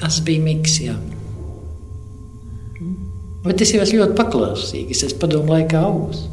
Tas 0.00 0.22
bija 0.24 0.46
miks, 0.46 0.80
jā. 0.86 0.96
Bet 3.48 3.62
es 3.64 3.72
jau 3.72 3.80
esmu 3.84 4.02
ļoti 4.02 4.16
paklausīgs. 4.18 5.04
Es 5.06 5.14
padomu 5.16 5.54
laikā 5.54 5.80
augs. 5.88 6.26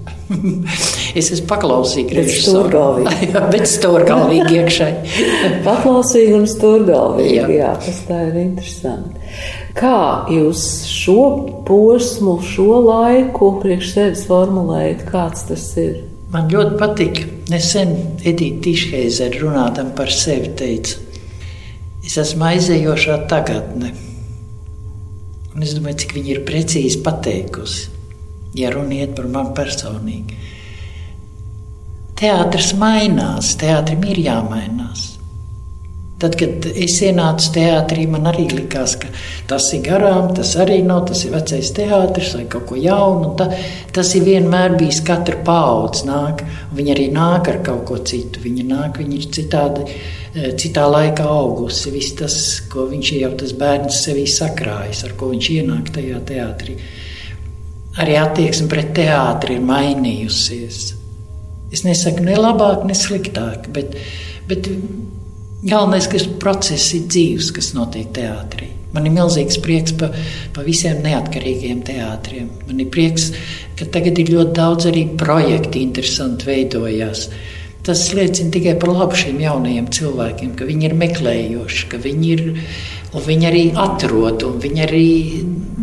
es 1.20 1.30
esmu 1.32 1.48
paklausīgs. 1.50 2.16
Bet 2.18 2.32
stūrgalvīgi. 2.34 3.30
jā, 3.34 3.44
bet 3.54 3.68
stūrgalvīgi 3.72 4.58
iekšai. 4.62 4.90
paklausīgi 5.68 6.34
un 6.40 6.50
stūrgalvīgi. 6.52 7.38
Jā. 7.38 7.46
jā, 7.54 7.72
tas 7.86 8.02
tā 8.10 8.20
ir 8.30 8.42
interesanti. 8.44 9.30
Kā 9.76 10.00
jūs 10.32 10.66
šo 10.90 11.22
posmu, 11.68 12.40
šo 12.44 12.82
laiku 12.86 13.56
priekš 13.64 13.94
sevis 13.94 14.28
formulējat? 14.30 15.08
Kāds 15.12 15.48
tas 15.50 15.70
ir? 15.82 16.04
Man 16.36 16.52
ļoti 16.52 16.78
patīk. 16.82 17.24
Nesen 17.52 17.92
Edita 18.26 18.64
Tišheizer 18.66 19.36
runādam 19.38 19.92
par 19.96 20.10
sevi 20.10 20.50
teica, 20.58 20.98
es 22.02 22.18
esmu 22.18 22.48
aizējošā 22.50 23.20
tagadne. 23.30 23.92
Un 25.56 25.64
es 25.64 25.72
domāju, 25.72 26.02
cik 26.04 26.18
viņi 26.18 26.34
ir 26.34 26.44
precīzi 26.48 27.00
pateikusi, 27.04 27.88
ja 28.60 28.74
runa 28.74 29.00
iet 29.00 29.16
par 29.16 29.30
mani 29.32 29.56
personīgi. 29.56 30.40
Teātris 32.20 32.74
mainās, 32.80 33.54
teātrim 33.60 34.04
ir 34.12 34.20
jāmainās. 34.26 35.16
Tad, 36.16 36.36
kad 36.40 36.64
es 36.80 36.94
ienācu 37.04 37.50
teātrī, 37.58 38.06
man 38.08 38.28
arī 38.32 38.46
likās, 38.48 38.94
ka 39.02 39.10
tas 39.50 39.66
ir 39.76 39.82
garām, 39.84 40.30
tas 40.36 40.54
arī 40.64 40.78
nav, 40.84 41.02
tas 41.10 41.26
ir 41.28 41.34
vecais 41.36 41.72
teātris 41.76 42.32
vai 42.38 42.46
kaut 42.52 42.70
ko 42.70 42.78
jaunu. 42.80 43.34
Ta, 43.40 43.50
tas 43.96 44.14
ir 44.16 44.24
vienmēr 44.28 44.78
bijis 44.80 45.02
katra 45.08 45.42
paudze. 45.44 46.08
Viņa 46.76 46.96
arī 46.96 47.10
nāk 47.16 47.52
ar 47.52 47.60
kaut 47.68 47.84
ko 47.92 48.00
citu. 48.00 48.44
Viņa 48.44 48.68
nāk, 48.72 49.02
viņa 49.04 49.20
ir 49.20 49.28
citādi, 49.40 50.00
citā 50.60 50.86
laikā 50.92 51.26
augusi. 51.30 51.94
Viss 51.96 52.16
tas, 52.20 52.38
ko 52.72 52.88
viņš 52.92 53.12
jau 53.22 53.32
tas 53.40 53.56
bērns 53.58 54.04
sevī 54.06 54.28
sakrājis, 54.30 55.06
ar 55.08 55.16
ko 55.20 55.32
viņš 55.32 55.50
ienāk 55.58 55.92
tajā 55.96 56.22
teātrī. 56.32 56.78
Arī 58.04 58.20
attieksme 58.20 58.68
pret 58.72 58.92
teātri 58.98 59.56
ir 59.56 59.66
mainījusies. 59.66 60.80
Es 61.74 61.84
nesaku 61.88 62.24
ne 62.28 62.36
labāk, 62.38 62.84
ne 62.88 62.96
sliktāk, 62.96 63.70
bet, 63.74 63.96
bet 64.50 64.68
Galvenais, 65.66 66.06
ka 66.06 66.20
process 66.38 66.92
ir 66.94 67.08
dzīves, 67.10 67.48
kas 67.56 67.72
notiek 67.74 68.12
teātrī. 68.14 68.68
Man 68.94 69.08
ir 69.10 69.16
milzīgs 69.16 69.58
prieks 69.64 69.96
par 69.98 70.14
pa 70.54 70.64
visiem 70.64 71.00
neatkarīgiem 71.02 71.80
teātriem. 71.88 72.52
Man 72.68 72.84
ir 72.84 72.92
prieks, 72.94 73.32
ka 73.80 73.88
tagad 73.92 74.22
ir 74.22 74.30
ļoti 74.36 74.54
daudz 74.56 74.86
arī 74.92 75.08
projektu, 75.18 75.82
interesanti 75.82 76.46
veidojās. 76.52 77.26
Tas 77.86 78.02
liecina 78.18 78.54
tikai 78.54 78.76
par 78.82 78.90
labu 78.96 79.18
šiem 79.20 79.40
jaunajiem 79.44 79.88
cilvēkiem, 79.94 80.56
ka 80.58 80.66
viņi 80.66 80.90
ir 80.90 80.98
meklējoši, 81.04 81.88
ka 81.92 82.02
viņi 82.02 82.36
ir. 82.36 82.46
Viņi 83.16 83.48
arī 83.48 83.60
atrod, 83.80 84.42
un 84.44 84.58
viņi 84.60 84.82
arī, 84.84 85.06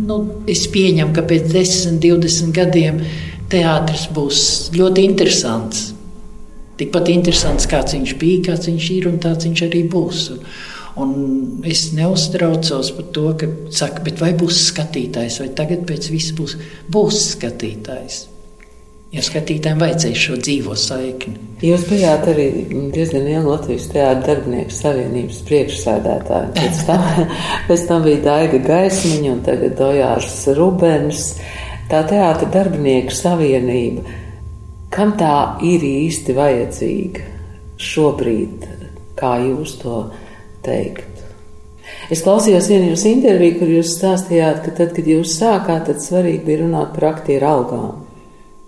nu, 0.05 0.17
es 0.45 0.67
pieņemu, 0.69 1.15
ka 1.15 1.23
pēc 1.25 1.47
10, 1.49 1.95
20 2.03 2.53
gadiem 2.53 2.99
teātris 3.49 4.03
būs 4.13 4.43
ļoti 4.75 5.07
interesants 5.07 5.87
tikpat 6.79 7.09
interesants, 7.13 7.67
kāds 7.69 7.95
viņš 7.95 8.15
bija, 8.19 8.43
kāds 8.49 8.69
viņš 8.69 8.91
ir 8.97 9.09
un 9.11 9.19
tāds 9.23 9.47
viņš 9.47 9.65
arī 9.67 9.83
būs. 9.93 10.25
Un, 10.33 10.43
un 11.03 11.65
es 11.69 11.85
neuztraucos 11.97 12.91
par 12.97 13.09
to, 13.15 13.25
ka 13.39 13.49
saka, 13.73 14.05
vai 14.21 14.33
būs 14.37 14.67
skatītājs, 14.71 15.41
vai 15.43 15.49
tagad 15.57 15.85
pēc 15.89 16.09
viss 16.13 16.35
būs, 16.37 16.57
būs 16.93 17.25
skatītājs. 17.35 18.23
Jo 19.13 19.21
skatītājiem 19.21 19.81
vajadzēja 19.83 20.17
šo 20.17 20.37
dzīvo 20.41 20.75
saikni. 20.79 21.35
Jūs 21.63 21.83
bijāt 21.85 22.25
arī 22.31 22.47
diezgan 22.95 23.27
ilgi 23.29 23.45
Latvijas 23.45 23.85
Teātris 23.91 24.25
darbinieku 24.25 24.73
savienības 24.73 25.43
priekšsēdētāji. 25.49 26.49
Pēc 26.57 26.81
tam, 26.87 27.05
pēc 27.69 27.85
tam 27.91 28.07
bija 28.07 28.23
Daiga 28.25 28.63
Gaismiņa 28.65 29.31
un 29.35 29.45
tagad 29.45 29.77
Dojārs 29.79 30.41
Rubens. 30.57 31.29
Tā 31.93 32.01
teātra 32.09 32.49
darbinieku 32.49 33.13
savienība 33.13 34.19
Kam 34.93 35.15
tā 35.17 35.57
ir 35.65 35.81
īsti 35.81 36.35
vajadzīga 36.37 37.23
šobrīd, 37.81 38.67
kā 39.17 39.31
jūs 39.41 39.79
to 39.81 39.95
teikt? 40.61 41.23
Es 42.13 42.21
klausījos 42.21 42.67
vienā 42.69 42.91
jūsu 42.91 43.09
intervijā, 43.15 43.55
kur 43.57 43.71
jūs 43.73 43.95
stāstījāt, 43.95 44.61
ka 44.61 44.73
tad, 44.77 44.93
kad 44.93 45.09
jūs 45.09 45.33
sākāt, 45.39 45.87
tad 45.87 46.03
svarīgi 46.03 46.43
bija 46.45 46.61
runāt 46.61 46.93
par 46.93 47.07
aktieru 47.09 47.49
algām. 47.49 48.02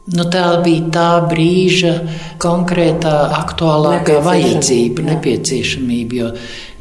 Nu, 0.06 0.22
tā 0.30 0.44
bija 0.62 0.86
tā 0.94 1.08
brīža 1.26 1.96
konkrētā, 2.42 3.14
aktuālākā 3.40 4.20
vajadzība, 4.22 5.02
jā. 5.02 5.08
nepieciešamība. 5.16 6.20
Jo, 6.20 6.28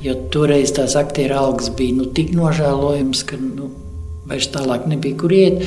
jo 0.04 0.16
toreiz 0.34 0.74
tās 0.76 0.92
aktieru 1.00 1.38
algas 1.40 1.70
bija 1.72 1.96
nu, 2.02 2.10
tik 2.12 2.34
nožēlojamas, 2.36 3.22
ka 3.24 3.38
nu, 3.40 3.70
vairs 4.28 4.50
tālāk 4.52 4.84
nebija 4.90 5.16
kur 5.22 5.32
iet. 5.32 5.64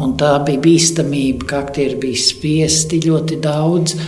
Un 0.00 0.14
tā 0.20 0.32
bija 0.46 0.62
bīstamība, 0.64 1.48
ka 1.50 1.60
aktieri 1.66 1.98
bija 2.06 2.22
spiesti 2.22 3.02
ļoti 3.04 3.38
daudz 3.44 3.98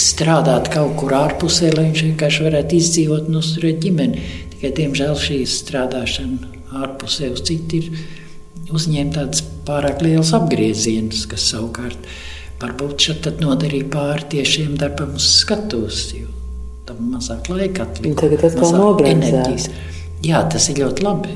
strādāt 0.00 0.70
kaut 0.72 0.96
kur 1.00 1.12
ārpusē, 1.18 1.74
lai 1.76 1.90
viņš 1.90 2.04
vienkārši 2.06 2.48
varētu 2.48 2.78
izdzīvot 2.80 3.28
un 3.28 3.42
uzturēt 3.42 3.84
ģimeni. 3.84 4.24
Tikai, 4.54 4.72
diemžēl, 4.80 5.12
šī 5.20 5.38
strādāšana 5.52 6.80
ārpusē 6.80 7.28
uz 7.36 7.44
citu 7.44 7.82
ir 7.82 8.72
uzņēma 8.72 9.14
tādas 9.20 9.44
pārāk 9.68 10.00
lielas 10.04 10.32
apgriezienus, 10.36 11.26
kas 11.28 11.44
savukārt 11.52 12.08
varbūt 12.62 13.08
šeit 13.08 13.28
nodarīja 13.42 13.88
pāri 13.92 14.26
tiešiem 14.34 14.74
darbam 14.80 15.14
uz 15.18 15.28
skatuves, 15.42 16.08
jo 16.16 16.28
tam 16.88 17.12
mazāk 17.12 17.50
laika 17.52 17.84
atlika. 17.86 18.24
Tagad 18.24 18.46
atkal 18.48 18.76
nobremzēt. 18.76 19.68
Jā, 20.24 20.42
tas 20.50 20.68
ir 20.72 20.80
ļoti 20.82 21.04
labi. 21.04 21.34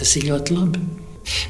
Tas 0.00 0.16
ir 0.18 0.26
ļoti 0.28 0.56
labi. 0.56 0.82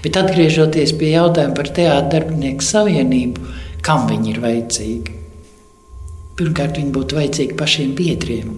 Bet 0.04 0.18
atgriežoties 0.20 0.92
pie 0.98 1.14
jautājuma 1.14 1.56
par 1.56 1.70
teātrus 1.74 2.12
darbinieku 2.12 2.66
savienību, 2.66 3.52
kam 3.86 4.06
viņi 4.10 4.32
ir 4.34 4.40
vajadzīgi? 4.42 5.16
Pirmkārt, 6.40 6.78
viņi 6.80 6.94
būtu 6.94 7.18
vajadzīgi 7.18 7.56
pašiem 7.58 7.94
biedriem. 7.96 8.54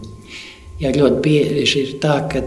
Ja 0.83 0.91
ļoti 0.95 1.21
bieži 1.23 1.85
ir 1.85 1.95
tā, 2.03 2.17
ka 2.31 2.43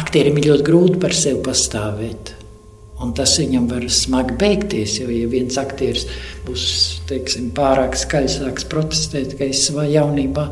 aktierim 0.00 0.38
ir 0.40 0.50
ļoti 0.52 0.66
grūti 0.66 1.00
par 1.02 1.16
sevi 1.16 1.42
pastāvēt. 1.44 2.35
Un 3.04 3.10
tas 3.12 3.34
viņam 3.36 3.66
var 3.68 3.84
smagi 3.92 4.38
beigties, 4.40 4.94
jo, 5.02 5.10
ja 5.12 5.26
viens 5.28 5.58
aktieris 5.60 6.06
būs 6.46 6.62
teiksim, 7.10 7.50
pārāk 7.56 7.98
skaļs, 8.00 8.38
sāks 8.40 8.64
protestēt, 8.72 9.34
ka 9.36 9.44
es 9.50 9.66
savā 9.66 9.84
jaunībā, 9.90 10.46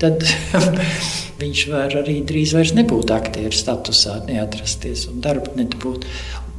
tad 0.00 0.24
viņš 1.42 1.64
var 1.68 1.98
arī 2.00 2.22
drīz 2.24 2.54
vairs 2.56 2.72
nebūt 2.78 3.12
aktieru 3.12 3.52
statusā, 3.52 4.22
neatrasties 4.30 5.10
un 5.12 5.20
darbu 5.24 5.58
nedabūt. 5.60 6.08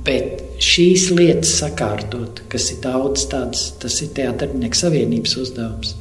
Bet 0.06 0.62
šīs 0.62 1.10
lietas 1.14 1.56
sakārtot, 1.60 2.44
kas 2.50 2.72
ir 2.74 2.80
daudz 2.82 3.28
tādas, 3.30 3.68
tas 3.82 4.00
ir 4.02 4.14
Teātris 4.18 4.82
Savienības 4.82 5.36
uzdevums. 5.42 5.94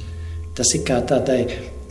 Tas 0.56 0.72
ir 0.76 0.84
kā 0.88 1.02
tādai 1.08 1.42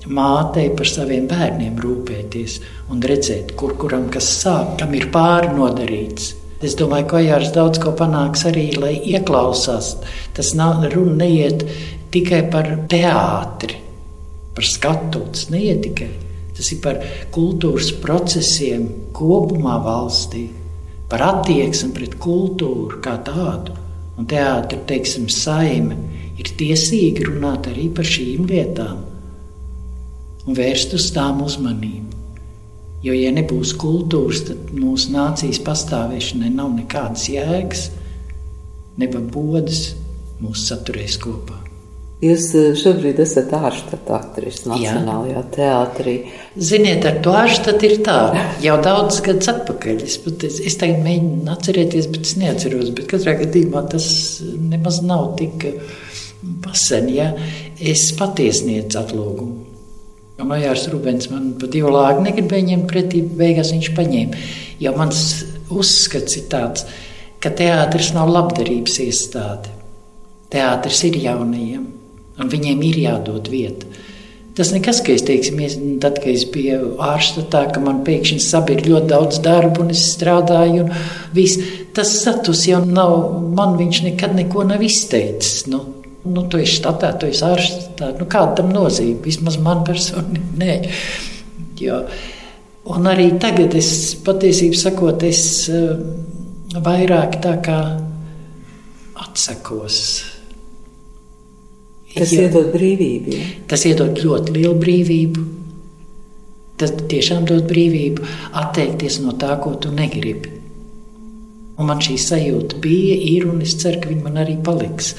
mātei 0.10 0.70
par 0.78 0.90
saviem 0.90 1.28
bērniem 1.30 1.78
rūpēties 1.82 2.60
un 2.94 3.02
redzēt, 3.02 3.54
kur 3.58 3.76
kuram 3.78 4.08
kas 4.14 4.30
sāp, 4.42 4.76
kam 4.82 4.94
ir 4.98 5.10
pāri 5.14 5.54
nodarīts. 5.54 6.39
Es 6.60 6.76
domāju, 6.76 7.08
ka 7.08 7.20
Ojārs 7.22 7.54
daudz 7.56 7.80
ko 7.80 7.94
panāks 7.96 8.44
arī, 8.50 8.66
lai 8.76 8.98
ieklausās. 9.14 9.94
Tas 10.36 10.52
nav 10.60 10.84
runa 10.92 11.22
neiet 11.22 11.64
tikai 12.12 12.42
par 12.52 12.68
teātri, 12.92 13.78
par 14.56 14.68
skatu, 14.68 15.24
tas 15.32 15.48
neiet 15.54 15.86
tikai. 15.88 16.10
Tas 16.58 16.74
ir 16.76 16.82
par 16.84 17.00
kultūras 17.32 17.94
procesiem 18.04 18.90
kopumā 19.16 19.78
valstī 19.86 20.50
par 21.10 21.24
attieksmi 21.26 21.94
pret 21.96 22.18
kultūru 22.22 23.00
kā 23.04 23.16
tādu. 23.26 23.76
Un 24.20 24.28
teātris, 24.28 24.84
teiksim, 24.90 25.30
saime 25.32 25.96
ir 26.40 26.52
tiesīgi 26.60 27.24
runāt 27.30 27.72
arī 27.72 27.88
par 27.96 28.08
šīm 28.08 28.50
lietām 28.50 29.00
un 30.44 30.58
vērst 30.58 30.96
uz 30.98 31.08
tām 31.16 31.40
uzmanību. 31.46 32.09
Jo, 33.00 33.14
ja 33.16 33.32
nebūs 33.32 33.72
kultūras, 33.80 34.44
tad 34.50 34.74
mūsu 34.76 35.14
nācijas 35.14 35.62
pastāvēšanai 35.64 36.52
nav 36.52 36.74
nekādas 36.76 37.30
jēgas, 37.32 37.86
neba 39.00 39.22
bodas 39.24 39.94
mūs 40.44 40.66
saturēs 40.68 41.16
kopā. 41.24 41.56
Jūs 42.20 42.50
eh, 42.60 42.66
šobrīd 42.76 43.22
esat 43.24 43.54
ārštata 43.56 44.18
aktrise 44.18 44.68
Nacionālajā 44.68 45.38
Jā. 45.38 45.44
teātrī. 45.56 46.16
Ziniet, 46.60 47.08
ar 47.08 47.22
to 47.24 47.32
ārštatu 47.40 47.88
ir 47.88 47.96
tā, 48.04 48.18
jau 48.60 48.76
daudz 48.84 49.22
gadus 49.24 49.48
atpakaļ. 49.54 50.04
Es, 50.04 50.18
es, 50.50 50.60
es 50.68 50.76
tagad 50.82 51.00
mēģinu 51.06 51.48
atcerēties, 51.54 52.10
bet 52.12 52.28
es 52.28 52.36
neatceros. 52.42 52.92
Bet 52.98 53.08
katrā 53.14 53.38
gadījumā 53.46 53.86
tas 53.96 54.10
nemaz 54.44 55.00
nav 55.08 55.38
tik 55.40 55.70
pasen, 56.66 57.08
ja 57.16 57.32
es 57.80 58.10
patiesniedzu 58.20 59.00
atlūgumu. 59.00 59.69
Un 60.40 60.54
Ojārs 60.56 60.88
Rubens 60.92 61.28
man 61.32 61.54
pa 61.60 61.68
divu 61.72 61.92
lāgu 61.92 62.24
negribēja 62.24 62.70
ņemt 62.72 62.88
pretī, 62.88 63.22
beigās 63.42 63.74
viņš 63.76 63.90
paņēma. 63.98 64.44
Jo 64.80 64.94
mans 64.96 65.24
uzskats 65.70 66.38
ir 66.40 66.46
tāds, 66.52 66.86
ka 67.44 67.52
teātris 67.56 68.14
nav 68.16 68.32
labdarības 68.32 69.00
iestāde. 69.04 69.74
Teātris 70.50 71.04
ir 71.10 71.20
jaunajiem 71.26 71.84
un 72.40 72.52
viņiem 72.52 72.86
ir 72.88 73.02
jādod 73.04 73.52
vieta. 73.52 73.90
Tas 74.56 74.74
nekas, 74.76 75.04
ka 75.04 75.14
es 75.14 75.24
teiksim, 75.28 75.60
tad, 76.04 76.18
kad 76.20 76.34
es 76.34 76.46
biju 76.52 76.96
ārstā, 77.04 77.66
ka 77.72 77.84
man 77.84 78.02
pēkšņi 78.08 78.40
sabija 78.44 78.88
ļoti 78.88 79.12
daudz 79.12 79.40
darba, 79.44 79.86
un 79.86 79.94
es 79.94 80.02
strādāju, 80.16 80.88
un 80.88 81.36
viss. 81.36 81.62
Tas 81.96 82.12
status 82.22 82.66
jau 82.68 82.82
nav, 82.86 83.14
man 83.56 83.78
viņš 83.80 84.02
nekad 84.10 84.36
neko 84.36 84.66
nav 84.68 84.84
izteicis. 84.84 85.66
Nu, 85.72 85.84
nu, 86.26 86.46
tu 86.52 86.60
esi 86.60 86.80
štatā, 86.80 87.14
tu 87.20 87.30
esi 87.30 87.46
ārstā. 87.48 88.12
Nu, 88.20 88.28
kāda 88.30 88.60
tam 88.60 88.74
nozīme? 88.76 89.22
Vismaz 89.26 89.60
man 89.64 89.86
personīgi 89.88 90.60
nē. 90.60 90.80
Jo, 91.80 92.02
un 92.92 93.08
arī 93.08 93.30
tagad 93.40 93.78
es 93.80 94.18
patiesībā 94.26 94.80
sakot, 94.80 95.24
es 95.24 95.44
uh, 95.72 95.96
vairāk 96.76 97.40
tā 97.44 97.56
kā 97.64 97.80
atsakos 99.20 100.04
Tas 102.16 102.32
jo, 102.34 102.46
iedod 102.48 102.72
brīvību. 102.74 103.34
Ja? 103.36 103.48
Tas 103.70 103.86
iedod 103.86 104.18
ļoti 104.18 104.56
lielu 104.56 104.76
brīvību. 104.82 105.44
Tas 106.80 106.94
tiešām 107.12 107.46
dod 107.48 107.68
brīvību 107.70 108.26
atteikties 108.62 109.20
no 109.24 109.36
tā, 109.40 109.52
ko 109.62 109.76
tu 109.82 109.92
negribi. 109.94 110.56
Un 111.80 111.88
man 111.88 112.02
šī 112.04 112.18
sajūta 112.20 112.80
bija, 112.84 113.16
ir, 113.34 113.46
un 113.48 113.62
es 113.64 113.76
ceru, 113.80 114.02
ka 114.02 114.12
viņa 114.12 114.26
man 114.26 114.42
arī 114.42 114.58
paliks. 114.64 115.14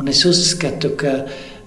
Un 0.00 0.10
es 0.10 0.24
uzskatu, 0.26 0.90
ka 0.98 1.12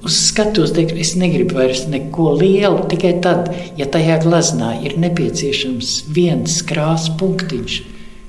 uz 0.03 0.17
skatuves 0.28 0.73
es 0.75 1.15
negribu 1.15 1.57
vairs 1.57 1.86
neko 1.88 2.34
lielu, 2.38 2.84
tikai 2.91 3.17
tad, 3.23 3.51
ja 3.80 3.88
tajā 3.88 4.19
gleznā 4.23 4.75
ir 4.84 4.97
nepieciešams 4.99 6.07
viens 6.13 6.59
krāsa 6.67 7.15
punktiņš, 7.19 7.78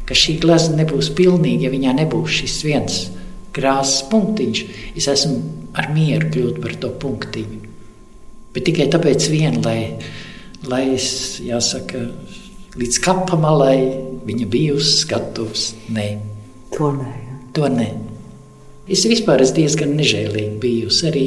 ka 0.09 0.16
šī 0.16 0.38
glezna 0.42 0.84
nebūs 0.84 1.11
pilnīga, 1.18 1.66
ja 1.66 1.74
viņā 1.74 1.96
nebūs 1.99 2.40
šis 2.40 2.59
viens 2.64 3.01
krāsas 3.59 4.07
punktiņš. 4.11 4.64
Es 4.96 5.09
esmu 5.11 5.40
ar 5.78 5.90
mieru 5.94 6.30
kļūt 6.32 6.61
par 6.62 6.76
to 6.80 6.92
punktiņu. 7.03 7.62
Bet 8.55 8.66
tikai 8.68 8.88
tāpēc, 8.92 9.28
vien, 9.32 9.61
lai, 9.64 9.99
lai 10.66 10.84
es, 10.94 11.38
jāsaka, 11.44 12.07
līdz 12.78 13.01
kapamalai 13.05 13.78
viņa 14.28 14.51
bija 14.51 14.78
uz 14.78 15.01
skatuves. 15.03 15.72
Nē, 15.92 16.11
to 16.74 16.92
nē. 16.96 17.16
To 17.57 17.68
nē. 17.72 17.88
Es 18.89 19.05
vispār 19.05 19.43
esmu 19.45 19.59
diezgan 19.59 19.91
nežēlīgi 19.99 20.55
bijusi 20.62 21.07
arī 21.11 21.24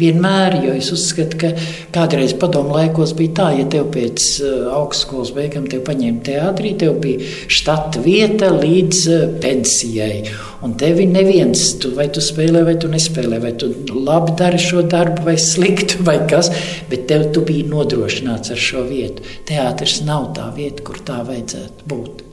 vienmēr, 0.00 0.58
jo 0.66 0.74
es 0.76 0.90
uzskatu, 0.92 1.38
ka 1.40 1.50
kādreiz 1.94 2.34
padomu 2.40 2.76
laikos 2.76 3.14
bija 3.16 3.34
tā, 3.38 3.48
ja 3.56 3.66
tev 3.72 3.88
pēc 3.94 4.26
uh, 4.44 4.68
augstskolas 4.76 5.32
beigām 5.36 5.64
te 5.70 5.80
paņēma 5.86 6.22
teātrī, 6.28 6.74
tev 6.80 7.00
bija 7.02 7.24
štata 7.50 8.04
vieta 8.04 8.52
līdz 8.52 9.02
uh, 9.14 9.26
pensijai. 9.40 10.22
Un 10.66 10.76
tevi 10.80 11.08
neviens, 11.08 11.64
tu, 11.80 11.94
vai 11.96 12.10
tu 12.12 12.20
spēlē, 12.24 12.66
vai 12.68 12.76
tu 12.80 12.92
nespēlē, 12.92 13.40
vai 13.42 13.54
tu 13.56 13.72
labi 13.96 14.36
dari 14.36 14.60
šo 14.60 14.84
darbu, 14.84 15.24
vai 15.30 15.38
sliktu, 15.40 16.04
vai 16.06 16.18
kas, 16.30 16.52
bet 16.92 17.08
tev 17.08 17.30
tu 17.34 17.44
biji 17.48 17.64
nodrošināts 17.72 18.52
ar 18.52 18.66
šo 18.70 18.84
vietu. 18.90 19.24
Teātris 19.48 20.02
nav 20.04 20.34
tā 20.36 20.50
vieta, 20.56 20.84
kur 20.84 21.00
tā 21.00 21.22
vajadzētu 21.24 21.88
būt. 21.88 22.26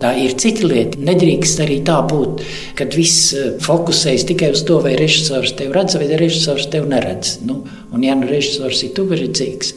Tā 0.00 0.14
ir 0.16 0.32
cita 0.40 0.64
lieta. 0.64 1.00
Nedrīkst 1.04 1.60
arī 1.60 1.80
tā 1.84 1.98
būt, 2.08 2.40
kad 2.78 2.96
viss 2.96 3.34
eh, 3.36 3.52
fokusējas 3.60 4.26
tikai 4.32 4.52
uz 4.54 4.64
to, 4.68 4.80
vai 4.84 4.96
režisors 5.00 5.52
tevi 5.58 5.76
redz, 5.76 5.98
vai 6.00 6.08
režisors 6.20 6.70
tevi 6.72 6.88
neredz. 6.88 7.38
Nu, 7.44 7.62
un, 7.92 8.04
ja 8.06 8.16
nu 8.16 8.28
režisors 8.30 8.80
ir 8.86 8.94
tuveredzīgs, 8.96 9.74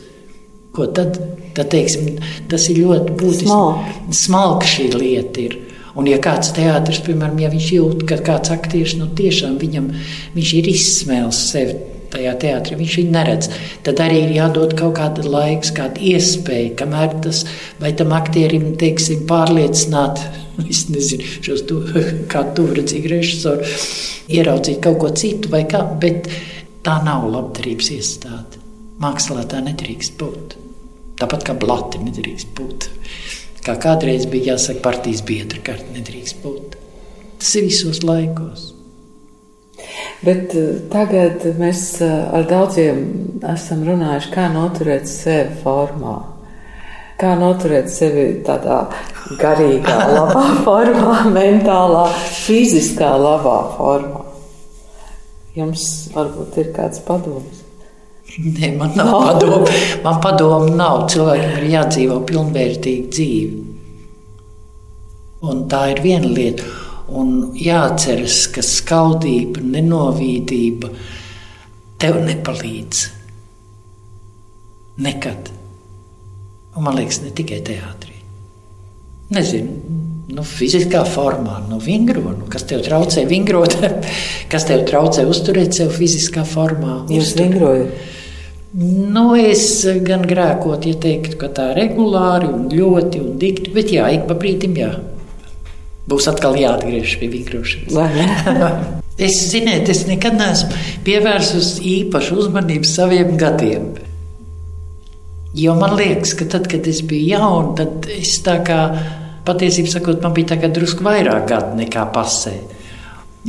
ko 0.75 0.89
tad? 0.95 1.19
tad 1.53 1.69
teiksim, 1.73 2.17
tas 2.49 2.65
ir 2.71 2.81
ļoti 2.83 3.15
būtiski. 3.19 4.13
Smalka 4.23 4.69
šī 4.69 4.89
lieta 4.95 5.43
ir. 5.43 5.57
Un, 5.93 6.07
ja 6.09 6.17
kāds 6.21 6.49
teātris, 6.55 7.03
piemēram, 7.05 7.37
ja 7.43 7.51
viņš 7.53 7.67
jūt, 7.75 8.05
ka 8.09 8.17
kāds 8.25 8.49
aktieris 8.53 8.95
nu, 8.97 9.11
tiešām 9.13 9.59
viņam, 9.61 9.91
viņš 10.33 10.53
ir 10.57 10.69
izsmēlis 10.71 11.41
sevi 11.51 11.75
tajā 12.13 12.33
teātrī, 12.41 12.77
viņš 12.79 12.95
viņu 12.99 13.13
neredz. 13.13 13.49
Tad 13.85 14.01
arī 14.05 14.23
ir 14.27 14.33
jādod 14.37 14.75
kaut 14.79 14.95
kāda 14.99 15.25
laiks, 15.25 15.73
kāda 15.75 16.01
iespēja, 16.13 16.75
kamēr 16.79 17.17
tas 17.25 17.43
vai 17.81 17.93
tam 17.97 18.15
aktierim, 18.15 18.73
teiksim, 18.79 19.27
pārliecināt. 19.29 20.23
Es 20.69 20.83
nezinu, 20.85 21.25
šos 21.41 21.63
tu, 21.65 21.79
kā 22.31 22.43
tuvredzīgi 22.53 23.09
režisori 23.09 23.71
ieraudzīt 24.37 24.83
kaut 24.83 24.99
ko 25.01 25.09
citu 25.17 25.49
vai 25.49 25.63
kā, 25.65 25.81
bet 25.97 26.29
tā 26.85 26.99
nav 27.01 27.25
labdarības 27.25 27.89
iestāde. 27.95 28.61
Mākslā 29.01 29.47
tā 29.49 29.63
nedrīkst 29.65 30.13
būt. 30.19 30.53
Tāpat 31.17 31.47
kā 31.49 31.57
blati 31.57 32.03
nedrīkst 32.03 32.53
būt. 32.57 32.87
Kā 33.65 33.77
kādreiz 33.81 34.27
bija 34.29 34.53
jāsaka, 34.53 34.83
partijas 34.85 35.25
biedra 35.25 35.61
karta 35.65 35.89
nedrīkst 35.95 36.41
būt. 36.43 36.77
Tas 37.39 37.55
ir 37.57 37.69
visos 37.69 38.03
laikos. 38.05 38.72
Bet 40.23 40.53
eh, 40.55 40.75
tagad 40.91 41.43
mēs 41.59 41.81
eh, 42.03 42.11
ar 42.31 42.45
daudziem 42.47 43.01
esam 43.53 43.83
runājuši, 43.87 44.29
kā 44.31 44.47
noturēt 44.53 45.09
sevi 45.11 45.57
formā. 45.63 46.19
Kā 47.19 47.33
noturēt 47.39 47.91
sevi 47.91 48.25
tādā 48.45 48.85
garīgā, 49.39 49.97
labā 50.17 50.45
formā, 50.63 51.17
mentālā, 51.33 52.05
fiziskā, 52.45 53.11
labā 53.19 53.57
formā. 53.75 54.23
Jums 55.53 55.83
varbūt 56.15 56.57
ir 56.63 56.71
kāds 56.73 57.03
padoms. 57.05 57.59
Nē, 58.33 58.71
man 58.79 58.95
nav 58.97 59.11
no. 59.11 59.19
padomu. 59.27 59.75
Man 60.01 60.21
padomu 60.23 60.71
nav. 60.73 61.03
Cilvēkiem 61.13 61.59
ir 61.59 61.67
jādzīvo 61.75 62.15
pilnvērtīgu 62.25 63.11
dzīvi. 63.13 63.59
Un 65.43 65.67
tā 65.69 65.83
ir 65.91 66.01
viena 66.01 66.31
lieta. 66.31 66.65
Un 67.13 67.33
jāatceras, 67.57 68.47
ka 68.53 68.63
skaudība, 68.65 69.61
nenovīdība 69.61 70.89
tev 72.01 72.17
nepalīdz. 72.25 73.03
Nekad. 75.03 75.51
Un, 76.73 76.85
man 76.85 76.97
liekas, 76.97 77.21
ne 77.21 77.29
tikai 77.35 77.61
teātrī. 77.65 78.17
Nezinu, 79.33 79.77
nu, 80.33 80.43
fiziskā 80.45 81.03
formā, 81.09 81.59
nu, 81.69 81.79
vingro, 81.81 82.25
nu, 82.33 82.47
kas 82.51 82.65
tev 82.69 82.83
traucē 82.85 83.23
vingrot, 83.29 83.77
kas 84.51 84.67
tev 84.69 84.83
traucē 84.89 85.25
uzturēt 85.29 85.77
sevi 85.77 86.03
fiziskā 86.03 86.45
formā. 86.47 87.03
Jūs 87.13 87.33
vingrojat? 87.39 88.11
Nu, 88.73 89.27
es 89.37 89.83
gan 90.01 90.23
grēkot, 90.25 90.87
ja 90.89 90.97
teiktu, 90.97 91.37
ka 91.37 91.51
tā 91.53 91.67
regulāri 91.77 92.47
un 92.49 92.65
ļoti 92.73 93.19
un 93.21 93.35
dikti, 93.41 93.73
bet 93.75 93.91
jā, 93.93 94.07
ik 94.15 94.25
pa 94.29 94.37
brīdim 94.37 94.79
jā. 94.79 94.89
Būs 96.09 96.27
atkal 96.27 96.57
jāatgriežas 96.59 97.15
pie 97.21 97.29
vingrošanas. 97.31 97.95
es 99.27 99.37
ziniet, 99.53 99.87
es 99.91 100.03
nekad 100.09 100.35
neesmu 100.35 100.79
pievērsus 101.05 101.77
īpašu 101.79 102.41
uzmanību 102.43 102.89
saviem 102.89 103.37
gadiem. 103.39 103.93
Jo 105.55 105.75
man 105.77 105.93
liekas, 105.95 106.33
ka 106.35 106.47
tad, 106.49 106.67
kad 106.67 106.87
es 106.89 107.03
biju 107.05 107.35
jauna, 107.35 107.75
tad 107.77 108.09
es 108.09 108.35
tā 108.43 108.57
kā 108.65 108.79
patiesībā 109.45 109.91
sakot, 109.91 110.19
man 110.23 110.33
bija 110.35 110.55
tagad 110.55 110.73
drusku 110.75 111.05
vairāk 111.05 111.47
gadu 111.51 111.77
nekā 111.77 112.07
pasē. 112.15 112.55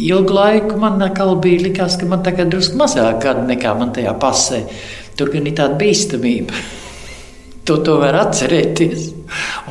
Ilgu 0.05 0.35
laiku 0.35 0.79
man 0.79 1.03
bija 1.43 1.65
likās, 1.65 1.97
ka 1.99 2.07
man 2.07 2.23
tagad 2.23 2.53
drusku 2.53 2.79
mazāk 2.79 3.23
gadu 3.25 3.47
nekā 3.49 3.75
man 3.79 3.95
tajā 3.97 4.15
pasē. 4.21 4.65
Tur 5.17 5.31
gan 5.33 5.47
ir 5.47 5.59
tāda 5.59 5.79
bīstamība. 5.81 6.55
To, 7.65 7.79
to 7.81 7.97
var 8.01 8.19
atcerēties. 8.21 9.07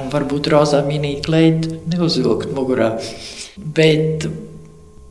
Un 0.02 0.10
varbūt 0.14 0.50
rozā 0.54 0.82
minīt 0.86 1.30
leitu 1.30 1.78
neuzvilkt 1.92 2.54
mugurā. 2.56 2.96
Bet 3.58 4.26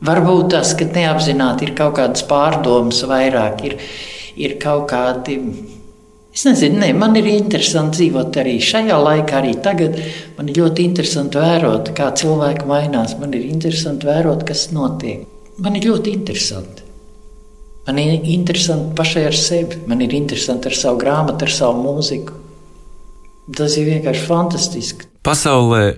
varbūt 0.03 0.49
tas, 0.51 0.73
ka 0.75 0.89
neapzināti 0.89 1.69
ir 1.69 1.77
kaut 1.77 1.95
kādas 2.01 2.25
pārdomas 2.27 2.99
vairāk, 3.07 3.63
ir, 3.69 3.77
ir 4.35 4.57
kaut 4.59 4.89
kādi 4.91 5.39
Es 6.33 6.47
nezinu, 6.47 6.79
ne, 6.81 6.87
man 6.97 7.13
ir 7.13 7.27
interesanti 7.29 7.99
dzīvot 7.99 8.37
arī 8.41 8.55
šajā 8.57 8.95
laikā, 8.97 9.35
arī 9.37 9.51
tagad. 9.61 9.99
Man 10.33 10.47
ir 10.49 10.63
ļoti 10.63 10.87
interesanti 10.89 11.37
vērot, 11.37 11.91
kā 11.93 12.07
cilvēki 12.17 12.65
mainās. 12.65 13.13
Man 13.19 13.35
ir 13.37 13.43
interesanti 13.45 14.09
vērot, 14.09 14.41
kas 14.47 14.71
notiek. 14.73 15.27
Man 15.61 15.77
ir 15.77 15.85
ļoti 15.91 16.15
interesanti. 16.17 16.87
Man 17.85 17.99
ir 18.01 18.25
interesanti 18.33 18.95
pašai 18.97 19.27
ar 19.29 19.37
sevi, 19.37 19.83
man 19.85 20.01
ir 20.01 20.15
interesanti 20.17 20.71
ar 20.71 20.79
savu 20.79 20.97
grāmatu, 21.03 21.45
ar 21.45 21.53
savu 21.53 21.83
mūziku. 21.85 22.39
Tas 23.51 23.75
ir 23.75 23.89
vienkārši 23.91 24.23
fantastiski. 24.27 25.07
Pasaulē 25.23 25.97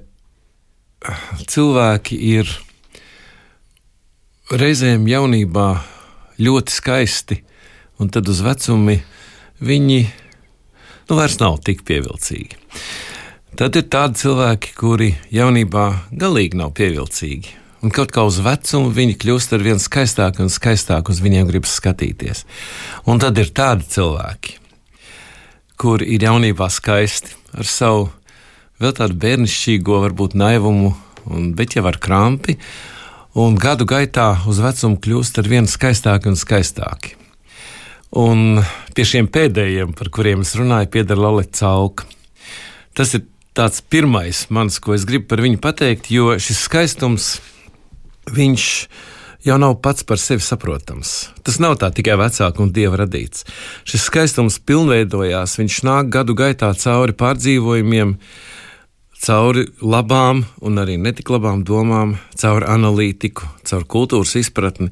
cilvēki 1.46 2.18
ir 2.34 2.50
reizēm 4.50 5.06
jaunībā 5.10 5.68
ļoti 6.42 6.74
skaisti, 6.74 7.40
un 8.02 8.10
tad 8.14 8.30
uz 8.30 8.42
vecumi 8.46 8.98
viņi 9.62 10.00
nu, 11.10 11.18
vairs 11.18 11.38
nav 11.42 11.60
tik 11.66 11.86
pievilcīgi. 11.86 12.58
Tad 13.56 13.78
ir 13.80 13.86
tādi 13.88 14.20
cilvēki, 14.20 14.74
kuri 14.76 15.14
jaunībā 15.32 15.86
galīgi 16.12 16.60
nav 16.60 16.74
pievilcīgi. 16.76 17.54
Un 17.86 17.94
kaut 17.94 18.10
kā 18.12 18.24
uz 18.26 18.40
vecumu 18.42 18.90
viņi 18.90 19.16
kļūst 19.22 19.54
ar 19.56 19.64
vien 19.64 19.80
skaistāki 19.80 20.42
un 20.42 20.50
skaistāki, 20.50 21.14
uz 21.14 21.22
viņiem 21.22 21.46
gribas 21.48 21.78
skatīties. 21.78 22.44
Un 23.06 23.22
tad 23.22 23.38
ir 23.38 23.54
tādi 23.56 23.86
cilvēki, 23.94 24.58
kuri 25.80 26.08
ir 26.16 26.26
jaunībā 26.28 26.70
skaisti 26.72 27.36
ar 27.56 27.68
savu 27.68 28.08
vēl 28.82 28.96
tādu 28.96 29.18
bērnišķīgo, 29.20 30.00
varbūt 30.06 30.36
naivumu, 30.40 30.94
un, 31.32 31.52
bet 31.56 31.78
jau 31.78 31.86
ar 31.88 32.00
krampi. 32.02 32.58
Un 33.36 33.58
gadu 33.60 33.88
gaitā 33.88 34.30
uz 34.48 34.62
vecumu 34.64 35.00
kļūst 35.04 35.42
ar 35.42 35.50
vien 35.52 35.68
skaistāki 35.68 36.32
un 36.32 36.38
skaistāki. 36.40 37.16
Un 38.16 38.62
pie 38.96 39.04
šiem 39.04 39.28
pēdējiem, 39.28 39.92
par 39.98 40.12
kuriem 40.14 40.46
es 40.46 40.54
runāju, 40.56 40.92
pieder 40.94 41.20
Lalita 41.20 41.66
Cauka. 41.66 42.08
Tas 42.96 43.12
ir 43.18 43.26
tāds 43.56 43.82
pirmais 43.84 44.46
mans, 44.56 44.80
ko 44.80 44.96
es 44.96 45.04
gribu 45.08 45.28
par 45.32 45.44
viņu 45.44 45.60
pateikt, 45.64 46.08
jo 46.16 46.38
šis 46.40 46.62
skaistums, 46.68 47.28
viņš 48.32 48.70
jau 49.46 49.58
nav 49.62 49.78
pats 49.82 50.04
par 50.04 50.20
sevi 50.22 50.44
saprotams. 50.44 51.14
Tas 51.46 51.60
nav 51.62 51.78
tā 51.82 51.92
tikai 51.94 52.18
vecāku 52.20 52.66
un 52.66 52.74
dieva 52.74 53.04
radīts. 53.04 53.46
Šis 53.86 54.08
skaistums 54.10 54.58
pilnveidojās, 54.66 55.60
viņš 55.62 55.80
nāk 55.86 56.12
gadu 56.14 56.36
gaitā 56.38 56.72
cauri 56.82 57.14
pārdzīvojumiem, 57.18 58.16
cauri 59.26 59.66
labām 59.82 60.44
un 60.66 60.82
arī 60.82 60.98
netik 61.02 61.30
labām 61.34 61.64
domām, 61.66 62.16
caur 62.38 62.66
analītiku, 62.70 63.48
caur 63.66 63.86
kultūras 63.90 64.36
izpratni, 64.42 64.92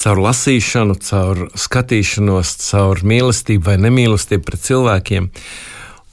caur 0.00 0.20
lasīšanu, 0.24 0.98
caur 1.04 1.46
skatīšanos, 1.56 2.56
caur 2.68 3.02
mīlestību 3.04 3.70
vai 3.70 3.78
nemīlestību 3.80 4.46
pret 4.46 4.68
cilvēkiem. 4.68 5.30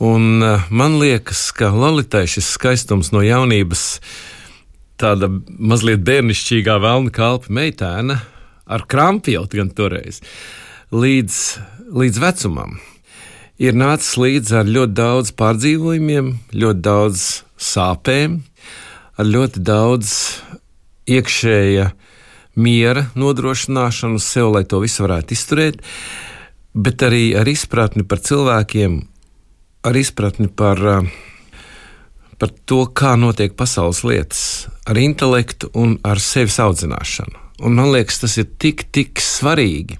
Un 0.04 0.44
eh, 0.44 0.70
man 0.72 0.98
liekas, 1.00 1.46
ka 1.56 1.70
Lalitai 1.72 2.26
šis 2.28 2.50
skaistums 2.58 3.14
no 3.16 3.22
jaunības, 3.24 4.02
tāda 5.02 5.30
mazliet 5.58 6.04
bērnišķīgā 6.06 6.78
vēlna 6.84 7.14
kalpa 7.14 7.54
meitēna 7.54 8.20
ar 8.66 8.86
krampjautu 8.90 9.60
gan 9.60 9.72
toreiz, 9.76 10.22
līdz, 10.94 11.40
līdz 11.94 12.22
vecumam. 12.24 12.78
Ir 13.62 13.76
nācis 13.78 14.16
līdzi 14.18 14.56
ar 14.62 14.70
ļoti 14.70 14.98
daudz 14.98 15.34
pārdzīvojumiem, 15.38 16.32
ļoti 16.58 16.84
daudz 16.84 17.28
sāpēm, 17.62 18.40
ar 19.20 19.30
ļoti 19.30 19.62
daudz 19.64 20.16
iekšēja 21.10 21.92
miera 22.56 23.08
nodrošināšanu 23.18 24.22
sev, 24.22 24.54
lai 24.56 24.64
to 24.70 24.82
visu 24.84 25.06
varētu 25.06 25.36
izturēt, 25.36 25.82
bet 26.74 27.06
arī 27.06 27.34
ar 27.38 27.50
izpratni 27.50 28.06
par 28.06 28.22
cilvēkiem, 28.26 29.00
ar 29.86 30.00
izpratni 30.00 30.50
par, 30.50 30.82
par 32.44 32.52
to, 32.68 32.82
kā 32.92 33.14
notiek 33.16 33.54
pasaules 33.56 34.02
lietas, 34.04 34.68
ar 34.84 34.98
intelektu 35.00 35.70
un 35.80 35.94
ar 36.04 36.20
sevis 36.20 36.58
audzināšanu. 36.60 37.40
Un 37.64 37.78
man 37.78 37.94
liekas, 37.94 38.18
tas 38.20 38.34
ir 38.42 38.50
tik, 38.60 38.84
tik 38.92 39.22
svarīgi, 39.24 39.96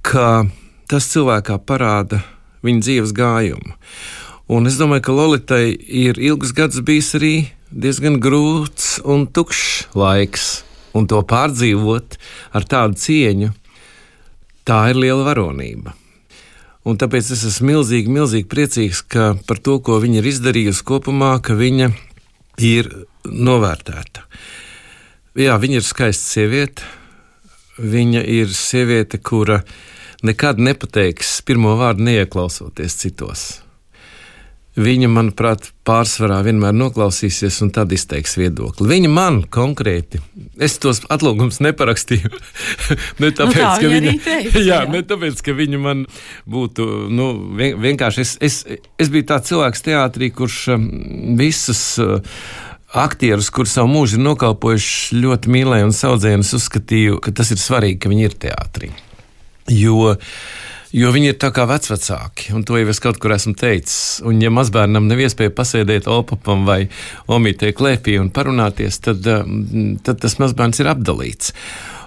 ka 0.00 0.46
tas 0.88 1.08
cilvēkā 1.12 1.58
parāda 1.68 2.22
viņa 2.64 2.84
dzīves 2.86 3.12
gājumu. 3.12 3.76
Un 4.56 4.70
es 4.70 4.78
domāju, 4.80 5.04
ka 5.04 5.18
Lolitai 5.18 5.66
ir 5.76 6.16
ilgus 6.16 6.56
gadus 6.56 6.80
bijis 6.80 7.12
arī 7.20 7.34
diezgan 7.68 8.16
grūts 8.22 8.96
un 9.04 9.28
tukšs 9.28 9.92
laiks, 10.00 10.48
un 10.96 11.04
to 11.12 11.20
pārdzīvot 11.28 12.16
ar 12.56 12.70
tādu 12.72 12.96
cieņu, 13.04 13.52
tā 14.64 14.80
ir 14.94 15.04
liela 15.04 15.28
varonība. 15.28 15.92
Un 16.86 16.98
tāpēc 17.00 17.32
es 17.34 17.42
esmu 17.48 17.72
milzīgi, 17.72 18.12
milzīgi 18.14 18.46
priecīgs 18.46 19.02
par 19.10 19.58
to, 19.58 19.80
ko 19.82 19.98
viņa 20.02 20.20
ir 20.20 20.28
izdarījusi 20.30 20.86
kopumā, 20.86 21.32
ka 21.42 21.56
viņa 21.58 21.90
ir 22.62 22.92
novērtēta. 23.26 24.22
Jā, 25.36 25.58
viņa 25.60 25.80
ir 25.80 25.86
skaista 25.86 26.36
sieviete. 26.36 26.86
Viņa 27.76 28.22
ir 28.32 28.54
sieviete, 28.56 29.18
kura 29.18 29.58
nekad 30.24 30.62
nepateiks 30.62 31.42
pirmo 31.44 31.74
vārdu, 31.76 32.06
neieklausoties 32.06 32.96
citos. 33.02 33.48
Viņa, 34.76 35.08
manuprāt, 35.08 35.70
pārsvarā 35.88 36.42
vienmēr 36.44 36.74
noklausīsies 36.76 37.62
un 37.64 37.70
tad 37.72 37.94
izteiks 37.96 38.34
viedokli. 38.36 38.84
Viņa 38.90 39.08
man 39.08 39.38
konkrēti, 39.48 40.20
es 40.60 40.76
tos 40.82 41.00
atlūgumus 41.12 41.62
neparakstīju. 41.64 42.28
ne 43.22 43.30
tāpēc, 43.30 43.56
nu, 43.56 43.62
tā 43.62 43.70
ka 43.80 43.92
viņa, 43.94 44.12
teica, 44.26 44.60
jā, 44.60 44.66
jā. 44.66 44.80
Ne 44.92 45.00
tāpēc, 45.08 45.40
ka 45.46 45.54
viņa 45.56 45.80
man 45.80 46.04
būtu 46.44 46.88
nu, 47.08 47.30
vienkārši. 47.56 48.26
Es, 48.26 48.34
es, 48.44 48.58
es 49.00 49.12
biju 49.14 49.30
tāds 49.32 49.48
cilvēks 49.48 49.86
teātrī, 49.88 50.30
kurš 50.36 50.60
um, 50.76 50.86
visus. 51.40 51.82
Uh, 52.02 52.20
aktierus, 52.96 53.48
kurus 53.52 53.74
savu 53.76 53.90
mūžu 53.90 54.16
ir 54.16 54.22
nokalpojuši, 54.24 55.18
ļoti 55.20 55.50
mīlēju 55.52 55.88
un 55.88 55.92
es 56.38 56.52
uzskatīju, 56.56 57.18
ka 57.20 57.32
tas 57.34 57.50
ir 57.52 57.60
svarīgi, 57.60 57.98
ka 58.00 58.12
viņi 58.12 58.24
ir 58.24 58.36
teātrī. 58.46 58.92
Jo 59.72 59.98
uh, 60.12 60.36
Jo 60.94 61.10
viņi 61.14 61.32
ir 61.32 61.38
tā 61.42 61.50
kā 61.54 61.64
vecāki, 61.66 62.52
un 62.54 62.62
to 62.66 62.78
jau 62.78 62.92
es 62.92 63.02
kaut 63.02 63.18
kur 63.22 63.34
esmu 63.34 63.56
teicis. 63.58 64.22
Un, 64.26 64.38
ja 64.42 64.52
mazbērnam 64.54 65.08
nav 65.10 65.24
iespēja 65.24 65.54
pasēdēt 65.56 66.06
opapam 66.10 66.62
vai 66.68 66.86
omītē 67.26 67.72
klēpī 67.76 68.20
un 68.22 68.30
parunāties, 68.30 69.00
tad, 69.02 69.26
eh, 69.26 69.44
tad 70.06 70.22
tas 70.22 70.38
mazbērns 70.42 70.82
ir 70.84 70.92
apdalīts. 70.94 71.54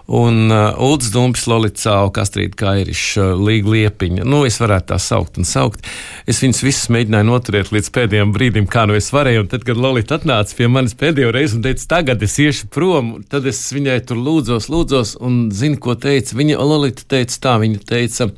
Un 0.10 0.50
uh, 0.50 0.74
Ulds 0.82 1.12
Dumpis, 1.14 1.44
Lolicā, 1.46 1.94
Kastrīda 2.10 2.58
Kairiša, 2.58 3.28
uh, 3.36 3.42
Līga 3.46 3.70
Liepiņa. 3.76 4.24
Nu, 4.26 4.40
es 4.48 4.58
varētu 4.58 4.90
tā 4.90 4.98
saukt 4.98 5.38
un 5.38 5.46
saukt. 5.46 5.86
Es 6.26 6.42
viņus 6.42 6.64
visus 6.66 6.90
mēģināju 6.96 7.28
noturēt 7.28 7.70
līdz 7.76 7.92
pēdējiem 7.94 8.34
brīdim, 8.34 8.66
kā 8.66 8.88
nu 8.90 8.98
es 8.98 9.12
varēju. 9.14 9.44
Un 9.44 9.52
tad, 9.52 9.68
kad 9.68 9.78
Lolita 9.78 10.18
atnāca 10.18 10.58
pie 10.58 10.66
manis 10.66 10.98
pēdējo 10.98 11.30
reizi 11.36 11.60
un 11.60 11.66
teica, 11.68 11.86
tagad 11.94 12.26
es 12.26 12.40
iešu 12.42 12.72
prom, 12.74 13.20
tad 13.30 13.46
es 13.54 13.62
viņai 13.76 14.00
tur 14.10 14.18
lūdzos, 14.26 14.72
lūdzos, 14.74 15.14
un 15.22 15.44
zinu, 15.54 15.78
ko 15.78 15.94
teica. 15.94 16.40
Viņa 16.42 16.58
Lolita 16.58 17.06
teica 17.14 17.38
tā, 17.46 17.60
viņa 17.62 17.86
teica, 17.94 18.32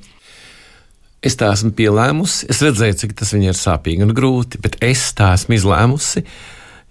Es 1.22 1.36
tā 1.38 1.52
esmu 1.54 1.70
pielēmusi, 1.78 2.48
es 2.50 2.64
redzēju, 2.66 2.98
cik 3.04 3.12
tas 3.20 3.36
viņai 3.36 3.52
ir 3.52 3.58
sāpīgi 3.60 4.08
un 4.08 4.14
grūti, 4.18 4.58
bet 4.62 4.80
es 4.82 5.04
tā 5.14 5.36
esmu 5.36 5.54
izlēmusi, 5.54 6.24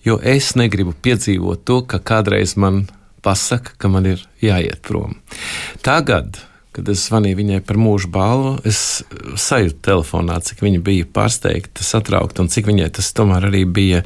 jo 0.06 0.20
es 0.22 0.52
negribu 0.54 0.94
piedzīvot 1.02 1.64
to, 1.66 1.80
ka 1.90 1.98
kādreiz 1.98 2.54
man 2.54 2.84
pasaka, 3.26 3.74
ka 3.74 3.90
man 3.90 4.06
ir 4.06 4.22
jāiet 4.38 4.84
prom. 4.86 5.18
Tagad, 5.82 6.38
kad 6.70 6.88
es 6.92 7.08
zvanīju 7.08 7.40
viņai 7.40 7.60
par 7.66 7.80
mūža 7.82 8.12
balvu, 8.14 8.54
es 8.70 9.02
sajūtu 9.34 9.82
telefonā, 9.90 10.38
cik 10.46 10.62
viņa 10.62 10.82
bija 10.86 11.10
pārsteigta, 11.10 11.82
satraukta 11.82 12.44
un 12.44 12.54
cik 12.54 12.70
viņai 12.70 12.90
tas 13.00 13.10
tomēr 13.16 13.50
arī 13.50 13.66
bija 13.66 14.04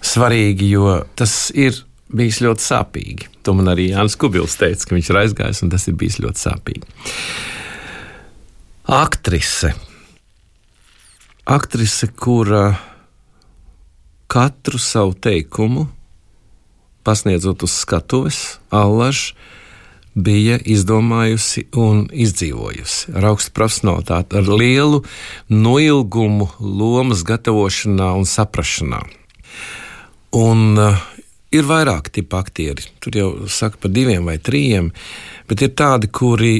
svarīgi, 0.00 0.72
jo 0.72 1.02
tas 1.18 1.50
ir 1.52 1.76
bijis 2.12 2.40
ļoti 2.44 2.70
sāpīgi. 2.72 3.28
To 3.44 3.52
man 3.58 3.68
arī 3.72 3.90
Jānis 3.92 4.16
Kubils 4.16 4.56
teica, 4.56 4.88
ka 4.88 4.96
viņš 4.96 5.12
ir 5.12 5.24
aizgājis 5.26 5.62
un 5.64 5.76
tas 5.76 5.84
ir 5.88 6.00
bijis 6.00 6.22
ļoti 6.24 6.48
sāpīgi. 6.48 6.96
Aktrise. 8.92 9.72
Aktrise, 11.44 12.06
kura 12.06 12.74
katru 14.26 14.78
savu 14.78 15.14
teikumu, 15.14 15.86
pasniedzot 17.02 17.62
uz 17.62 17.72
skatuves, 17.72 18.40
allaž 18.68 19.30
bija 20.12 20.58
izdomājusi 20.60 21.64
un 21.72 22.02
izdzīvojusi 22.12 23.14
ar 23.16 23.30
augstu 23.30 23.54
profesionālitāti, 23.56 24.36
ar 24.36 24.52
lielu 24.60 25.00
noilgumu 25.48 26.50
lomas 26.60 27.24
gatavošanā 27.24 28.10
un 28.20 28.28
saprašanā. 28.28 29.00
Un 30.36 30.76
uh, 30.76 31.00
ir 31.48 31.64
vairāki 31.64 32.18
tipi 32.18 32.36
aktieri. 32.36 32.84
Tur 33.00 33.16
jau 33.16 33.32
saka 33.48 33.80
par 33.80 33.96
diviem 33.96 34.28
vai 34.28 34.36
trījiem, 34.36 34.92
bet 35.48 35.64
ir 35.64 35.72
tādi, 35.80 36.12
kuri 36.12 36.54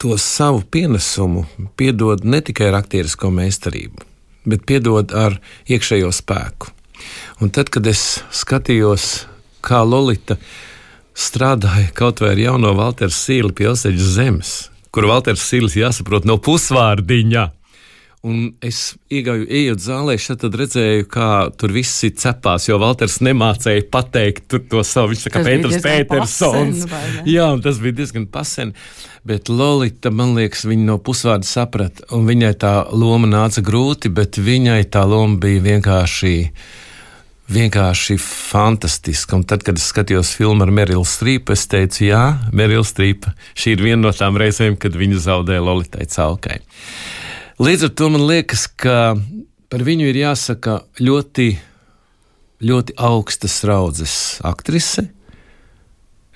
to 0.00 0.16
savu 0.18 0.62
pienesumu 0.70 1.44
piedod 1.76 2.24
ne 2.24 2.40
tikai 2.40 2.70
ar 2.70 2.78
aktierisko 2.80 3.28
meistarību, 3.36 4.06
bet 4.48 4.64
piedod 4.68 5.12
ar 5.12 5.36
iekšējo 5.68 6.08
spēku. 6.16 6.72
Un 7.44 7.52
tad, 7.52 7.68
kad 7.72 7.84
es 7.88 8.22
skatījos, 8.32 9.26
kā 9.60 9.82
Lorita 9.84 10.38
strādāja 11.16 11.92
kaut 11.96 12.22
vai 12.24 12.32
ar 12.34 12.40
jauno 12.40 12.72
Walteru 12.78 13.12
Sīli 13.12 13.52
pie 13.56 13.68
Oseģa 13.72 14.08
zemes, 14.16 14.54
kur 14.88 15.08
Walters 15.10 15.44
Sīlis 15.44 15.76
jāsaprot 15.76 16.24
no 16.28 16.38
pusvārdiņa. 16.40 17.44
Un 18.20 18.50
es 18.60 18.98
iegāju, 19.08 19.46
ejot 19.48 19.80
zālē, 19.80 20.18
šeit 20.20 20.42
redzēju, 20.44 21.06
kā 21.08 21.28
tur 21.56 21.72
viss 21.72 22.02
ir 22.04 22.12
cepās, 22.20 22.66
jo 22.68 22.76
Valters 22.82 23.16
nemācēja 23.24 23.86
pateikt 23.88 24.58
to 24.68 24.82
savu. 24.84 25.14
Viņš 25.14 25.22
saka, 25.24 25.40
Pēters 25.46 25.78
Petersons. 25.80 26.82
Jā, 27.24 27.46
un 27.54 27.62
tas 27.64 27.80
bija 27.80 27.96
diezgan 28.02 28.26
pasen. 28.28 28.74
Bet 29.24 29.48
Lolita, 29.48 30.12
man 30.12 30.34
liekas, 30.36 30.66
viņa 30.68 30.84
no 30.90 30.98
pusvārda 31.00 31.48
saprata, 31.48 32.04
un 32.12 32.28
viņai 32.28 32.52
tā 32.60 32.74
loma 32.92 33.30
nāca 33.30 33.64
grūti, 33.64 34.12
bet 34.12 34.36
viņai 34.36 34.82
tā 34.92 35.06
loma 35.08 35.40
bija 35.40 35.64
vienkārši 35.70 36.34
vienkārši 37.50 38.18
fantastiska. 38.20 39.40
Un 39.40 39.46
tad, 39.48 39.64
kad 39.66 39.80
es 39.80 39.88
skatījos 39.90 40.34
filmu 40.36 40.66
ar 40.66 40.74
Merilu 40.74 41.06
Strīpu, 41.08 41.56
es 41.56 41.64
teicu, 41.72 42.04
jā, 42.10 42.22
Merila 42.52 42.86
Strīpa, 42.86 43.32
šī 43.58 43.74
ir 43.74 43.86
viena 43.88 44.04
no 44.04 44.14
tām 44.14 44.38
reizēm, 44.40 44.76
kad 44.80 44.94
viņa 44.96 45.24
zaudēja 45.24 45.64
Lolitai 45.64 46.06
Calkai. 46.12 46.60
Līdz 47.60 47.82
ar 47.84 47.90
to 47.92 48.06
man 48.08 48.22
liekas, 48.24 48.62
ka 48.72 49.12
par 49.68 49.82
viņu 49.84 50.06
ir 50.08 50.16
jāsaka 50.22 50.78
ļoti, 50.96 51.50
ļoti 52.64 52.94
augstas 52.96 53.58
raudzes 53.68 54.14
aktrise, 54.48 55.10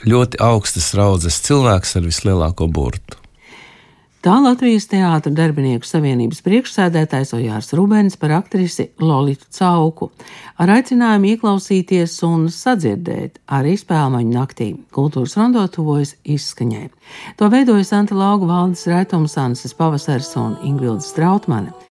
ļoti 0.04 0.42
augstas 0.44 0.90
raudzes 0.92 1.40
cilvēks 1.46 1.96
ar 1.96 2.04
vislielāko 2.04 2.68
burtu. 2.68 3.23
Tā 4.24 4.38
Latvijas 4.40 4.86
Teātras 4.88 5.34
darbinieku 5.36 5.84
savienības 5.84 6.38
priekšsēdētājs 6.46 7.34
Ojārs 7.36 7.74
Rubens 7.76 8.14
par 8.16 8.32
aktrisi 8.38 8.86
Lolitu 9.04 9.50
Cauku 9.52 10.08
ar 10.56 10.72
aicinājumu 10.78 11.34
ieklausīties 11.34 12.14
un 12.24 12.46
sadzirdēt 12.48 13.36
arī 13.52 13.74
spēlmaņu 13.76 14.32
naktī. 14.32 14.70
Kultūras 14.96 15.36
rondo 15.36 15.66
tuvojas 15.68 16.14
izskaņai. 16.24 16.86
To 17.36 17.52
veidoja 17.52 17.84
Santa 17.84 18.16
Lauga 18.16 18.48
valdes 18.48 18.88
rētums 18.88 19.36
Anses 19.44 19.76
Pavasars 19.76 20.32
un 20.40 20.56
Ingvilda 20.64 21.04
Strautmane. 21.04 21.76